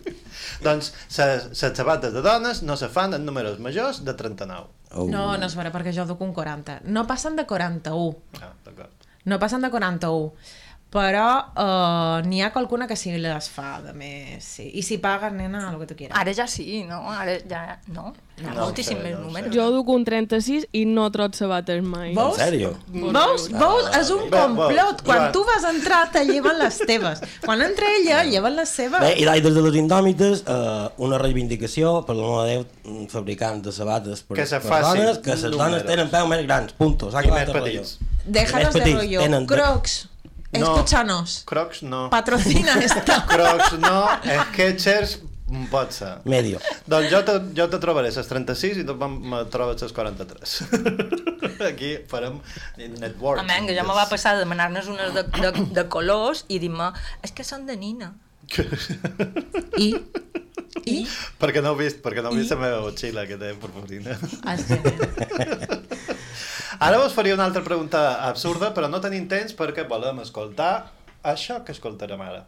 Doncs 0.65 0.93
les 1.17 1.49
les 1.51 1.77
sabates 1.77 2.13
de 2.15 2.23
dones 2.25 2.63
no 2.63 2.77
se 2.77 2.89
fan 2.93 3.15
en 3.17 3.25
números 3.27 3.59
majors 3.59 4.05
de 4.05 4.15
39. 4.15 4.69
Oh. 4.91 5.07
No, 5.07 5.37
no 5.39 5.47
és 5.47 5.55
vera, 5.57 5.71
perquè 5.75 5.93
jo 5.95 6.07
duc 6.09 6.23
un 6.25 6.33
40. 6.35 6.81
No 6.91 7.07
passen 7.07 7.37
de 7.39 7.47
41. 7.47 8.17
Ah, 8.41 8.53
d'acord. 8.67 9.09
No 9.25 9.39
passen 9.39 9.63
de 9.63 9.71
41. 9.71 10.33
Però 10.91 11.27
uh, 11.55 12.21
n'hi 12.27 12.41
ha 12.43 12.49
qualcuna 12.51 12.89
que 12.91 12.97
sí 12.99 13.13
les 13.15 13.47
fa, 13.49 13.77
de 13.85 13.93
més, 13.95 14.43
sí. 14.43 14.65
I 14.75 14.83
si 14.83 14.97
paguen, 14.99 15.37
nena, 15.39 15.61
el 15.71 15.77
que 15.79 15.87
tu 15.87 15.95
quieras. 15.95 16.19
Ara 16.19 16.33
ja 16.35 16.49
sí, 16.51 16.83
no? 16.89 17.05
Ara 17.13 17.37
ja... 17.47 17.79
No? 17.95 18.09
Hi 18.41 18.47
ha 18.49 18.55
No 18.55 18.63
ho 18.63 18.65
moltíssim 18.65 18.97
sé, 18.99 19.03
més 19.05 19.15
no 19.15 19.27
números. 19.29 19.53
Jo 19.55 19.69
duc 19.71 19.89
un 19.95 20.03
36 20.09 20.67
i 20.73 20.83
no 20.91 21.05
trot 21.15 21.37
sabates 21.39 21.83
mai. 21.87 22.09
En 22.11 22.17
Veus? 22.19 22.39
sèrio? 22.41 22.73
Veus? 22.91 23.47
Veus? 23.53 23.87
És 24.01 24.11
un 24.11 24.25
complot. 24.33 25.05
Quan 25.07 25.19
Joan. 25.27 25.33
tu 25.37 25.45
vas 25.47 25.67
entrar, 25.71 26.01
te 26.11 26.25
lleven 26.27 26.59
les 26.59 26.79
teves. 26.89 27.23
Quan 27.45 27.63
entra 27.63 27.87
ella, 28.01 28.25
lleven 28.25 28.57
les 28.57 28.69
seves. 28.81 28.99
Bé, 29.05 29.13
i 29.21 29.29
des 29.29 29.55
de 29.55 29.63
les 29.69 29.77
indòmites, 29.79 30.43
eh, 30.43 30.89
una 31.07 31.19
reivindicació, 31.23 32.01
per 32.09 32.17
l'amor 32.19 32.47
de 32.49 32.57
Déu, 32.57 33.07
fabricants 33.13 33.63
de 33.63 33.73
sabates 33.77 34.25
per, 34.27 34.41
Que 34.41 34.47
se 34.47 34.59
per 34.65 34.83
dones, 34.83 35.19
que 35.23 35.37
les 35.37 35.51
dones 35.55 35.85
tenen 35.87 36.11
peu 36.11 36.27
més 36.27 36.43
grans, 36.49 36.73
punto. 36.73 37.13
S'ha 37.13 37.23
I 37.23 37.29
acabat 37.29 37.47
més 37.47 37.55
el 37.55 37.63
petits. 37.63 37.99
rotllo. 38.01 38.25
Déjanos 38.41 38.75
de 38.75 38.81
tenen- 39.21 39.47
Crocs, 39.47 40.09
No. 40.53 40.75
escúchanos. 40.75 41.43
Crocs 41.47 41.83
no. 41.83 42.11
Patrocina 42.11 42.75
esto. 42.85 43.13
Crocs 43.29 43.79
no, 43.79 44.09
Skechers 44.51 45.21
mm, 45.47 45.67
pot 45.71 45.93
ser. 45.95 46.17
Medio. 46.25 46.59
Doncs 46.91 47.11
jo 47.13 47.21
te, 47.27 47.37
jo 47.55 47.69
te 47.71 47.79
trobaré 47.83 48.11
les 48.11 48.31
36 48.33 48.81
i 48.83 48.87
tu 48.87 48.97
me 48.99 49.45
trobes 49.53 49.83
les 49.83 49.95
43. 49.95 50.57
Aquí 51.71 51.93
farem 52.11 52.41
network. 52.99 53.45
A 53.45 53.47
menys, 53.47 53.77
jo 53.79 53.87
me 53.87 53.95
va 53.95 54.09
passar 54.11 54.35
de 54.35 54.43
demanar-nos 54.43 54.91
unes 54.91 55.15
de, 55.15 55.23
de, 55.39 55.53
de 55.77 55.87
colors 55.93 56.45
i 56.49 56.59
dir-me, 56.59 56.91
és 57.23 57.31
que 57.31 57.47
són 57.47 57.69
de 57.71 57.79
nina. 57.79 58.15
I? 59.79 59.95
I? 60.91 60.97
perquè 61.39 61.63
no 61.63 61.75
heu 61.75 61.79
vist, 61.79 62.01
perquè 62.03 62.25
no 62.25 62.33
heu 62.33 62.41
vist 62.41 62.51
la 62.57 62.59
meva 62.59 62.81
motxilla 62.83 63.27
que 63.29 63.39
té 63.39 63.53
purpurina. 63.61 64.17
Es 64.51 64.67
genera. 64.67 65.79
Ara 66.81 66.97
us 67.05 67.13
faria 67.13 67.35
una 67.35 67.45
altra 67.45 67.61
pregunta 67.61 68.25
absurda, 68.25 68.71
però 68.73 68.89
no 68.89 69.03
tenim 69.05 69.27
temps 69.29 69.53
perquè 69.53 69.83
volem 69.89 70.23
escoltar 70.23 70.89
això 71.21 71.59
que 71.61 71.75
escoltarem 71.77 72.23
ara. 72.25 72.47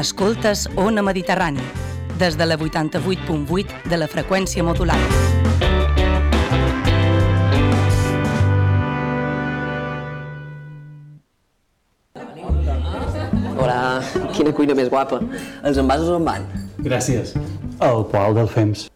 Escoltes 0.00 0.64
Ona 0.80 1.04
Mediterrani, 1.04 1.60
des 2.16 2.40
de 2.40 2.48
la 2.48 2.56
88.8 2.56 3.84
de 3.92 4.00
la 4.00 4.08
freqüència 4.08 4.64
modulada. 4.64 5.39
Quina 14.40 14.56
cuina 14.56 14.76
més 14.76 14.88
guapa. 14.88 15.20
Els 15.68 15.80
envasos 15.80 16.08
on 16.16 16.24
van? 16.24 16.46
Gràcies. 16.80 17.34
El 17.84 18.06
qual 18.12 18.36
del 18.38 18.48
FEMS? 18.48 18.88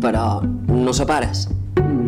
Però 0.00 0.26
no 0.70 0.94
separes. 0.94 1.48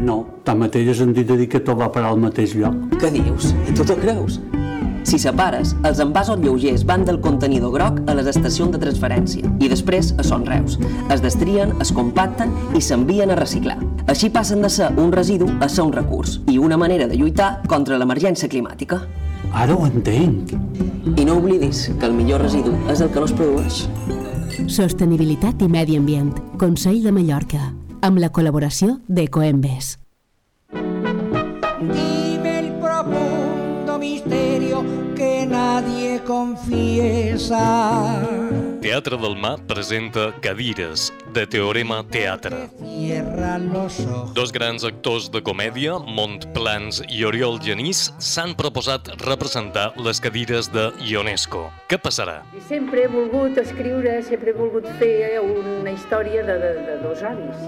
No, 0.02 0.22
tanmateix 0.46 0.92
he 0.92 0.96
sentit 0.98 1.30
a 1.30 1.38
dir 1.38 1.48
que 1.50 1.62
tot 1.62 1.78
va 1.78 1.90
parar 1.94 2.12
al 2.14 2.22
mateix 2.22 2.56
lloc. 2.58 2.74
Què 3.02 3.10
dius? 3.14 3.52
I 3.66 3.74
tu 3.74 3.86
t'ho 3.86 3.98
creus? 3.98 4.38
Si 5.06 5.18
separes, 5.18 5.72
els 5.82 5.98
envasos 6.02 6.38
lleugers 6.38 6.84
van 6.86 7.02
del 7.06 7.18
contenidor 7.22 7.72
groc 7.74 7.98
a 8.06 8.14
les 8.14 8.28
estacions 8.30 8.70
de 8.70 8.78
transferència 8.82 9.50
i 9.58 9.70
després 9.70 10.12
a 10.18 10.26
Son 10.26 10.46
Reus. 10.46 10.78
Es 11.10 11.22
destrien, 11.24 11.74
es 11.82 11.90
compacten 11.94 12.54
i 12.78 12.82
s'envien 12.82 13.34
a 13.34 13.38
reciclar. 13.38 13.80
Així 14.06 14.30
passen 14.30 14.62
de 14.62 14.70
ser 14.70 14.92
un 15.02 15.10
residu 15.14 15.50
a 15.60 15.68
ser 15.70 15.88
un 15.88 15.92
recurs 15.94 16.38
i 16.50 16.58
una 16.62 16.78
manera 16.78 17.10
de 17.10 17.18
lluitar 17.18 17.56
contra 17.66 17.98
l'emergència 17.98 18.50
climàtica. 18.50 19.02
Ara 19.52 19.74
ho 19.74 19.86
entenc. 19.86 20.52
I 21.16 21.24
no 21.24 21.36
oblidis 21.38 21.90
que 21.98 22.06
el 22.08 22.14
millor 22.16 22.42
residu 22.42 22.72
és 22.92 23.00
el 23.00 23.10
que 23.12 23.20
no 23.20 23.28
es 23.28 23.34
produeix. 23.36 23.84
Sostenibilitat 24.68 25.62
i 25.62 25.68
medi 25.68 25.96
ambient. 25.96 26.32
Consell 26.60 27.02
de 27.04 27.12
Mallorca. 27.12 27.72
Amb 28.02 28.18
la 28.22 28.32
col·laboració 28.34 28.98
d'Ecoembes. 29.08 29.96
Dime 30.72 32.58
el 32.58 32.72
profundo 32.82 33.98
misterio 33.98 34.82
que 35.16 35.46
nadie 35.46 36.20
confiesa. 36.26 37.66
Teatre 38.82 39.16
del 39.16 39.36
Mar 39.36 39.60
presenta 39.68 40.32
Cadires, 40.42 41.12
de 41.32 41.46
Teorema 41.46 42.02
Teatre. 42.10 42.68
Dos 44.34 44.50
grans 44.50 44.82
actors 44.84 45.28
de 45.30 45.40
comèdia, 45.46 46.00
Montplans 46.02 46.98
i 47.06 47.22
Oriol 47.24 47.60
Genís, 47.62 48.08
s'han 48.18 48.56
proposat 48.58 49.12
representar 49.22 49.92
les 50.02 50.18
cadires 50.20 50.66
de 50.74 50.88
Ionesco. 50.98 51.68
Què 51.86 52.00
passarà? 52.02 52.40
Sempre 52.66 53.04
he 53.04 53.12
volgut 53.12 53.60
escriure, 53.62 54.18
sempre 54.26 54.50
he 54.50 54.56
volgut 54.58 54.90
fer 54.98 55.38
una 55.38 55.94
història 55.94 56.42
de, 56.42 56.58
de, 56.64 56.74
de 56.90 56.98
dos 57.06 57.22
avis. 57.22 57.62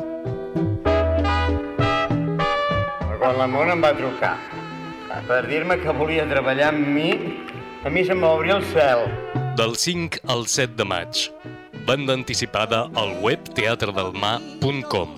Quan 3.23 3.39
la 3.39 3.47
Mona 3.47 3.79
em 3.79 3.87
va 3.87 3.95
trucar 3.95 4.35
per 5.29 5.45
dir-me 5.47 5.79
que 5.79 5.95
volia 5.95 6.27
treballar 6.27 6.73
amb 6.73 6.91
mi, 6.91 7.13
a 7.87 7.93
mi 7.93 8.03
se 8.05 8.19
m'obria 8.19 8.59
el 8.59 8.67
cel. 8.75 9.07
Del 9.57 9.77
5 9.77 10.19
al 10.27 10.49
7 10.49 10.75
de 10.75 10.85
maig. 10.85 11.31
Banda 11.87 12.13
anticipada 12.13 12.91
al 12.95 13.21
web 13.23 13.39
teatredelmar.com. 13.55 15.15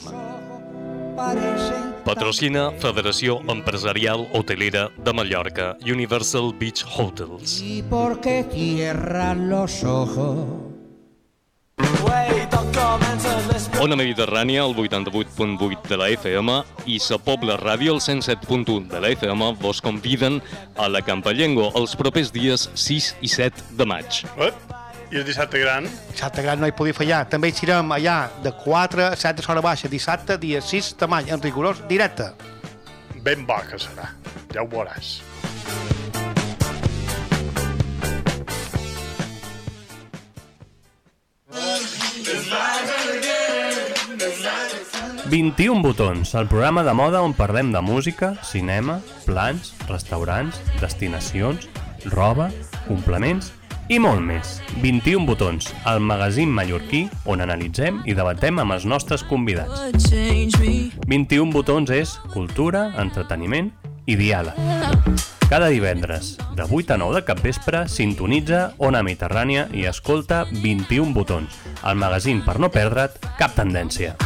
Patrocina 2.04 2.66
Federació 2.82 3.38
Empresarial 3.48 4.26
Hotelera 4.34 4.90
de 4.98 5.14
Mallorca, 5.14 5.78
Universal 5.80 6.52
Beach 6.58 6.84
Hotels. 6.84 7.62
¿Y 7.62 7.82
por 7.82 8.20
qué 8.20 8.44
cierran 8.52 9.48
los 9.48 9.82
ojos? 9.84 10.66
Ona 13.76 13.92
Mediterrània, 13.92 14.62
el 14.64 14.72
88.8 14.72 15.82
de 15.90 15.96
la 16.00 16.06
FM 16.08 16.52
i 16.88 16.96
Sa 16.96 17.18
Pobla 17.20 17.58
Ràdio, 17.60 17.92
el 17.92 18.00
107.1 18.00 18.86
de 18.88 19.00
la 19.04 19.10
FM, 19.12 19.50
vos 19.60 19.82
conviden 19.84 20.38
a 20.80 20.88
la 20.88 21.02
Campallengo 21.04 21.68
els 21.76 21.92
propers 22.00 22.32
dies 22.32 22.70
6 22.72 23.10
i 23.20 23.28
7 23.28 23.76
de 23.76 23.84
maig. 23.84 24.22
Ep, 24.40 24.72
I 25.12 25.20
el 25.20 25.28
dissabte 25.28 25.60
gran? 25.60 25.84
Dissabte 26.08 26.46
gran 26.46 26.64
no 26.64 26.70
hi 26.70 26.74
podia 26.78 26.96
fallar. 26.96 27.20
També 27.28 27.52
hi 27.52 27.58
serem 27.60 27.92
allà 27.92 28.16
de 28.40 28.54
4 28.64 29.10
a 29.10 29.14
7 29.14 29.42
de 29.42 29.48
hora 29.52 29.68
baixa, 29.68 29.92
dissabte, 29.92 30.40
dia 30.40 30.64
6 30.64 30.94
de 30.96 31.12
maig, 31.12 31.28
en 31.28 31.44
rigorós 31.44 31.84
directe. 31.86 32.32
Ben 33.20 33.44
bo 33.44 33.60
que 33.68 33.76
serà, 33.76 34.08
ja 34.56 34.64
ho 34.64 34.70
veuràs. 34.72 35.18
21 45.28 45.82
botons, 45.82 46.34
el 46.34 46.46
programa 46.46 46.84
de 46.84 46.92
moda 46.94 47.20
on 47.20 47.34
parlem 47.34 47.72
de 47.74 47.80
música, 47.82 48.34
cinema, 48.44 49.00
plans, 49.26 49.74
restaurants, 49.88 50.60
destinacions, 50.80 51.68
roba, 52.14 52.50
complements 52.86 53.52
i 53.88 53.98
molt 54.02 54.22
més. 54.22 54.60
21 54.82 55.26
botons, 55.26 55.68
el 55.86 56.00
magazín 56.00 56.54
mallorquí 56.54 57.06
on 57.26 57.42
analitzem 57.44 58.00
i 58.06 58.14
debatem 58.18 58.62
amb 58.62 58.76
els 58.78 58.86
nostres 58.86 59.26
convidats. 59.26 59.82
21 61.06 61.52
botons 61.52 61.90
és 61.90 62.16
cultura, 62.32 62.88
entreteniment 63.02 63.72
i 64.06 64.16
diàleg. 64.16 64.56
Cada 65.46 65.68
divendres, 65.70 66.38
de 66.58 66.64
8 66.68 66.94
a 66.94 66.96
9 66.98 67.14
de 67.14 67.24
capvespre, 67.24 67.84
sintonitza 67.86 68.72
Ona 68.82 69.04
Mediterrània 69.06 69.68
i 69.70 69.84
escolta 69.86 70.40
21 70.50 71.14
botons, 71.14 71.54
el 71.86 71.94
magazín 71.94 72.42
per 72.42 72.58
no 72.58 72.72
perdre't 72.74 73.14
cap 73.38 73.54
tendència. 73.54 74.16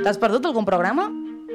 T'has 0.00 0.20
perdut 0.22 0.48
algun 0.48 0.64
programa? 0.64 1.10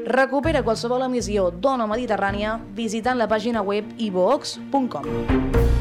Recupera 0.06 0.62
qualsevol 0.62 1.06
emissió 1.08 1.50
d'Ona 1.50 1.89
Mediterrània 1.89 2.60
visitant 2.78 3.18
la 3.18 3.30
pàgina 3.32 3.66
web 3.66 3.89
ivox.com. 3.98 5.80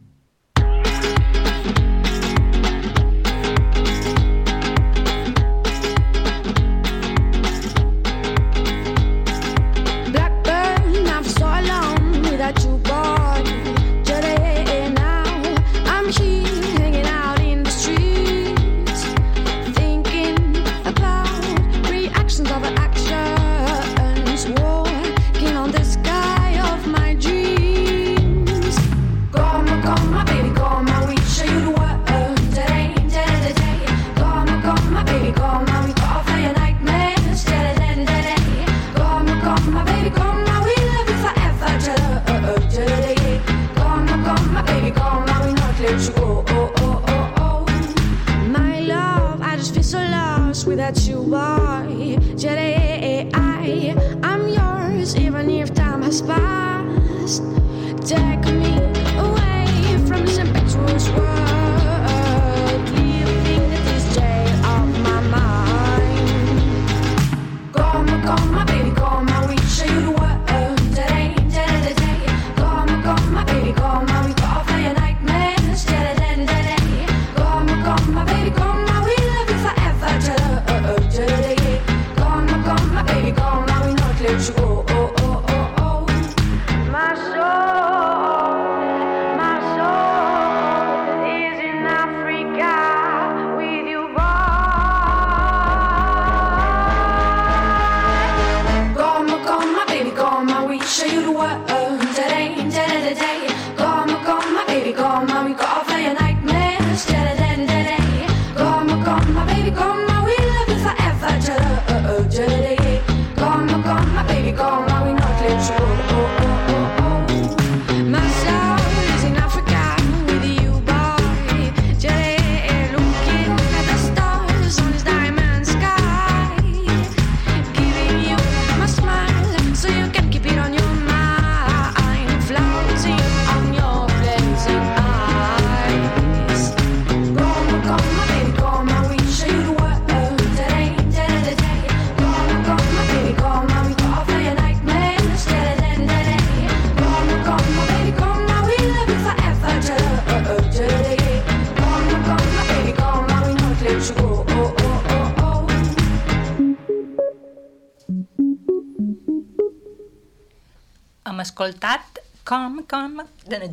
that 12.41 12.63
you 12.63 12.70
boy. 51.31 52.17
Today, 52.35 53.29
I, 53.33 53.95
I'm 54.21 54.49
yours, 54.49 55.15
even 55.15 55.49
if 55.49 55.73
time 55.73 56.01
has 56.01 56.21
passed. 56.21 57.41
Take 58.05 58.40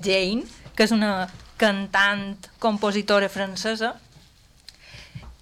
Jane, 0.09 0.47
que 0.75 0.87
és 0.89 0.93
una 0.95 1.29
cantant, 1.61 2.37
compositora 2.63 3.29
francesa, 3.29 3.95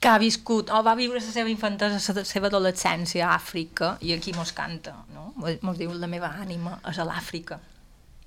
que 0.00 0.08
ha 0.12 0.18
viscut, 0.20 0.70
o 0.70 0.82
va 0.84 0.94
viure 0.98 1.20
la 1.20 1.24
seva 1.24 1.50
infantesa, 1.50 2.12
la 2.14 2.24
seva 2.28 2.50
adolescència 2.50 3.26
a 3.30 3.34
Àfrica, 3.38 3.94
i 4.04 4.12
aquí 4.14 4.34
mos 4.36 4.52
canta, 4.56 4.92
no? 5.14 5.30
Mos- 5.40 5.78
diu, 5.78 5.92
la 5.96 6.08
meva 6.10 6.34
ànima 6.42 6.76
és 6.88 6.98
a 7.00 7.06
l'Àfrica. 7.08 7.58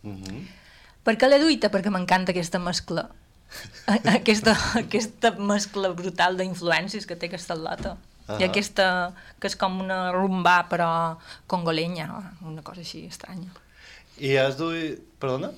Mhm. 0.02 0.42
Per 1.04 1.16
què 1.18 1.30
la 1.30 1.40
duita? 1.42 1.70
Perquè 1.72 1.90
m'encanta 1.94 2.32
aquesta 2.34 2.60
mescla. 2.60 3.08
Aquesta, 3.88 4.54
aquesta 4.84 5.32
mescla 5.38 5.94
brutal 5.98 6.38
d'influències 6.38 7.08
que 7.10 7.16
té 7.16 7.30
aquesta 7.30 7.56
lota. 7.58 7.96
I 8.30 8.44
Ahà. 8.44 8.50
aquesta, 8.52 8.86
que 9.42 9.48
és 9.50 9.56
com 9.58 9.80
una 9.82 10.12
rumba, 10.14 10.60
però 10.70 10.90
congolenya, 11.50 12.10
una 12.46 12.62
cosa 12.62 12.82
així 12.86 13.08
estranya. 13.08 13.50
I 14.22 14.36
has 14.38 14.58
duit... 14.60 15.00
Perdona? 15.20 15.50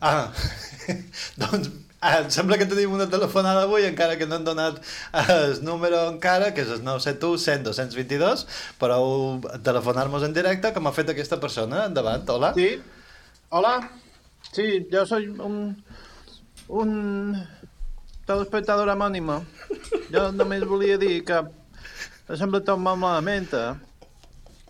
Ah, 0.00 0.30
doncs 1.40 1.70
em 2.00 2.30
sembla 2.32 2.56
que 2.56 2.64
tenim 2.64 2.94
una 2.96 3.04
telefonada 3.12 3.66
avui, 3.66 3.84
encara 3.84 4.16
que 4.16 4.24
no 4.24 4.38
han 4.38 4.44
donat 4.46 4.78
eh, 4.80 5.24
el 5.34 5.58
número 5.66 5.98
encara, 6.08 6.54
que 6.56 6.62
és 6.64 6.70
el 6.72 6.80
971 6.86 7.36
100 7.44 7.66
222, 7.68 8.46
però 8.80 8.96
telefonar-nos 9.66 10.24
en 10.24 10.32
directe, 10.36 10.72
com 10.72 10.88
ha 10.88 10.94
fet 10.96 11.12
aquesta 11.12 11.36
persona. 11.42 11.84
Endavant, 11.90 12.24
hola. 12.32 12.54
Sí, 12.56 12.70
hola. 13.50 13.74
Sí, 14.50 14.86
yo 14.90 15.04
soy 15.06 15.28
un, 15.28 15.60
un 16.72 16.90
telespectador 18.26 18.88
anònimo. 18.96 19.42
Jo 20.10 20.30
només 20.32 20.64
volia 20.66 20.96
dir 20.98 21.20
que 21.28 21.42
em 21.44 22.40
sembla 22.40 22.64
tot 22.64 22.80
molt 22.80 22.98
malament, 23.04 23.52
eh? 23.52 23.74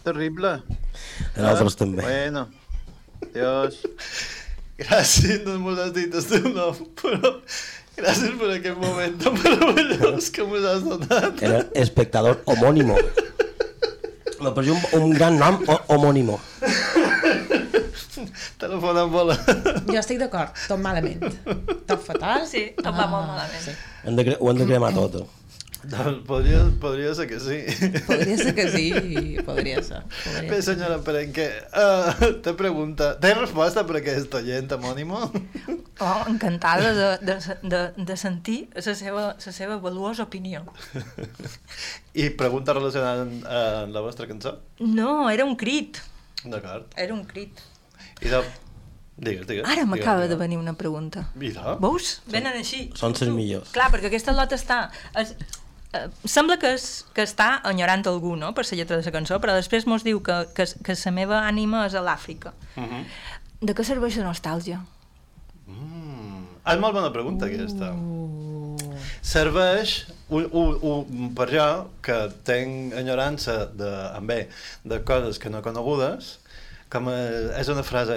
Terrible. 0.02 0.56
Nosaltres 1.36 1.74
Eh? 1.76 1.80
també. 1.84 2.02
Bueno, 2.10 2.48
adiós. 3.30 3.80
Gràcies, 4.80 5.42
no 5.44 5.58
m'ho 5.60 5.74
has 5.76 5.92
dit 5.96 6.14
el 6.16 6.24
teu 6.24 6.46
nom, 6.54 6.76
però 7.00 7.34
gràcies 7.98 8.36
per 8.40 8.48
aquest 8.54 8.78
moment 8.80 9.18
tan 9.20 9.36
meravellós 9.42 10.30
que 10.32 10.46
m'ho 10.46 10.60
has 10.70 10.86
donat. 10.86 11.42
Era 11.44 11.64
espectador 11.82 12.40
homònimo. 12.48 12.96
Me 14.40 14.52
pareció 14.56 14.76
un, 14.78 15.02
un 15.02 15.12
gran 15.12 15.36
nom 15.40 15.60
o, 15.68 15.76
homònimo. 15.96 16.38
Telefona 18.60 19.04
amb 19.04 19.12
bola. 19.12 19.36
Jo 19.88 19.98
estic 20.00 20.20
d'acord, 20.20 20.56
tot 20.68 20.80
malament. 20.80 21.22
Tot 21.88 22.00
fatal. 22.04 22.46
Sí, 22.48 22.70
tot 22.78 22.92
va 22.92 23.06
molt 23.08 23.28
malament. 23.28 23.62
Sí. 23.64 23.76
Hem 24.08 24.16
de, 24.16 24.26
ho 24.38 24.50
hem 24.52 24.62
de 24.62 24.68
cremar 24.68 24.92
tot. 24.96 25.20
Doncs 25.80 26.26
podria, 26.28 26.60
podria 26.80 27.14
ser 27.16 27.24
que 27.30 27.38
sí. 27.40 27.58
Podria 28.04 28.36
ser 28.36 28.54
que 28.54 28.66
sí, 28.68 28.86
podria 29.46 29.82
ser. 29.82 30.02
Podria 30.04 30.50
Bé, 30.50 30.58
ser. 30.60 30.74
senyora 30.74 30.98
Perenque, 31.04 31.46
uh, 31.72 32.32
te 32.44 32.52
pregunta, 32.58 33.14
¿tens 33.22 33.38
resposta 33.38 33.86
per 33.88 33.96
aquest 34.02 34.34
oient 34.36 34.72
homònimo? 34.76 35.22
Oh, 36.00 36.20
encantada 36.28 36.92
de, 36.96 37.08
de, 37.24 37.36
de, 37.62 37.82
de 37.96 38.16
sentir 38.20 38.58
la 38.76 38.94
seva, 38.94 39.24
la 39.40 39.52
seva 39.56 39.78
valuosa 39.80 40.28
opinió. 40.28 40.66
I 42.20 42.28
pregunta 42.36 42.76
relacionada 42.76 43.24
amb, 43.24 43.44
uh, 43.44 43.84
amb 43.86 43.96
la 43.96 44.02
vostra 44.04 44.28
cançó? 44.28 44.58
No, 44.80 45.30
era 45.32 45.48
un 45.48 45.56
crit. 45.56 46.02
D'acord. 46.44 46.92
Era 46.96 47.16
un 47.16 47.24
crit. 47.24 47.64
I 48.20 48.28
de... 48.28 48.42
Digues, 49.20 49.44
digues. 49.44 49.66
Ara 49.68 49.84
m'acaba 49.84 50.28
de 50.28 50.36
venir 50.40 50.56
una 50.56 50.72
pregunta. 50.80 51.26
Mira. 51.36 51.74
Veus? 51.80 52.20
Venen 52.32 52.56
així. 52.56 52.86
Són 52.96 53.12
les 53.12 53.28
millors. 53.28 53.72
Clar, 53.74 53.90
perquè 53.92 54.08
aquesta 54.08 54.32
lota 54.32 54.56
està... 54.56 54.86
Es, 55.20 55.34
eh, 55.92 56.06
sembla 56.24 56.56
que, 56.60 56.74
és, 56.76 57.04
que 57.14 57.24
està 57.26 57.60
enyorant 57.70 58.06
algú, 58.06 58.36
no?, 58.36 58.52
per 58.54 58.64
la 58.68 58.78
lletra 58.78 59.00
de 59.00 59.04
la 59.04 59.14
cançó, 59.14 59.40
però 59.40 59.56
després 59.56 59.86
mos 59.86 60.06
diu 60.06 60.22
que, 60.22 60.44
que, 60.54 60.66
que 60.86 60.96
la 61.04 61.12
meva 61.12 61.42
ànima 61.46 61.84
és 61.86 61.94
a 61.94 62.02
l'Àfrica. 62.04 62.54
Uh 62.76 62.84
-huh. 62.84 63.04
De 63.60 63.74
què 63.74 63.84
serveix 63.84 64.16
la 64.16 64.30
nostàlgia? 64.30 64.80
És 66.66 66.80
molt 66.80 66.94
bona 66.94 67.10
pregunta, 67.12 67.46
aquesta. 67.48 67.92
Serveix, 69.24 70.06
un, 70.28 70.46
un, 70.52 70.76
un, 70.82 71.30
per 71.36 71.48
jo, 71.52 71.66
que 72.04 72.18
tenc 72.44 72.94
enyorança 73.00 73.64
de, 73.76 73.90
amb 74.16 74.28
bé, 74.28 74.48
de 74.84 75.00
coses 75.04 75.38
que 75.38 75.50
no 75.50 75.62
conegudes, 75.62 76.39
com 76.90 77.06
a, 77.08 77.14
és 77.60 77.68
una 77.70 77.84
frase, 77.86 78.16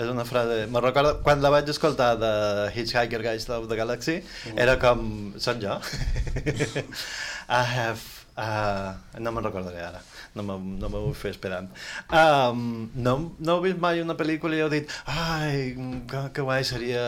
és 0.00 0.08
una 0.08 0.24
frase, 0.24 0.62
me 0.72 0.80
recorda, 0.80 1.14
quan 1.24 1.42
la 1.44 1.50
vaig 1.52 1.68
escoltar 1.68 2.14
de 2.20 2.30
Hitchhiker 2.74 3.20
Guys 3.24 3.48
of 3.52 3.68
the 3.68 3.76
Galaxy, 3.76 4.20
Mm. 4.48 4.58
era 4.64 4.78
com, 4.80 5.04
són 5.38 5.60
jo? 5.60 5.76
I 7.48 7.62
have, 7.76 8.00
uh, 8.40 8.94
no 9.20 9.32
me'n 9.36 9.44
recordaré 9.44 9.82
ara, 9.84 10.00
no 10.34 10.42
me, 10.46 10.56
no 10.80 10.88
me 10.88 11.02
vull 11.04 11.14
fer 11.18 11.34
esperant. 11.34 11.68
Um, 12.08 12.88
no, 12.96 13.14
no 13.38 13.58
he 13.60 13.66
vist 13.68 13.82
mai 13.84 14.00
una 14.00 14.16
pel·lícula 14.16 14.56
i 14.56 14.64
heu 14.64 14.72
dit, 14.72 14.88
ai, 15.04 15.74
que, 16.08 16.24
que 16.34 16.46
guai 16.48 16.64
seria 16.64 17.04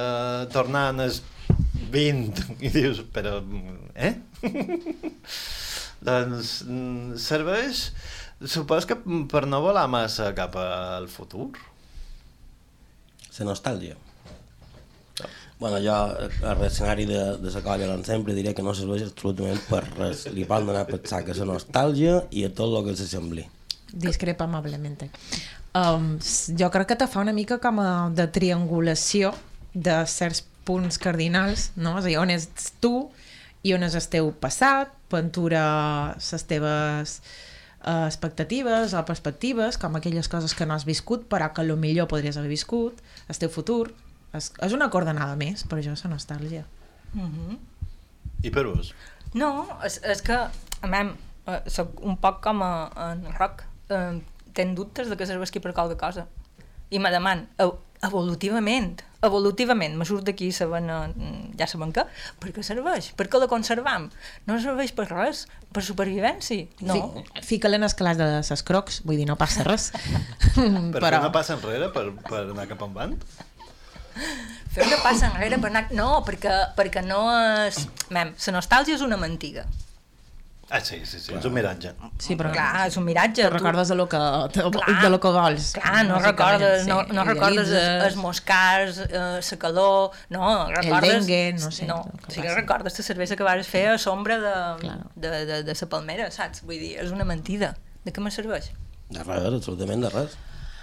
tornar 0.53 0.91
als 0.93 1.23
20, 1.97 2.45
i 2.67 2.73
dius, 2.77 3.01
però, 3.15 3.39
eh? 3.97 4.15
doncs 6.07 6.59
mm, 6.69 7.17
serveix, 7.21 7.87
supos 8.45 8.87
que 8.87 8.97
per 9.31 9.47
no 9.47 9.63
volar 9.65 9.87
massa 9.89 10.33
cap 10.37 10.57
al 10.61 11.09
futur. 11.09 11.53
La 13.39 13.45
nostàlgia. 13.45 13.97
Bueno, 15.59 15.79
jo, 15.81 15.93
al 16.45 16.65
escenari 16.67 17.07
de, 17.09 17.21
de 17.41 17.51
la 17.53 17.63
colla, 17.65 17.89
doncs 17.89 18.09
sempre 18.11 18.35
diré 18.37 18.53
que 18.55 18.65
no 18.65 18.75
serveix 18.77 19.07
absolutament 19.07 19.61
per 19.71 19.83
res. 19.97 20.27
Li 20.33 20.45
poden 20.45 20.69
donar 20.69 20.85
a 20.85 20.89
pensar 20.89 21.23
que 21.25 21.37
la 21.37 21.49
nostàlgia 21.49 22.19
i 22.31 22.45
a 22.45 22.51
tot 22.53 22.73
el 22.77 22.85
que 22.85 22.97
s'assembli. 22.97 23.47
Discrepa 23.93 24.45
amablement. 24.45 25.07
Um, 25.77 26.17
jo 26.61 26.69
crec 26.73 26.93
que 26.93 26.99
te 27.01 27.09
fa 27.09 27.25
una 27.25 27.33
mica 27.37 27.57
com 27.61 27.81
a 27.81 28.09
de 28.13 28.29
triangulació 28.33 29.33
de 29.73 30.03
certs 30.09 30.43
punts 30.69 31.01
cardinals, 31.01 31.71
no? 31.77 31.97
És 32.01 32.05
a 32.05 32.09
dir, 32.09 32.19
on 32.21 32.33
ets 32.33 32.73
tu 32.81 32.95
i 33.65 33.73
on 33.77 33.85
és 33.87 33.97
el 33.97 34.09
teu 34.13 34.33
passat, 34.41 34.93
pentura 35.13 35.67
les 36.17 36.49
teves 36.49 37.21
eh, 37.87 38.07
expectatives 38.07 38.95
o 38.95 39.05
perspectives, 39.09 39.79
com 39.79 39.97
aquelles 39.97 40.29
coses 40.29 40.55
que 40.55 40.67
no 40.67 40.75
has 40.75 40.85
viscut, 40.85 41.27
però 41.31 41.53
que 41.55 41.65
lo 41.65 41.79
millor 41.81 42.11
podries 42.11 42.37
haver 42.37 42.51
viscut, 42.51 43.01
el 43.29 43.39
teu 43.39 43.53
futur. 43.53 43.95
És, 44.35 44.51
és 44.61 44.75
una 44.77 44.91
coordenada 44.91 45.37
més, 45.39 45.65
per 45.65 45.79
això 45.79 45.95
és 45.95 46.05
la 46.05 46.13
nostàlgia. 46.13 46.65
Mm 47.15 47.31
-hmm. 47.31 47.59
I 48.43 48.51
per 48.51 48.67
vos? 48.67 48.95
No, 49.35 49.69
és, 49.85 50.01
és 50.03 50.23
que, 50.23 50.37
a 50.81 50.87
mem, 50.87 51.17
eh, 51.47 51.63
soc 51.67 52.01
un 52.05 52.17
poc 52.17 52.43
com 52.43 52.63
a, 52.63 52.91
en 53.11 53.25
rock, 53.39 53.65
eh, 53.89 54.21
ten 54.53 54.75
dubtes 54.75 55.09
de 55.09 55.17
que 55.17 55.27
serveixi 55.27 55.61
per 55.61 55.73
qualque 55.73 55.97
cosa. 55.97 56.27
I 56.91 56.99
me 56.99 57.11
deman, 57.11 57.49
evolutivament, 58.05 59.01
evolutivament, 59.25 59.97
me 59.97 60.05
surt 60.09 60.27
d'aquí 60.29 60.51
sabent, 60.53 60.91
eh, 60.91 61.33
ja 61.59 61.69
sabem 61.71 61.93
què, 61.95 62.05
per 62.43 62.53
què 62.55 62.65
serveix? 62.67 63.13
Per 63.17 63.29
què 63.31 63.41
la 63.41 63.49
conservam? 63.51 64.11
No 64.47 64.59
serveix 64.61 64.93
per 64.97 65.09
res, 65.11 65.47
per 65.73 65.85
supervivència, 65.87 66.69
no. 66.87 66.99
Fi, 67.35 67.43
Fica-la 67.55 67.81
en 67.81 67.89
de 68.21 68.43
ses 68.47 68.63
crocs, 68.63 69.03
vull 69.05 69.17
dir, 69.17 69.27
no 69.27 69.37
passa 69.37 69.65
res. 69.65 69.93
Per 70.57 71.01
Però... 71.01 71.21
no 71.23 71.33
passa 71.33 71.57
enrere 71.57 71.91
per, 71.93 72.09
per 72.29 72.47
anar 72.47 72.67
cap 72.71 72.81
endavant? 72.87 73.19
Fer 74.73 74.87
una 74.87 75.01
passa 75.03 75.29
enrere 75.29 75.59
per 75.61 75.69
anar... 75.69 75.87
No, 75.97 76.23
perquè, 76.25 76.53
perquè 76.77 77.03
no 77.05 77.27
és... 77.67 77.83
Mem, 78.13 78.33
la 78.37 78.55
nostàlgia 78.57 78.97
és 78.97 79.05
una 79.05 79.19
mentida. 79.21 79.67
Ah, 80.69 80.81
sí, 80.83 80.97
sí, 81.07 81.21
sí, 81.23 81.31
és 81.31 81.45
un 81.47 81.53
miratge. 81.55 81.93
Sí, 82.19 82.35
però 82.35 82.51
Clar, 82.51 82.89
és 82.89 82.97
un 82.99 83.05
miratge. 83.07 83.45
Te 83.45 83.51
recordes 83.53 83.87
de 83.93 83.95
lo 83.95 84.09
que, 84.11 84.19
de, 84.57 84.65
de 85.03 85.11
lo 85.13 85.21
que 85.23 85.31
vols. 85.31 85.69
Clar, 85.77 86.01
no 86.09 86.17
bàsicament, 86.17 86.25
recordes, 86.27 86.81
sí. 86.83 86.89
no, 86.91 86.97
no 87.15 87.25
recordes 87.29 87.71
els, 87.71 88.03
els 88.09 88.17
moscars, 88.19 88.99
eh, 89.07 89.21
la 89.39 89.59
calor, 89.63 90.17
no, 90.35 90.49
recordes... 90.73 91.21
dengue, 91.29 91.53
no 91.61 91.71
sé, 91.71 91.87
No, 91.87 92.01
el 92.11 92.19
que 92.25 92.35
sí 92.35 92.41
que 92.41 92.49
passa. 92.49 92.59
recordes 92.59 92.99
la 92.99 93.05
cervesa 93.07 93.37
que 93.39 93.47
vas 93.47 93.71
fer 93.71 93.85
a 93.93 93.99
sombra 93.99 94.41
de, 94.43 94.91
de, 95.15 95.31
de, 95.53 95.63
de 95.69 95.77
la 95.81 95.89
palmera, 95.95 96.27
saps? 96.35 96.65
Vull 96.67 96.83
dir, 96.83 96.97
és 97.05 97.15
una 97.15 97.29
mentida. 97.29 97.77
De 98.03 98.11
què 98.11 98.25
me 98.27 98.35
serveix? 98.35 98.73
De 99.15 99.23
res, 99.23 99.47
absolutament 99.53 100.03
de 100.03 100.11
res. 100.11 100.35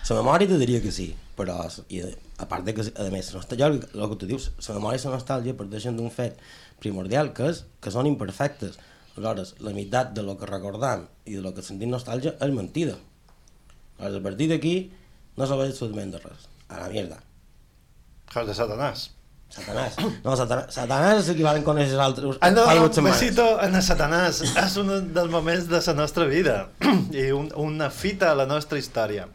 La 0.08 0.16
memòria 0.22 0.48
te 0.48 0.58
diria 0.64 0.80
que 0.84 0.92
sí, 0.96 1.10
però 1.36 1.60
i 1.92 2.02
a 2.40 2.48
part 2.48 2.64
de 2.64 2.74
que, 2.76 2.88
a 2.88 3.12
més, 3.12 3.34
la 3.36 3.40
nostàlgia, 3.42 3.68
el 3.68 4.10
que 4.16 4.18
tu 4.20 4.28
dius, 4.32 4.50
la 4.68 4.80
memòria 4.80 5.00
i 5.00 5.06
la 5.08 5.16
nostàlgia 5.18 5.60
parteixen 5.60 6.00
d'un 6.00 6.12
fet 6.12 6.40
primordial, 6.80 7.32
que 7.36 7.52
és 7.52 7.64
que 7.84 7.92
són 7.92 8.08
imperfectes. 8.08 8.80
Aleshores, 9.14 9.56
la 9.62 9.74
meitat 9.76 10.14
de 10.18 10.24
lo 10.26 10.38
que 10.40 10.50
recordam 10.50 11.08
i 11.30 11.36
de 11.38 11.42
lo 11.46 11.54
que 11.54 11.62
sentim 11.66 11.92
nostàlgia 11.94 12.34
és 12.42 12.54
mentida. 12.54 12.96
Aleshores, 14.00 14.22
a 14.22 14.24
partir 14.30 14.48
d'aquí 14.50 14.76
no 15.38 15.46
serveix 15.50 15.76
absolutament 15.76 16.16
de 16.16 16.22
res. 16.24 16.48
A 16.70 16.80
la 16.82 16.90
mierda. 16.90 17.20
Jos 18.34 18.48
de 18.50 18.56
Satanàs. 18.58 19.12
Satanàs. 19.54 20.00
No, 20.24 20.34
Satanàs, 20.34 20.74
Satanàs 20.74 21.20
és 21.22 21.30
equivalent 21.36 21.66
con 21.68 21.78
els 21.78 21.94
altres. 21.94 22.40
Ah, 22.42 22.50
no, 22.50 22.64
un 22.66 22.90
setmanes. 22.90 23.20
besito 23.22 23.46
en 23.62 23.78
el 23.78 23.86
Satanàs. 23.86 24.42
És 24.64 24.78
un 24.82 24.90
dels 25.14 25.30
moments 25.30 25.70
de 25.70 25.82
la 25.86 25.94
nostra 26.00 26.26
vida 26.26 26.58
i 27.14 27.30
un, 27.38 27.52
una 27.54 27.92
fita 27.94 28.32
a 28.32 28.40
la 28.40 28.48
nostra 28.50 28.82
història. 28.82 29.28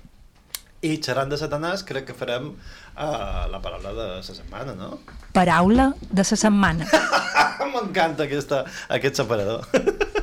I 0.87 0.93
xerrant 1.03 1.31
de 1.33 1.39
Satanàs 1.41 1.83
crec 1.87 2.05
que 2.11 2.15
farem 2.15 2.53
uh, 2.53 3.47
la 3.51 3.59
paraula 3.63 3.91
de 3.97 4.05
la 4.13 4.23
setmana, 4.23 4.77
no? 4.79 5.01
Paraula 5.35 5.91
de 6.07 6.23
la 6.23 6.37
setmana. 6.39 6.87
M'encanta 7.73 8.29
aquesta, 8.29 8.63
aquest 8.95 9.19
separador. 9.19 9.67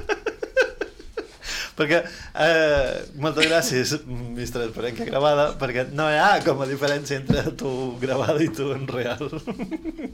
perquè 1.76 2.00
eh, 2.40 3.04
moltes 3.20 3.50
gràcies, 3.50 3.92
Mr. 4.08 4.70
Esperenca 4.70 5.06
gravada, 5.08 5.50
perquè 5.60 5.90
no 5.92 6.08
hi 6.08 6.20
ha 6.24 6.40
com 6.46 6.64
a 6.64 6.68
diferència 6.70 7.20
entre 7.20 7.44
tu 7.60 7.72
gravada 8.02 8.40
i 8.44 8.48
tu 8.48 8.72
en 8.76 8.88
real. 8.88 9.28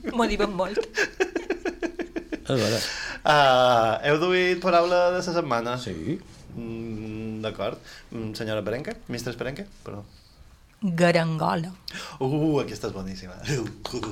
M'ho 0.10 0.28
diuen 0.32 0.58
molt. 0.58 0.82
Uh, 2.52 3.94
heu 4.10 4.18
duit 4.20 4.58
paraula 4.64 5.12
de 5.12 5.20
la 5.20 5.26
setmana? 5.28 5.78
Sí. 5.80 6.18
Mm, 6.58 7.40
D'acord. 7.46 7.78
Mm, 8.10 8.34
Senyora 8.38 8.66
Perenca? 8.66 8.98
Mr. 9.08 9.38
Perenca? 9.38 9.70
Perdó. 9.86 10.04
Garangola. 10.82 11.70
Uh, 12.20 12.58
aquesta 12.64 12.90
és 12.90 12.94
boníssima. 12.96 13.36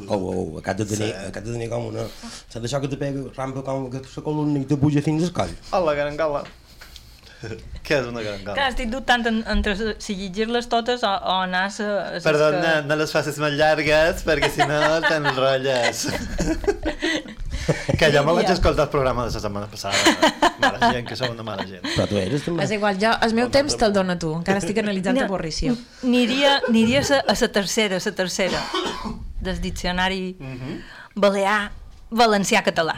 Oh, 0.10 0.18
oh, 0.18 0.58
acabes 0.60 0.86
de 0.86 0.96
tenir, 0.98 1.10
Sí. 1.14 1.28
acabes 1.30 1.48
de 1.50 1.54
tenir 1.56 1.70
com 1.72 1.88
una... 1.90 2.04
Saps 2.50 2.66
això 2.68 2.80
que 2.84 2.90
te 2.92 2.98
pega 2.98 3.24
rampa 3.38 3.64
com 3.66 3.88
que 3.90 4.02
la 4.04 4.24
columna 4.26 4.60
i 4.62 4.66
te 4.70 4.78
puja 4.78 5.02
fins 5.02 5.24
al 5.26 5.34
coll? 5.34 5.54
Hola, 5.74 5.96
garangola. 5.98 6.44
Què 7.86 7.96
és 8.02 8.08
una 8.10 8.22
garangola? 8.22 8.56
Clar, 8.58 8.68
estic 8.74 8.90
dubtant 8.92 9.24
en, 9.30 9.38
entre 9.48 9.76
si 10.04 10.16
llegir-les 10.20 10.68
totes 10.72 11.04
o, 11.08 11.10
o 11.12 11.36
anar 11.46 11.66
a... 11.70 11.90
a 12.18 12.22
Perdó, 12.24 12.50
que- 12.52 12.60
no, 12.66 12.74
no 12.90 12.98
les 13.00 13.14
facis 13.16 13.40
més 13.42 13.56
llargues 13.60 14.26
perquè 14.28 14.50
si 14.54 14.66
no 14.68 14.80
t'enrotlles. 15.10 16.06
que 18.00 18.10
jo 18.14 18.24
me 18.26 18.34
vaig 18.34 18.50
escoltar 18.52 18.86
el 18.88 18.92
programa 18.92 19.26
de 19.26 19.32
la 19.34 19.40
setmana 19.40 19.68
passada. 19.68 19.96
Mala 20.60 20.92
gent, 20.92 21.08
que 21.08 21.16
sou 21.20 21.32
una 21.32 21.44
mala 21.46 21.66
gent. 21.70 21.84
Però 21.96 22.08
tu 22.10 22.18
eres 22.20 22.44
també. 22.46 22.64
És 22.66 22.72
igual, 22.76 22.98
jo, 23.02 23.12
el 23.26 23.36
meu 23.38 23.50
temps 23.54 23.76
te'l 23.80 23.94
dona 23.96 24.18
tu, 24.20 24.32
encara 24.40 24.62
estic 24.64 24.80
analitzant 24.84 25.20
No. 25.20 25.26
avorrició. 25.30 25.76
Aniria, 26.04 26.58
aniria 26.70 27.02
a 27.24 27.36
la 27.40 27.50
tercera, 27.60 28.00
a 28.00 28.06
la 28.06 28.16
tercera 28.16 28.64
del 29.40 29.62
diccionari 29.64 30.36
balear 31.16 31.72
valencià-català 32.12 32.98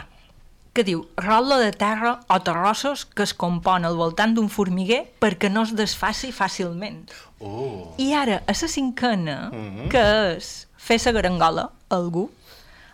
que 0.72 0.84
diu 0.84 1.04
rotlo 1.20 1.58
de 1.60 1.70
terra 1.72 2.20
o 2.28 2.40
terrossos 2.40 3.04
que 3.04 3.22
es 3.26 3.34
compon 3.36 3.84
al 3.84 3.96
voltant 3.96 4.32
d'un 4.34 4.48
formiguer 4.48 5.04
perquè 5.20 5.50
no 5.52 5.66
es 5.66 5.74
desfaci 5.76 6.32
fàcilment. 6.32 7.10
Oh. 7.40 7.92
I 7.98 8.12
ara, 8.16 8.42
a 8.46 8.52
la 8.52 8.68
cinquena, 8.68 9.50
Mhm. 9.52 9.88
que 9.90 10.04
és 10.36 10.68
fer 10.76 11.00
la 11.04 11.12
garangola 11.12 11.70
a 11.88 11.96
algú, 11.96 12.30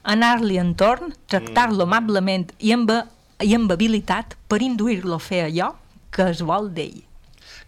anar-li 0.03 0.59
entorn, 0.59 1.15
tractar-lo 1.27 1.85
amablement 1.85 2.53
i 2.59 2.73
amb, 2.73 2.91
i 3.41 3.55
amb 3.55 3.71
habilitat 3.71 4.37
per 4.49 4.63
induir-lo 4.63 5.15
a 5.15 5.19
fer 5.21 5.45
allò 5.47 5.75
que 6.11 6.31
es 6.31 6.43
vol 6.43 6.73
d'ell. 6.75 7.08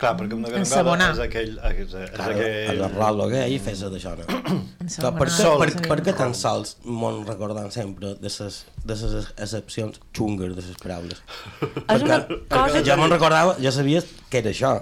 Clar, 0.01 0.15
perquè 0.17 0.37
una 0.37 0.51
Ensabonar. 0.57 1.11
és 1.13 1.19
aquell... 1.21 1.57
És, 1.71 1.95
és 1.95 2.13
Clar, 2.15 2.29
aquell... 2.33 2.79
el 2.87 2.95
rol 2.95 3.23
gay 3.33 3.59
fes 3.63 3.83
d'això, 3.85 4.15
no? 4.17 4.27
Clar, 4.29 5.11
per, 5.19 5.27
per, 5.29 5.49
per, 5.61 5.89
per 5.91 5.99
què 6.07 6.15
tan 6.17 6.33
sols 6.37 6.77
m'on 6.85 7.21
recordant 7.29 7.69
sempre 7.75 8.15
de 8.21 8.33
ses, 8.33 8.63
de 8.87 8.97
ses 8.97 9.29
excepcions 9.37 10.01
xungues 10.17 10.55
de 10.57 10.65
les 10.65 10.81
paraules? 10.81 11.21
És 11.95 12.07
una 12.07 12.23
perquè, 12.23 12.41
cosa 12.49 12.57
perquè 12.57 12.85
jo 12.89 12.97
me'n 13.03 13.13
recordava, 13.13 13.59
ja 13.61 13.75
sabies 13.77 14.09
que 14.33 14.41
era 14.41 14.55
això. 14.55 14.73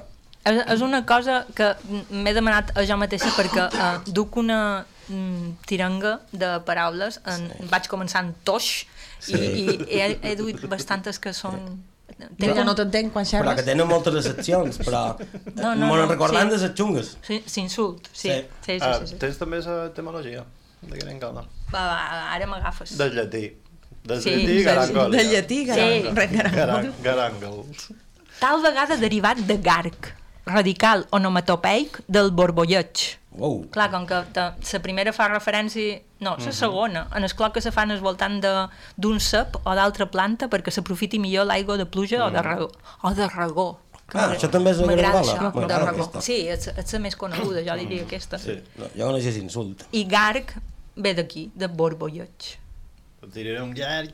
És, 0.46 0.62
és 0.76 0.84
una 0.86 1.02
cosa 1.08 1.42
que 1.56 1.72
m'he 2.14 2.36
demanat 2.36 2.70
a 2.78 2.86
jo 2.86 2.96
mateixa 3.00 3.34
perquè 3.34 3.66
uh, 3.66 3.90
duc 4.06 4.38
una 4.38 4.60
mm, 5.08 5.58
tiranga 5.66 6.20
de 6.30 6.54
paraules, 6.68 7.18
en, 7.26 7.50
sí. 7.50 7.68
vaig 7.74 7.90
començar 7.90 8.22
en 8.24 8.32
toix 8.46 8.86
Sí. 9.18 9.34
i, 9.34 9.64
i 9.90 9.98
he, 9.98 10.12
he 10.22 10.34
duit 10.38 10.62
bastantes 10.70 11.18
que 11.18 11.32
són... 11.34 11.58
Jo 12.18 12.54
ja 12.54 12.64
no 12.64 12.74
t'entenc 12.74 13.12
quan 13.12 13.24
Però 13.24 13.42
que 13.42 13.62
xerres. 13.62 13.64
tenen 13.64 13.86
moltes 13.86 14.14
excepcions, 14.20 14.78
però 14.80 15.16
No, 15.54 15.74
no, 15.76 15.86
no, 15.96 16.06
recordant 16.06 16.50
sí. 16.50 16.56
de 16.56 16.68
les 16.68 16.74
xungues. 16.76 17.16
Sí, 17.22 17.42
S'insult, 17.46 18.08
sí. 18.12 18.28
Sí. 18.30 18.44
Sí, 18.66 18.72
sí, 18.72 18.78
Ah, 18.82 18.98
sí, 19.00 19.06
sí. 19.12 19.16
tens 19.22 19.38
també 19.38 19.60
la 19.62 19.86
etimologia 19.86 20.44
de 20.82 20.98
garangola? 20.98 21.44
Va, 21.72 21.86
va, 21.86 22.32
ara 22.34 22.46
m'agafes. 22.46 22.96
Del 22.98 23.14
llatí. 23.14 23.44
Del 24.04 24.22
Sí, 24.22 24.30
llatí, 24.30 24.62
garangola. 24.64 25.16
del 25.16 25.30
llatí, 25.30 25.64
garangol. 25.66 26.14
Garan- 26.58 26.92
Garàngols. 27.02 27.88
Tal 28.40 28.62
vegada 28.62 28.96
derivat 28.96 29.38
de 29.38 29.56
garc, 29.58 30.14
radical 30.46 31.06
onomatopeic 31.10 32.00
del 32.08 32.30
borbolleig. 32.30 33.18
Wow. 33.38 33.68
Clar, 33.70 33.90
com 33.92 34.04
que 34.06 34.14
la 34.34 34.80
primera 34.82 35.12
fa 35.12 35.28
referència... 35.28 36.02
No, 36.20 36.32
la 36.36 36.44
Mhm. 36.46 36.52
segona, 36.52 37.08
en 37.14 37.22
el 37.22 37.32
cloc 37.34 37.54
que 37.54 37.60
se 37.62 37.70
fan 37.70 37.90
al 37.92 38.00
voltant 38.00 38.40
de- 38.42 38.68
d'un 38.96 39.20
cep 39.20 39.56
o 39.64 39.74
d'altra 39.74 40.10
planta 40.10 40.48
perquè 40.50 40.70
s'aprofiti 40.74 41.18
millor 41.20 41.46
l'aigua 41.46 41.76
de 41.78 41.86
pluja 41.86 42.24
o 42.26 42.30
de 42.30 42.38
Mhm. 42.42 42.46
regó. 42.50 42.70
O 43.02 43.14
de 43.14 43.28
regó. 43.28 43.78
Ah, 44.14 44.32
això 44.34 44.48
també 44.50 44.70
és 44.70 44.78
una 44.78 44.94
això, 44.94 45.52
de 45.68 45.78
regó. 45.78 45.86
aquesta. 45.90 46.20
Sí, 46.20 46.48
és, 46.48 46.66
és 46.68 46.92
la 46.94 46.98
més 46.98 47.14
coneguda, 47.14 47.60
jo 47.62 47.76
diria 47.78 48.02
aquesta. 48.02 48.38
Sí. 48.38 48.58
No, 48.76 48.86
jo 48.96 49.12
no 49.12 49.20
sé 49.20 49.32
si 49.32 49.40
insult. 49.40 49.84
I 49.92 50.04
garc 50.04 50.54
ve 50.96 51.14
d'aquí, 51.14 51.50
de 51.54 51.66
borbolleig. 51.68 52.56
Et 53.22 53.32
diré 53.34 53.60
un 53.62 53.74
llarg. 53.74 54.10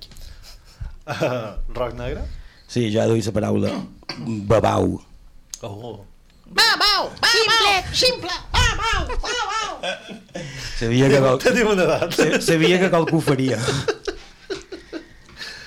Uh, 1.06 1.56
roc 1.74 1.94
negre? 1.94 2.22
Sí, 2.66 2.90
jo 2.92 3.00
he 3.02 3.06
duit 3.06 3.24
la 3.26 3.32
paraula 3.32 3.70
babau. 4.50 5.00
Oh. 5.62 6.04
Babau, 6.54 7.10
simple, 7.34 7.74
simple, 7.92 8.36
babau, 8.54 9.00
babau. 9.24 9.72
Sabia 10.78 11.08
que, 11.10 11.18
qual... 11.20 11.38
Tenim 11.42 11.70
una 11.72 11.84
edat. 11.86 12.14
Sa- 12.14 12.40
Sabia 12.42 12.78
que 12.82 12.90
qualcú 12.92 13.18
ho 13.18 13.24
faria. 13.24 13.58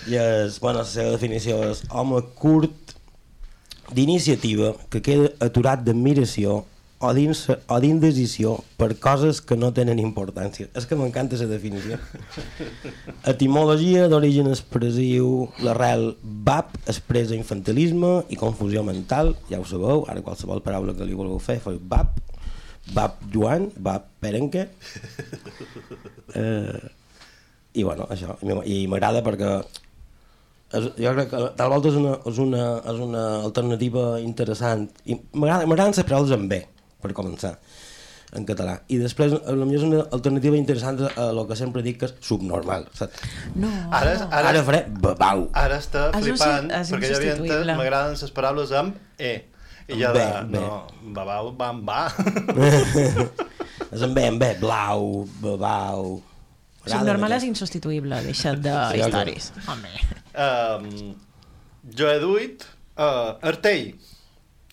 I 0.08 0.16
és, 0.16 0.60
bueno, 0.64 0.80
la 0.80 0.88
seva 0.88 1.12
definició 1.18 1.58
és 1.68 1.82
home 1.92 2.22
curt 2.40 2.94
d'iniciativa 3.92 4.72
que 4.92 5.02
queda 5.04 5.34
aturat 5.44 5.84
d'admiració 5.84 6.62
o 7.00 7.12
d'indecisió 7.14 8.56
per 8.78 8.96
coses 8.98 9.38
que 9.46 9.56
no 9.56 9.70
tenen 9.74 10.00
importància. 10.02 10.66
És 10.74 10.88
que 10.90 10.98
m'encanta 10.98 11.38
la 11.38 11.46
definició. 11.52 12.00
Etimologia 13.34 14.08
d'origen 14.10 14.50
expressiu, 14.50 15.48
l'arrel 15.62 16.16
bab 16.24 16.74
expressa 16.90 17.38
infantilisme 17.38 18.24
i 18.34 18.40
confusió 18.40 18.82
mental, 18.88 19.36
ja 19.52 19.60
ho 19.62 19.66
sabeu, 19.70 20.06
ara 20.10 20.24
qualsevol 20.26 20.64
paraula 20.66 20.96
que 20.98 21.06
li 21.06 21.14
vulgueu 21.18 21.38
fer, 21.44 21.60
feu 21.62 21.78
bab, 21.78 22.16
bab 22.96 23.20
Joan, 23.34 23.70
bab 23.78 24.08
Perenque, 24.24 24.68
eh, 26.40 26.80
i 27.78 27.84
bueno, 27.86 28.08
això, 28.10 28.40
i 28.42 28.50
m'ag- 28.50 28.66
i 28.74 28.78
m'agrada 28.90 29.22
perquè 29.26 29.52
és, 30.74 30.88
jo 30.98 31.12
crec 31.14 31.30
que 31.30 31.44
tal 31.60 31.70
volta 31.76 31.92
és 31.92 32.00
una, 32.00 32.16
és 32.26 32.40
una, 32.42 32.64
és 32.90 33.04
una 33.06 33.22
alternativa 33.44 34.08
interessant. 34.24 34.88
I 35.06 35.20
m'agraden 35.38 35.94
les 35.94 36.02
paraules 36.04 36.34
en 36.34 36.50
B 36.50 36.64
per 37.02 37.14
començar 37.18 37.56
en 38.36 38.44
català 38.44 38.74
i 38.92 38.98
després 39.00 39.32
a 39.38 39.54
lo 39.56 39.66
millor 39.66 39.80
és 39.80 39.88
una 39.88 40.00
alternativa 40.18 40.58
interessant 40.60 40.98
a 41.08 41.30
lo 41.32 41.46
que 41.48 41.56
sempre 41.56 41.84
dic 41.86 42.02
que 42.02 42.10
és 42.10 42.16
subnormal 42.28 42.90
saps? 42.98 43.22
No. 43.56 43.70
Ara, 43.88 44.18
ara, 44.28 44.50
ara 44.52 44.64
faré 44.68 44.82
babau 44.90 45.46
Ara 45.56 45.78
està 45.80 46.10
És 46.12 46.26
flipant, 46.26 46.68
és 46.76 46.92
perquè 46.92 47.12
jo 47.14 47.20
havia 47.22 47.38
entès, 47.38 47.70
m'agraden 47.80 48.18
les 48.20 48.34
paraules 48.36 48.74
amb 48.76 48.98
E. 49.18 49.36
I 49.88 50.02
Amb 50.04 50.18
de, 50.18 50.26
no, 50.52 50.72
babau, 51.16 51.54
bam, 51.56 51.78
va. 51.88 52.10
és 53.96 54.02
en 54.04 54.12
B, 54.12 54.26
en 54.28 54.36
B, 54.42 54.50
blau, 54.60 55.24
babau 55.40 56.18
Subnormal 56.88 57.38
és 57.38 57.46
insubstituïble, 57.48 58.20
deixa't 58.24 58.62
de 58.64 58.74
Sí, 58.92 59.00
històries. 59.04 59.50
Home. 59.68 59.90
Um, 60.40 61.16
jo 62.00 62.08
he 62.08 62.20
duit 62.24 62.64
uh, 62.96 63.36
artell, 63.44 63.90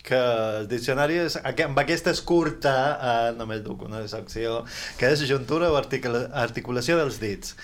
que 0.05 0.19
el 0.19 0.67
diccionari 0.69 1.17
és, 1.23 1.39
amb 1.41 1.79
aquesta 1.81 2.13
és 2.13 2.21
curta, 2.29 2.75
uh, 2.95 3.31
només 3.39 3.63
duc 3.65 3.87
una 3.87 4.03
secció, 4.11 4.61
que 5.01 5.09
és 5.15 5.25
juntura 5.29 5.71
o 5.73 5.79
articula, 5.81 6.27
articulació 6.45 6.99
dels 7.01 7.17
dits. 7.23 7.57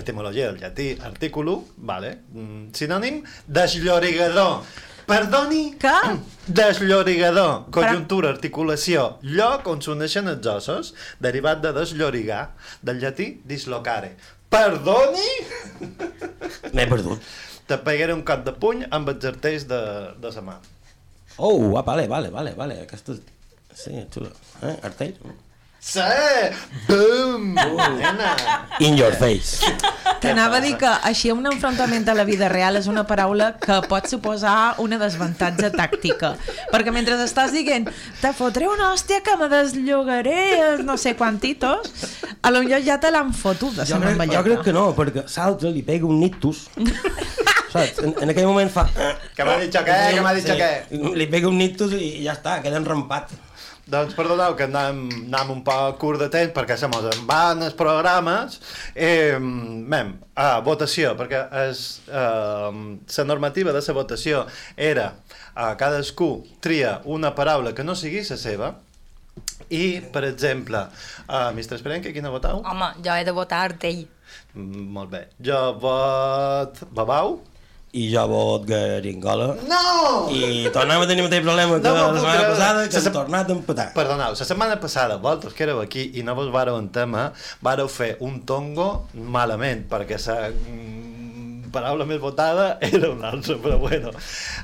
Etimologia 0.00 0.48
del 0.48 0.62
llatí, 0.62 0.88
artículo, 1.04 1.58
vale. 1.76 2.16
Mm, 2.32 2.72
sinònim, 2.78 3.20
desllorigador. 3.46 4.64
Perdoni? 5.06 5.62
Que? 5.82 5.94
Desllorigador, 6.58 7.68
conjuntura, 7.74 8.32
articulació, 8.32 9.18
lloc 9.22 9.68
on 9.70 9.82
s'uneixen 9.84 10.30
els 10.32 10.48
ossos, 10.48 10.94
derivat 11.22 11.60
de 11.62 11.74
desllorigar, 11.76 12.44
del 12.82 13.02
llatí 13.02 13.28
dislocare. 13.44 14.14
Perdoni? 14.52 15.28
M'he 16.72 16.86
perdut. 16.88 17.20
Te 17.68 17.78
pegaré 17.84 18.14
un 18.16 18.24
cop 18.26 18.46
de 18.46 18.54
puny 18.62 18.86
amb 18.90 19.12
els 19.12 19.28
artells 19.28 19.68
de, 19.70 19.82
de 20.22 20.32
sa 20.34 20.42
mà. 20.44 20.58
Oh, 21.44 21.76
ah, 21.76 21.82
vale, 21.82 22.06
vale, 22.06 22.30
vale, 22.30 22.54
vale. 22.54 22.80
Aquesta. 22.84 23.16
Sí, 23.74 23.96
xula. 24.14 24.30
Eh, 24.62 24.76
artell? 24.86 25.16
Sí! 25.82 26.00
Boom! 26.86 27.54
Nena! 27.98 28.36
In 28.78 28.94
your 28.96 29.12
face. 29.18 29.58
T'anava 30.22 30.60
a 30.60 30.62
dir 30.62 30.76
que 30.78 30.86
així 31.08 31.32
un 31.34 31.42
enfrontament 31.50 32.06
a 32.06 32.14
la 32.14 32.22
vida 32.22 32.46
real 32.52 32.78
és 32.78 32.86
una 32.86 33.02
paraula 33.08 33.48
que 33.58 33.80
pot 33.90 34.06
suposar 34.06 34.76
una 34.84 35.00
desavantatge 35.00 35.72
tàctica. 35.74 36.36
Perquè 36.70 36.94
mentre 36.94 37.18
estàs 37.26 37.50
dient 37.50 37.90
te 38.22 38.30
fotré 38.38 38.70
una 38.70 38.92
hòstia 38.92 39.24
que 39.26 39.34
me 39.40 39.50
desllogaré 39.50 40.38
no 40.86 40.94
sé 40.96 41.16
quantitos, 41.18 41.90
a 42.40 42.54
lo 42.54 42.62
millor 42.62 42.86
ja 42.86 43.00
te 43.02 43.10
l'han 43.10 43.34
fotut 43.34 43.82
de 43.82 43.90
Jo 43.90 43.98
crec, 43.98 44.22
jo 44.30 44.46
crec 44.46 44.64
que 44.70 44.78
no, 44.78 44.88
perquè 44.94 45.26
l'altre 45.26 45.74
li 45.74 45.82
pega 45.82 46.06
un 46.06 46.22
nictus. 46.22 46.68
Saps? 47.72 48.04
En, 48.04 48.14
en 48.22 48.30
aquell 48.30 48.46
moment 48.46 48.70
fa... 48.70 48.86
Que 49.34 49.44
m'ha 49.48 49.58
dit 49.58 49.74
què, 49.74 50.02
que 50.14 50.22
m'ha 50.22 50.34
dit 50.38 50.46
Sí, 50.46 50.60
què. 50.62 51.14
Li 51.18 51.26
pega 51.26 51.50
un 51.50 51.58
nictus 51.58 51.98
i 51.98 52.20
ja 52.22 52.38
està, 52.38 52.60
queda 52.62 52.78
enrampat. 52.78 53.34
Doncs 53.90 54.14
perdoneu 54.14 54.54
que 54.54 54.68
anem, 54.68 55.00
anem 55.26 55.50
un 55.56 55.62
poc 55.66 55.96
curt 55.98 56.20
de 56.22 56.28
temps 56.30 56.54
perquè 56.54 56.76
se 56.78 56.86
mos 56.90 57.08
en 57.10 57.24
van 57.26 57.64
els 57.66 57.74
programes. 57.74 58.60
Eh, 58.94 59.34
mem, 59.38 60.14
a 60.38 60.60
votació, 60.62 61.16
perquè 61.18 61.42
és, 61.64 61.82
eh, 62.06 62.70
la 63.18 63.26
normativa 63.26 63.74
de 63.74 63.82
la 63.82 63.96
votació 63.98 64.46
era 64.76 65.10
eh, 65.10 65.74
cadascú 65.78 66.30
tria 66.60 67.00
una 67.04 67.34
paraula 67.34 67.74
que 67.74 67.84
no 67.84 67.98
sigui 67.98 68.22
la 68.30 68.38
seva 68.38 68.72
i, 69.72 70.00
per 70.12 70.24
exemple, 70.28 70.82
uh, 71.28 71.48
Mr. 71.54 71.78
Esperenque, 71.78 72.12
quina 72.12 72.32
votau? 72.32 72.60
Home, 72.68 72.90
jo 73.04 73.14
he 73.16 73.24
de 73.24 73.32
votar 73.32 73.62
Artell. 73.70 74.04
Mm, 74.52 74.84
molt 74.92 75.12
bé. 75.14 75.22
Jo 75.40 75.60
vot 75.80 76.82
Babau. 76.92 77.38
I 77.92 78.06
jo 78.08 78.22
vot 78.30 78.62
Garingola. 78.64 79.50
No! 79.68 80.30
I 80.32 80.70
tornem 80.72 81.02
a 81.02 81.06
tenir 81.06 81.20
el 81.20 81.26
mateix 81.28 81.42
problema 81.44 81.76
que 81.76 81.88
No 81.88 81.92
la 81.92 82.06
setmana 82.14 82.38
creure. 82.38 82.52
passada, 82.54 82.84
que 82.88 83.00
Se 83.00 83.08
hem 83.10 83.12
tornat 83.18 83.50
a 83.50 83.52
empatar. 83.52 83.88
Perdoneu, 83.92 84.32
la 84.32 84.48
setmana 84.48 84.78
passada, 84.80 85.18
vosaltres 85.20 85.52
que 85.52 85.64
éreu 85.66 85.82
aquí 85.82 86.06
i 86.16 86.22
no 86.24 86.34
vos 86.34 86.48
vareu 86.54 86.78
en 86.80 86.88
tema, 86.88 87.32
vareu 87.60 87.88
fer 87.92 88.16
un 88.24 88.40
tongo 88.48 89.06
malament, 89.12 89.84
perquè 89.92 90.16
la 90.26 90.38
paraula 91.72 92.06
més 92.08 92.20
votada 92.22 92.76
era 92.90 93.10
una 93.12 93.32
altra, 93.32 93.56
però 93.62 93.78
bueno. 93.82 94.12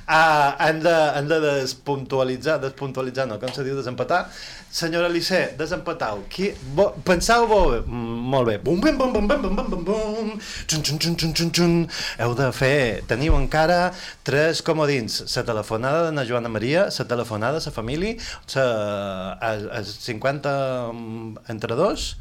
Uh, 0.04 0.54
hem, 0.68 0.80
de, 0.84 0.94
hem 1.18 1.28
de 1.30 1.40
despuntualitzar, 1.46 2.58
despuntualitzar, 2.62 3.28
no, 3.30 3.40
com 3.42 3.52
se 3.54 3.66
diu 3.66 3.78
desempatar. 3.78 4.26
Senyora 4.68 5.08
Lissé, 5.08 5.54
desempatau. 5.58 6.24
Qui, 6.28 6.50
bo, 6.76 6.90
pensau 7.06 7.46
bo, 7.48 7.60
molt 7.88 8.50
bé. 8.50 8.58
Bum, 8.60 8.80
bum, 8.84 8.98
bum, 8.98 9.12
bum, 9.14 9.28
bum, 9.28 9.42
bum, 9.42 9.56
bum, 9.56 9.70
bum, 9.72 9.84
bum. 9.86 10.32
Txun, 10.68 10.84
txun, 10.84 10.98
txun, 11.00 11.16
txun, 11.16 11.32
txun, 11.32 11.52
txun. 11.56 11.76
Heu 12.20 12.34
de 12.38 12.50
fer, 12.56 12.74
teniu 13.08 13.38
encara 13.38 13.94
tres 14.28 14.60
comodins. 14.66 15.22
La 15.32 15.46
telefonada 15.48 16.04
de 16.08 16.12
na 16.16 16.26
Joana 16.28 16.52
Maria, 16.52 16.88
la 16.92 17.08
telefonada 17.14 17.58
de 17.58 17.64
la 17.64 17.72
família, 17.72 18.16
la, 18.54 19.82
50 19.82 20.92
mm, 20.92 21.48
entre 21.48 21.74
dos, 21.74 22.16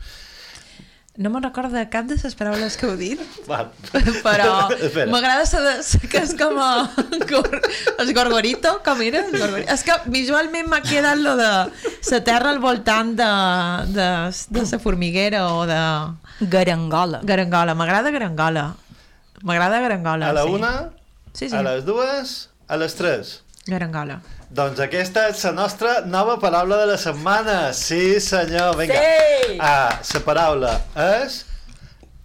no 1.18 1.32
me'n 1.34 1.41
recordo 1.41 1.74
de 1.74 1.88
cap 1.89 2.05
de 2.05 2.15
les 2.22 2.36
paraules 2.38 2.76
que 2.78 2.86
heu 2.86 2.95
dit, 2.99 3.22
Val. 3.49 3.72
però 4.22 4.68
m'agrada 5.13 5.47
que 6.11 6.22
és 6.22 6.36
com 6.38 6.59
a... 6.61 6.70
el 8.03 8.13
gorgorito, 8.13 8.76
com 8.86 9.01
era? 9.01 9.24
El 9.26 9.34
gorgorito. 9.39 9.74
És 9.74 9.82
que 9.88 9.95
visualment 10.13 10.70
m'ha 10.70 10.84
quedat 10.86 11.18
lo 11.18 11.34
de 11.39 11.49
la 12.11 12.22
terra 12.28 12.51
al 12.53 12.61
voltant 12.61 13.15
de, 13.18 13.32
de, 13.97 14.09
de 14.59 14.65
la 14.70 14.80
formiguera 14.84 15.47
o 15.55 15.65
de... 15.65 15.82
Garangola. 16.53 17.22
Garangola, 17.26 17.74
m'agrada 17.74 18.13
Garangola. 18.13 18.68
M'agrada 19.41 19.82
Garangola, 19.82 20.30
a 20.30 20.34
la 20.38 20.43
sí. 20.45 20.53
una, 20.53 20.74
Sí, 21.34 21.49
sí. 21.49 21.55
a 21.55 21.61
les 21.61 21.86
dues, 21.86 22.49
a 22.68 22.78
les 22.78 22.95
tres. 22.97 23.41
Garangola. 23.65 24.22
Doncs 24.47 24.79
aquesta 24.79 25.25
és 25.27 25.41
la 25.43 25.51
nostra 25.51 25.97
nova 26.07 26.37
paraula 26.39 26.77
de 26.79 26.85
la 26.93 26.97
setmana. 27.01 27.57
Sí, 27.75 28.19
senyor, 28.23 28.77
vinga. 28.79 28.95
Sí! 29.01 29.57
Ah, 29.59 29.99
la 30.13 30.21
paraula 30.23 30.73
és... 31.03 31.41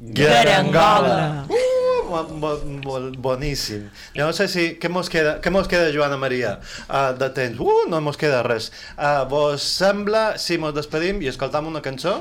Garangola. 0.03 1.47
Uh, 1.49 2.23
mo- 2.39 2.59
mo- 2.85 3.13
boníssim. 3.23 3.89
Jo 4.17 4.27
no 4.27 4.33
sé 4.35 4.49
si... 4.51 4.65
Què 4.83 4.91
mos 4.91 5.11
queda, 5.11 5.37
què 5.43 5.51
mos 5.55 5.69
queda 5.71 5.93
Joana 5.95 6.19
Maria, 6.19 6.57
uh, 6.89 7.13
de 7.19 7.29
temps? 7.35 7.59
Uh, 7.63 7.85
no 7.91 8.01
mos 8.03 8.19
queda 8.19 8.43
res. 8.47 8.71
Uh, 8.97 9.23
vos 9.31 9.63
sembla 9.63 10.33
si 10.43 10.59
mos 10.63 10.75
despedim 10.75 11.23
i 11.23 11.31
escoltam 11.31 11.71
una 11.71 11.83
cançó 11.83 12.17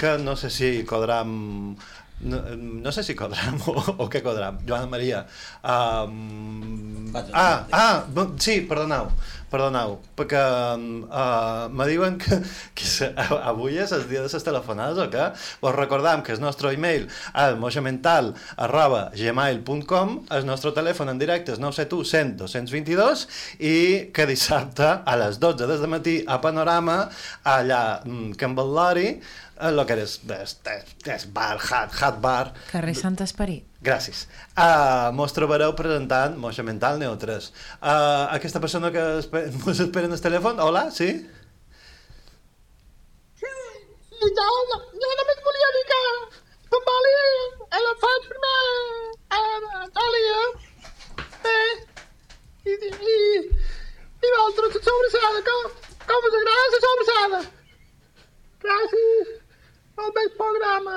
que 0.00 0.16
no 0.22 0.36
sé 0.36 0.48
si 0.52 0.70
codram... 0.88 1.76
No, 2.20 2.38
no 2.54 2.92
sé 2.92 3.02
si 3.02 3.14
codram 3.16 3.56
o, 3.72 3.74
o 4.04 4.08
què 4.12 4.20
codram. 4.24 4.58
Joana 4.68 4.88
Maria. 4.90 5.24
Um, 5.64 7.14
ah, 7.32 7.64
ah, 7.72 8.04
sí, 8.36 8.60
perdoneu, 8.68 9.08
perdoneu, 9.50 9.96
perquè 10.18 10.42
uh, 10.42 11.64
me 11.72 11.86
diuen 11.88 12.18
que, 12.20 12.38
que 12.76 12.86
se, 12.86 13.08
avui 13.40 13.80
és 13.80 13.94
el 13.96 14.04
dia 14.10 14.20
de 14.20 14.28
les 14.28 14.46
telefonades 14.46 15.00
o 15.00 15.08
què? 15.12 15.30
Vos 15.64 15.74
recordam 15.78 16.22
que 16.26 16.36
el 16.36 16.44
nostre 16.44 16.74
email 16.76 17.08
és 17.08 17.58
moixamental 17.60 18.34
arroba 18.60 19.06
gmail.com 19.16 20.16
el 20.36 20.48
nostre 20.48 20.74
telèfon 20.76 21.14
en 21.14 21.20
directe 21.20 21.56
és 21.56 21.62
971 21.62 22.10
100 22.12 22.36
222 22.44 23.26
i 23.64 23.76
que 24.14 24.28
dissabte 24.28 24.92
a 25.00 25.20
les 25.24 25.40
12 25.40 25.68
des 25.70 25.80
de 25.80 25.90
matí 25.90 26.20
a 26.28 26.40
Panorama 26.44 27.02
allà 27.48 28.00
mm, 28.04 28.36
Can 28.40 28.54
Bal·lori 28.58 29.14
el 29.68 29.82
que 29.86 29.96
és, 30.00 30.18
és, 30.36 30.54
és, 31.14 31.26
bar, 31.34 31.56
hot, 31.60 31.96
hot 32.00 32.20
bar 32.22 32.52
Carrer 32.70 32.94
Sant 32.96 33.18
Esperit. 33.24 33.66
Gràcies. 33.80 34.26
Uh, 34.52 35.08
mos 35.16 35.32
trobareu 35.32 35.72
presentant 35.76 36.36
Moixa 36.40 36.64
Mental 36.66 36.98
Neo 37.00 37.14
3. 37.20 37.46
Uh, 37.80 38.28
aquesta 38.36 38.60
persona 38.60 38.90
que 38.92 39.04
espe 39.22 39.46
mos 39.62 39.80
espera 39.80 40.08
en 40.08 40.16
el 40.16 40.20
telèfon, 40.20 40.60
hola, 40.60 40.88
sí? 40.92 41.08
I 44.20 44.28
jo, 44.36 44.48
jo 45.00 45.12
només 45.20 45.40
volia 45.46 45.70
dir 45.78 45.84
que 45.88 46.00
em 46.76 46.84
volia 46.90 47.24
el 47.80 47.88
faig 48.02 48.28
primer 48.34 48.58
a 49.38 49.40
Natàlia 49.64 50.42
eh, 51.54 51.72
i, 52.68 52.76
i, 52.76 52.92
i, 53.16 54.34
la 54.34 54.44
sobrassada 54.52 55.44
com, 55.48 55.68
com 56.12 56.28
us 56.28 56.40
agrada 56.42 56.70
la 56.76 56.82
sobrassada 56.86 57.44
gràcies 58.66 59.39
al 60.06 60.14
meu 60.18 60.30
programa 60.38 60.96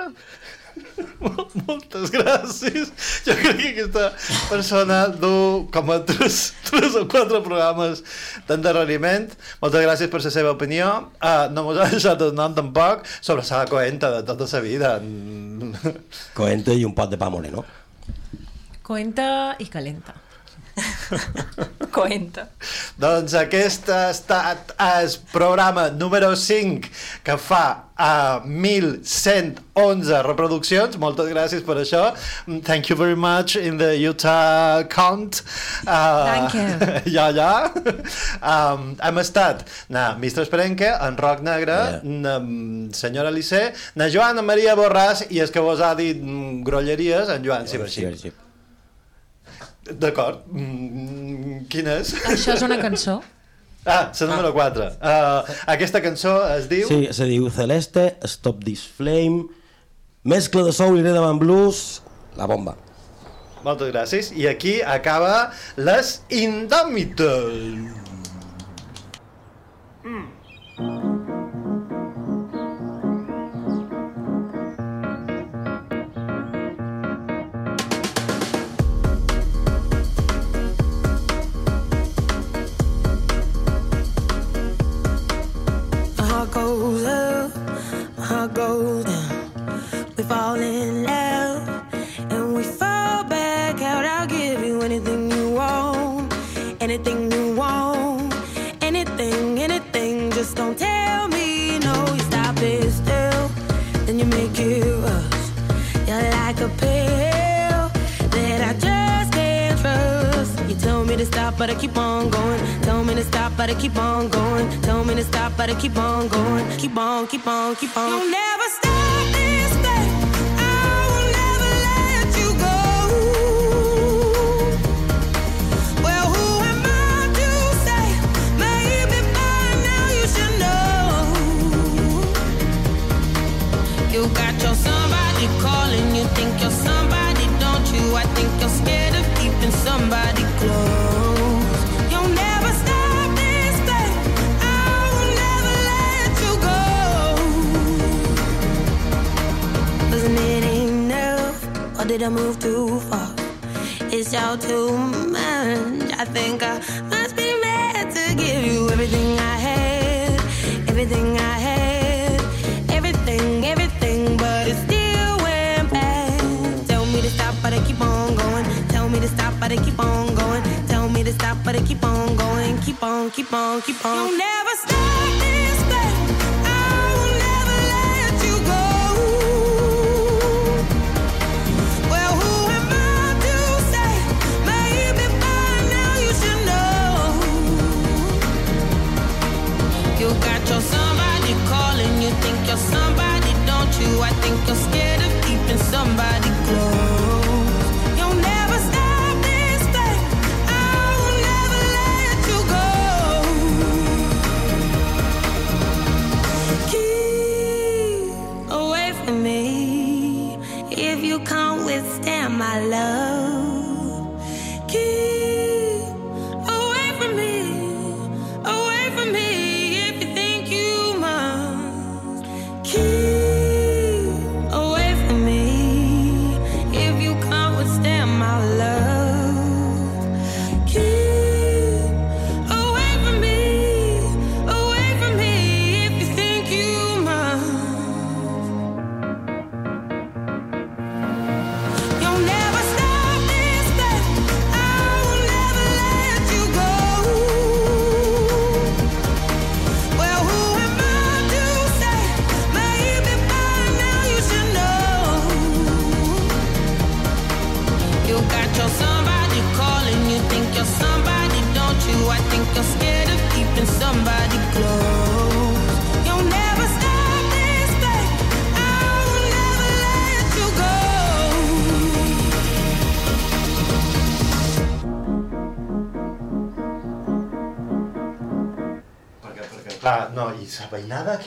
Moltes 1.67 2.11
gràcies. 2.13 2.89
Jo 3.25 3.35
crec 3.37 3.59
que 3.59 3.67
aquesta 3.73 4.07
persona 4.49 5.03
du 5.11 5.33
com 5.73 5.91
a 5.93 5.99
tres, 6.07 6.39
tres 6.67 6.97
o 6.99 7.05
quatre 7.09 7.41
programes 7.45 8.01
d'endarreriment. 8.49 9.29
Moltes 9.61 9.85
gràcies 9.85 10.11
per 10.11 10.23
la 10.23 10.33
seva 10.33 10.55
opinió. 10.55 10.89
Uh, 11.21 11.45
no 11.53 11.67
mos 11.67 11.79
ha 11.81 11.89
deixat 11.93 12.25
el 12.25 12.33
nom 12.37 12.57
tampoc 12.57 13.05
sobre 13.19 13.45
la 13.49 13.63
coenta 13.69 14.11
de 14.17 14.25
tota 14.31 14.49
la 14.55 14.63
vida. 14.65 14.95
Coenta 16.37 16.75
i 16.75 16.85
un 16.89 16.97
pot 16.97 17.13
de 17.13 17.21
pa 17.21 17.29
moreno. 17.33 17.65
Coenta 18.83 19.27
i 19.63 19.69
calenta. 19.71 20.22
Coenta. 21.93 22.47
Doncs 22.97 23.35
aquest 23.37 23.89
ha 23.93 24.09
estat 24.13 24.73
el 24.81 25.09
programa 25.31 25.89
número 25.93 26.33
5 26.35 26.89
que 27.23 27.37
fa 27.37 27.65
a 27.95 28.41
1111 28.45 30.21
reproduccions. 30.25 30.97
Moltes 31.01 31.29
gràcies 31.29 31.63
per 31.65 31.77
això. 31.81 32.03
Thank 32.65 32.89
you 32.89 32.97
very 32.97 33.15
much 33.15 33.55
in 33.55 33.77
the 33.77 33.93
Utah 34.01 34.83
count. 34.89 35.43
Uh, 35.85 36.25
Thank 36.25 36.57
you. 36.57 36.67
Ja, 37.13 37.29
ja. 37.29 37.69
Um, 38.41 38.93
hem 38.97 39.17
estat 39.21 39.65
na 39.93 40.13
Mistre 40.17 40.43
Esperenque, 40.47 40.89
en 40.89 41.17
Roc 41.19 41.43
Negre, 41.45 42.01
na 42.03 42.39
mm, 42.39 42.93
senyora 42.97 43.31
Lissé, 43.33 43.67
na 43.95 44.09
Joana 44.09 44.41
Maria 44.41 44.75
Borràs 44.79 45.27
i 45.29 45.43
és 45.43 45.53
que 45.53 45.61
vos 45.61 45.83
ha 45.83 45.93
dit 45.99 46.17
mm, 46.17 46.63
grolleries, 46.65 47.29
en 47.29 47.45
Joan 47.45 47.69
Ciberxip. 47.69 48.42
D'acord. 49.91 50.45
Mm, 50.51 51.65
quina 51.71 51.97
és? 52.01 52.13
Això 52.29 52.55
és 52.55 52.63
una 52.65 52.79
cançó? 52.79 53.19
Ah, 53.83 54.13
la 54.15 54.27
número 54.29 54.53
4. 54.55 54.85
Uh, 55.03 55.55
aquesta 55.73 55.99
cançó 56.03 56.37
es 56.53 56.69
diu... 56.71 56.87
Sí, 56.87 57.09
se 57.11 57.27
diu 57.27 57.49
Celeste, 57.51 58.13
Stop 58.31 58.63
This 58.63 58.85
Flame, 58.87 59.49
mescla 60.23 60.63
de 60.63 60.71
soul 60.71 61.01
i 61.01 61.03
rhythm 61.03 61.27
and 61.27 61.43
blues, 61.43 62.01
la 62.39 62.47
bomba. 62.47 62.77
Moltes 63.63 63.91
gràcies. 63.91 64.31
I 64.39 64.47
aquí 64.51 64.77
acaba 64.83 65.51
les 65.75 66.21
Indòmites. 66.31 67.99
My 70.03 70.42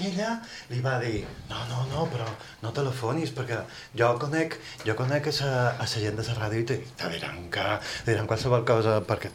aquella 0.06 0.40
li 0.70 0.80
va 0.82 0.96
dir 1.02 1.24
no, 1.50 1.58
no, 1.70 1.82
no, 1.90 2.06
però 2.10 2.26
no 2.62 2.72
telefonis 2.74 3.32
perquè 3.34 3.58
jo 3.98 4.08
conec, 4.20 4.56
jo 4.86 4.94
conec 4.98 5.28
a 5.30 5.34
la, 5.40 5.52
a 5.74 5.86
la 5.86 6.02
gent 6.04 6.18
de 6.18 6.26
la 6.28 6.36
ràdio 6.38 6.62
i 6.62 6.66
te, 6.68 6.78
te 6.98 7.10
diran 7.12 7.46
que 7.52 7.66
te 8.04 8.12
diran 8.12 8.28
qualsevol 8.30 8.64
cosa 8.68 9.00
perquè... 9.06 9.30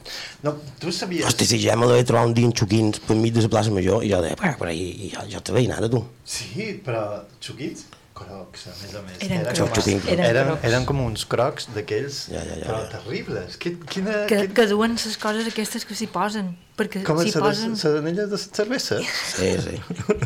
No, 0.46 0.56
tu 0.80 0.92
sabies... 0.96 1.28
Hosti, 1.28 1.48
si 1.48 1.62
ja 1.64 1.78
me 1.80 1.90
l'he 1.90 2.04
trobat 2.08 2.32
un 2.32 2.36
dia 2.38 2.48
en 2.48 2.56
Xuquins 2.56 3.02
per 3.06 3.18
mig 3.20 3.36
de 3.36 3.44
la 3.46 3.52
plaça 3.52 3.74
Major 3.74 4.04
i 4.06 4.12
jo 4.12 4.22
deia, 4.24 4.38
"Bueno, 4.40 4.58
però 4.60 4.72
i, 4.74 4.88
i, 5.08 5.14
jo 5.32 5.42
te 5.42 5.56
veïna 5.56 5.80
ara, 5.80 5.90
tu. 5.92 6.04
Sí, 6.26 6.72
però 6.86 7.04
xuquits, 7.44 7.88
crocs, 8.22 8.68
a 8.68 8.74
més 8.82 8.94
a 8.96 9.02
més. 9.08 9.18
Eren 9.26 9.42
Era 9.42 9.54
crocs. 9.58 9.86
com, 9.86 10.10
Eren 10.14 10.26
eren, 10.26 10.48
crocs. 10.52 10.68
eren 10.70 10.86
com 10.90 11.02
uns 11.06 11.26
crocs 11.30 11.68
d'aquells, 11.76 12.20
ja, 12.34 12.44
ja, 12.48 12.60
però 12.66 12.80
terribles. 12.94 13.58
Qui, 13.62 13.76
quina, 13.90 14.22
Que, 14.30 14.44
quin- 14.46 14.54
que 14.58 14.68
duen 14.72 14.96
les 14.98 15.18
coses 15.22 15.48
aquestes 15.52 15.86
que 15.86 15.96
s'hi 15.98 16.08
posen. 16.12 16.54
Perquè 16.80 17.04
com 17.06 17.20
s'hi 17.22 17.34
posen... 17.36 17.76
les 17.76 17.86
anelles 17.90 18.30
de 18.32 18.38
cervesa? 18.42 19.02
Sí, 19.02 19.52
sí. 19.66 19.76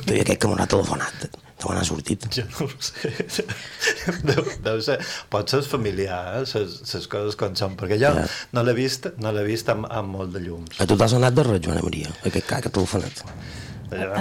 Tu 0.05 0.13
i 0.15 0.21
aquest 0.23 0.39
que 0.43 0.47
m'ha 0.51 0.67
telefonat, 0.71 1.25
te 1.25 1.67
m'ha 1.71 1.83
sortit. 1.87 2.27
Jo 2.35 2.45
no 2.51 2.67
ho 2.67 2.69
sé. 2.79 3.45
Deu, 4.29 4.43
deu 4.63 4.79
ser, 4.85 4.99
pot 5.33 5.49
ser 5.49 5.61
familiar, 5.65 6.21
eh, 6.41 6.45
ses, 6.49 6.75
ses 6.87 7.07
coses 7.11 7.35
com 7.39 7.55
són, 7.57 7.73
perquè 7.79 7.97
jo 8.01 8.11
Ja. 8.13 8.25
no 8.53 8.63
l'he 8.63 8.73
vist, 8.77 9.07
no 9.23 9.31
l'he 9.35 9.43
vist 9.47 9.69
amb, 9.73 9.87
amb 9.89 10.13
molt 10.19 10.33
de 10.35 10.43
llums. 10.45 10.77
A 10.79 10.85
tu 10.85 10.95
t'has 10.99 11.13
anat 11.17 11.33
de 11.37 11.43
res, 11.47 11.61
Joana 11.65 11.81
Maria, 11.85 12.11
aquest 12.23 12.45
ca 12.47 12.61
que 12.61 12.69
t'ha 12.69 12.77
telefonat. 12.79 13.23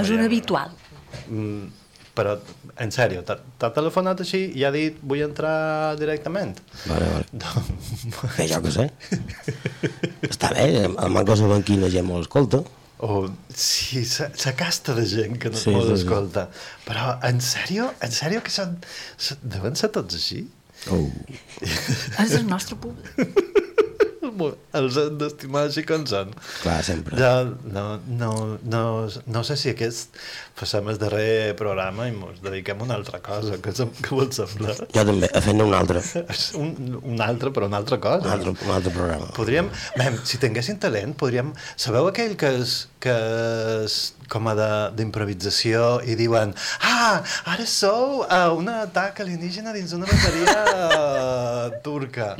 És 0.00 0.10
un 0.14 0.24
habitual. 0.24 0.72
Mm, 1.28 1.68
però, 2.14 2.36
en 2.78 2.92
sèrio, 2.94 3.22
t'ha 3.26 3.70
telefonat 3.74 4.20
així 4.22 4.44
i 4.54 4.62
ha 4.64 4.70
dit 4.74 4.96
vull 5.02 5.22
entrar 5.26 5.96
directament? 5.98 6.54
Vale, 6.86 7.10
vale. 7.10 7.26
No. 7.42 8.28
Que 8.36 8.46
jo 8.50 8.60
què 8.64 8.72
sé. 8.74 8.86
Està 10.28 10.52
bé, 10.54 10.68
el 10.86 11.12
manco 11.14 11.36
sabem 11.38 11.62
quina 11.66 11.90
gent 11.92 12.06
molt 12.08 12.26
escolta. 12.28 12.62
Oh, 13.04 13.26
sí, 13.52 14.04
sa 14.06 14.52
casta 14.56 14.94
de 14.96 15.02
gent 15.10 15.34
que 15.42 15.50
no 15.50 15.58
Sí, 15.58 15.72
pot 15.74 15.90
sí, 15.90 16.04
sí. 16.06 16.44
Però, 16.86 17.08
en 17.26 17.40
sèrio? 17.44 17.90
En 18.00 18.14
sèrio 18.14 18.40
que 18.46 18.54
són... 18.54 18.76
s- 19.18 19.36
Deuen 19.42 19.74
ser 19.76 19.90
tots 19.92 20.14
així? 20.16 20.44
Oh. 20.94 21.08
És 21.60 22.36
el 22.38 22.46
nostre 22.48 22.78
públic. 22.80 23.42
Els 24.74 24.96
hem 24.98 25.18
d'estimar 25.20 25.66
així 25.68 25.84
com 25.86 26.06
són. 26.10 26.32
Clar, 26.62 26.78
sempre. 26.86 27.18
Ja, 27.20 27.44
no, 27.70 27.84
no, 28.08 28.30
no, 28.66 28.80
no 29.30 29.42
sé 29.46 29.54
si 29.60 29.70
aquest 29.74 30.16
passem 30.55 30.86
el 30.92 30.98
darrer 31.02 31.55
programa 31.59 32.07
i 32.07 32.12
ens 32.14 32.38
dediquem 32.44 32.78
a 32.80 32.84
una 32.86 32.94
altra 32.98 33.18
cosa, 33.24 33.57
que, 33.62 33.72
sem- 33.74 33.90
que 33.98 34.14
vos 34.14 34.30
sembla? 34.38 34.74
Jo 34.94 35.02
també, 35.09 35.26
a 35.34 35.40
fer-ne 35.42 35.66
un 35.66 35.74
altre. 35.74 36.02
Un, 36.61 36.98
un 37.02 37.20
altre, 37.24 37.50
però 37.55 37.66
una 37.70 37.80
altra 37.82 37.98
cosa. 38.02 38.22
Un 38.28 38.32
altre, 38.36 38.55
un 38.55 38.70
altre 38.76 38.92
programa. 38.94 39.30
Podríem, 39.36 39.70
mem, 39.98 40.20
si 40.26 40.38
tinguessin 40.42 40.78
talent, 40.82 41.16
podríem... 41.18 41.50
Sabeu 41.74 42.07
aquell 42.11 42.36
que 42.38 42.52
és, 42.61 42.76
que 43.02 43.14
és 43.84 43.96
com 44.30 44.46
a 44.48 44.55
de- 44.57 44.90
d'improvisació 44.96 45.98
i 46.09 46.14
diuen 46.16 46.55
ah, 46.86 47.18
ara 47.52 47.66
sou 47.68 48.22
a 48.24 48.46
un 48.57 48.70
atac 48.72 49.20
alienígena 49.20 49.74
dins 49.76 49.92
una 49.92 50.07
bateria 50.09 50.55
eh, 50.88 51.80
turca. 51.84 52.30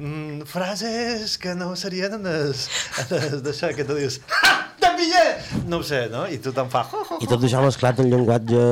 Mm, 0.00 0.42
frases 0.50 1.36
que 1.38 1.54
no 1.54 1.74
serien 1.78 2.18
en 2.18 2.26
es, 2.32 2.66
en 3.04 3.14
es 3.20 3.38
d'això 3.44 3.70
que 3.76 3.84
tu 3.86 3.94
dius 4.00 4.18
ah, 4.42 4.64
pillé! 4.98 5.26
No 5.70 5.78
ho 5.78 5.84
sé, 5.86 6.08
no? 6.10 6.24
I 6.26 6.40
tu 6.42 6.50
te'n 6.50 6.66
fa 6.72 6.80
ho, 6.90 7.04
ho, 7.06 7.18
I 7.22 7.28
tot 7.30 7.44
això 7.46 7.57
mesclat 7.64 8.00
en 8.02 8.10
llenguatge 8.12 8.62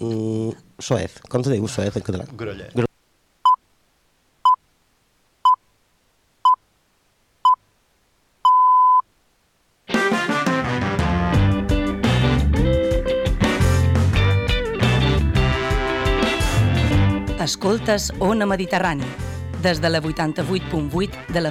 mm, 0.00 0.50
soez. 0.78 1.18
Com 1.32 1.44
se 1.44 1.54
diu 1.54 1.68
soez 1.68 1.96
en 1.96 2.06
català? 2.06 2.26
Groller. 2.38 2.70
Gro- 2.76 2.88
Escoltes 17.42 18.12
Ona 18.20 18.46
Mediterrani, 18.46 19.04
des 19.62 19.80
de 19.80 19.88
la 19.90 20.00
88.8 20.00 21.10
de 21.34 21.40
la 21.40 21.50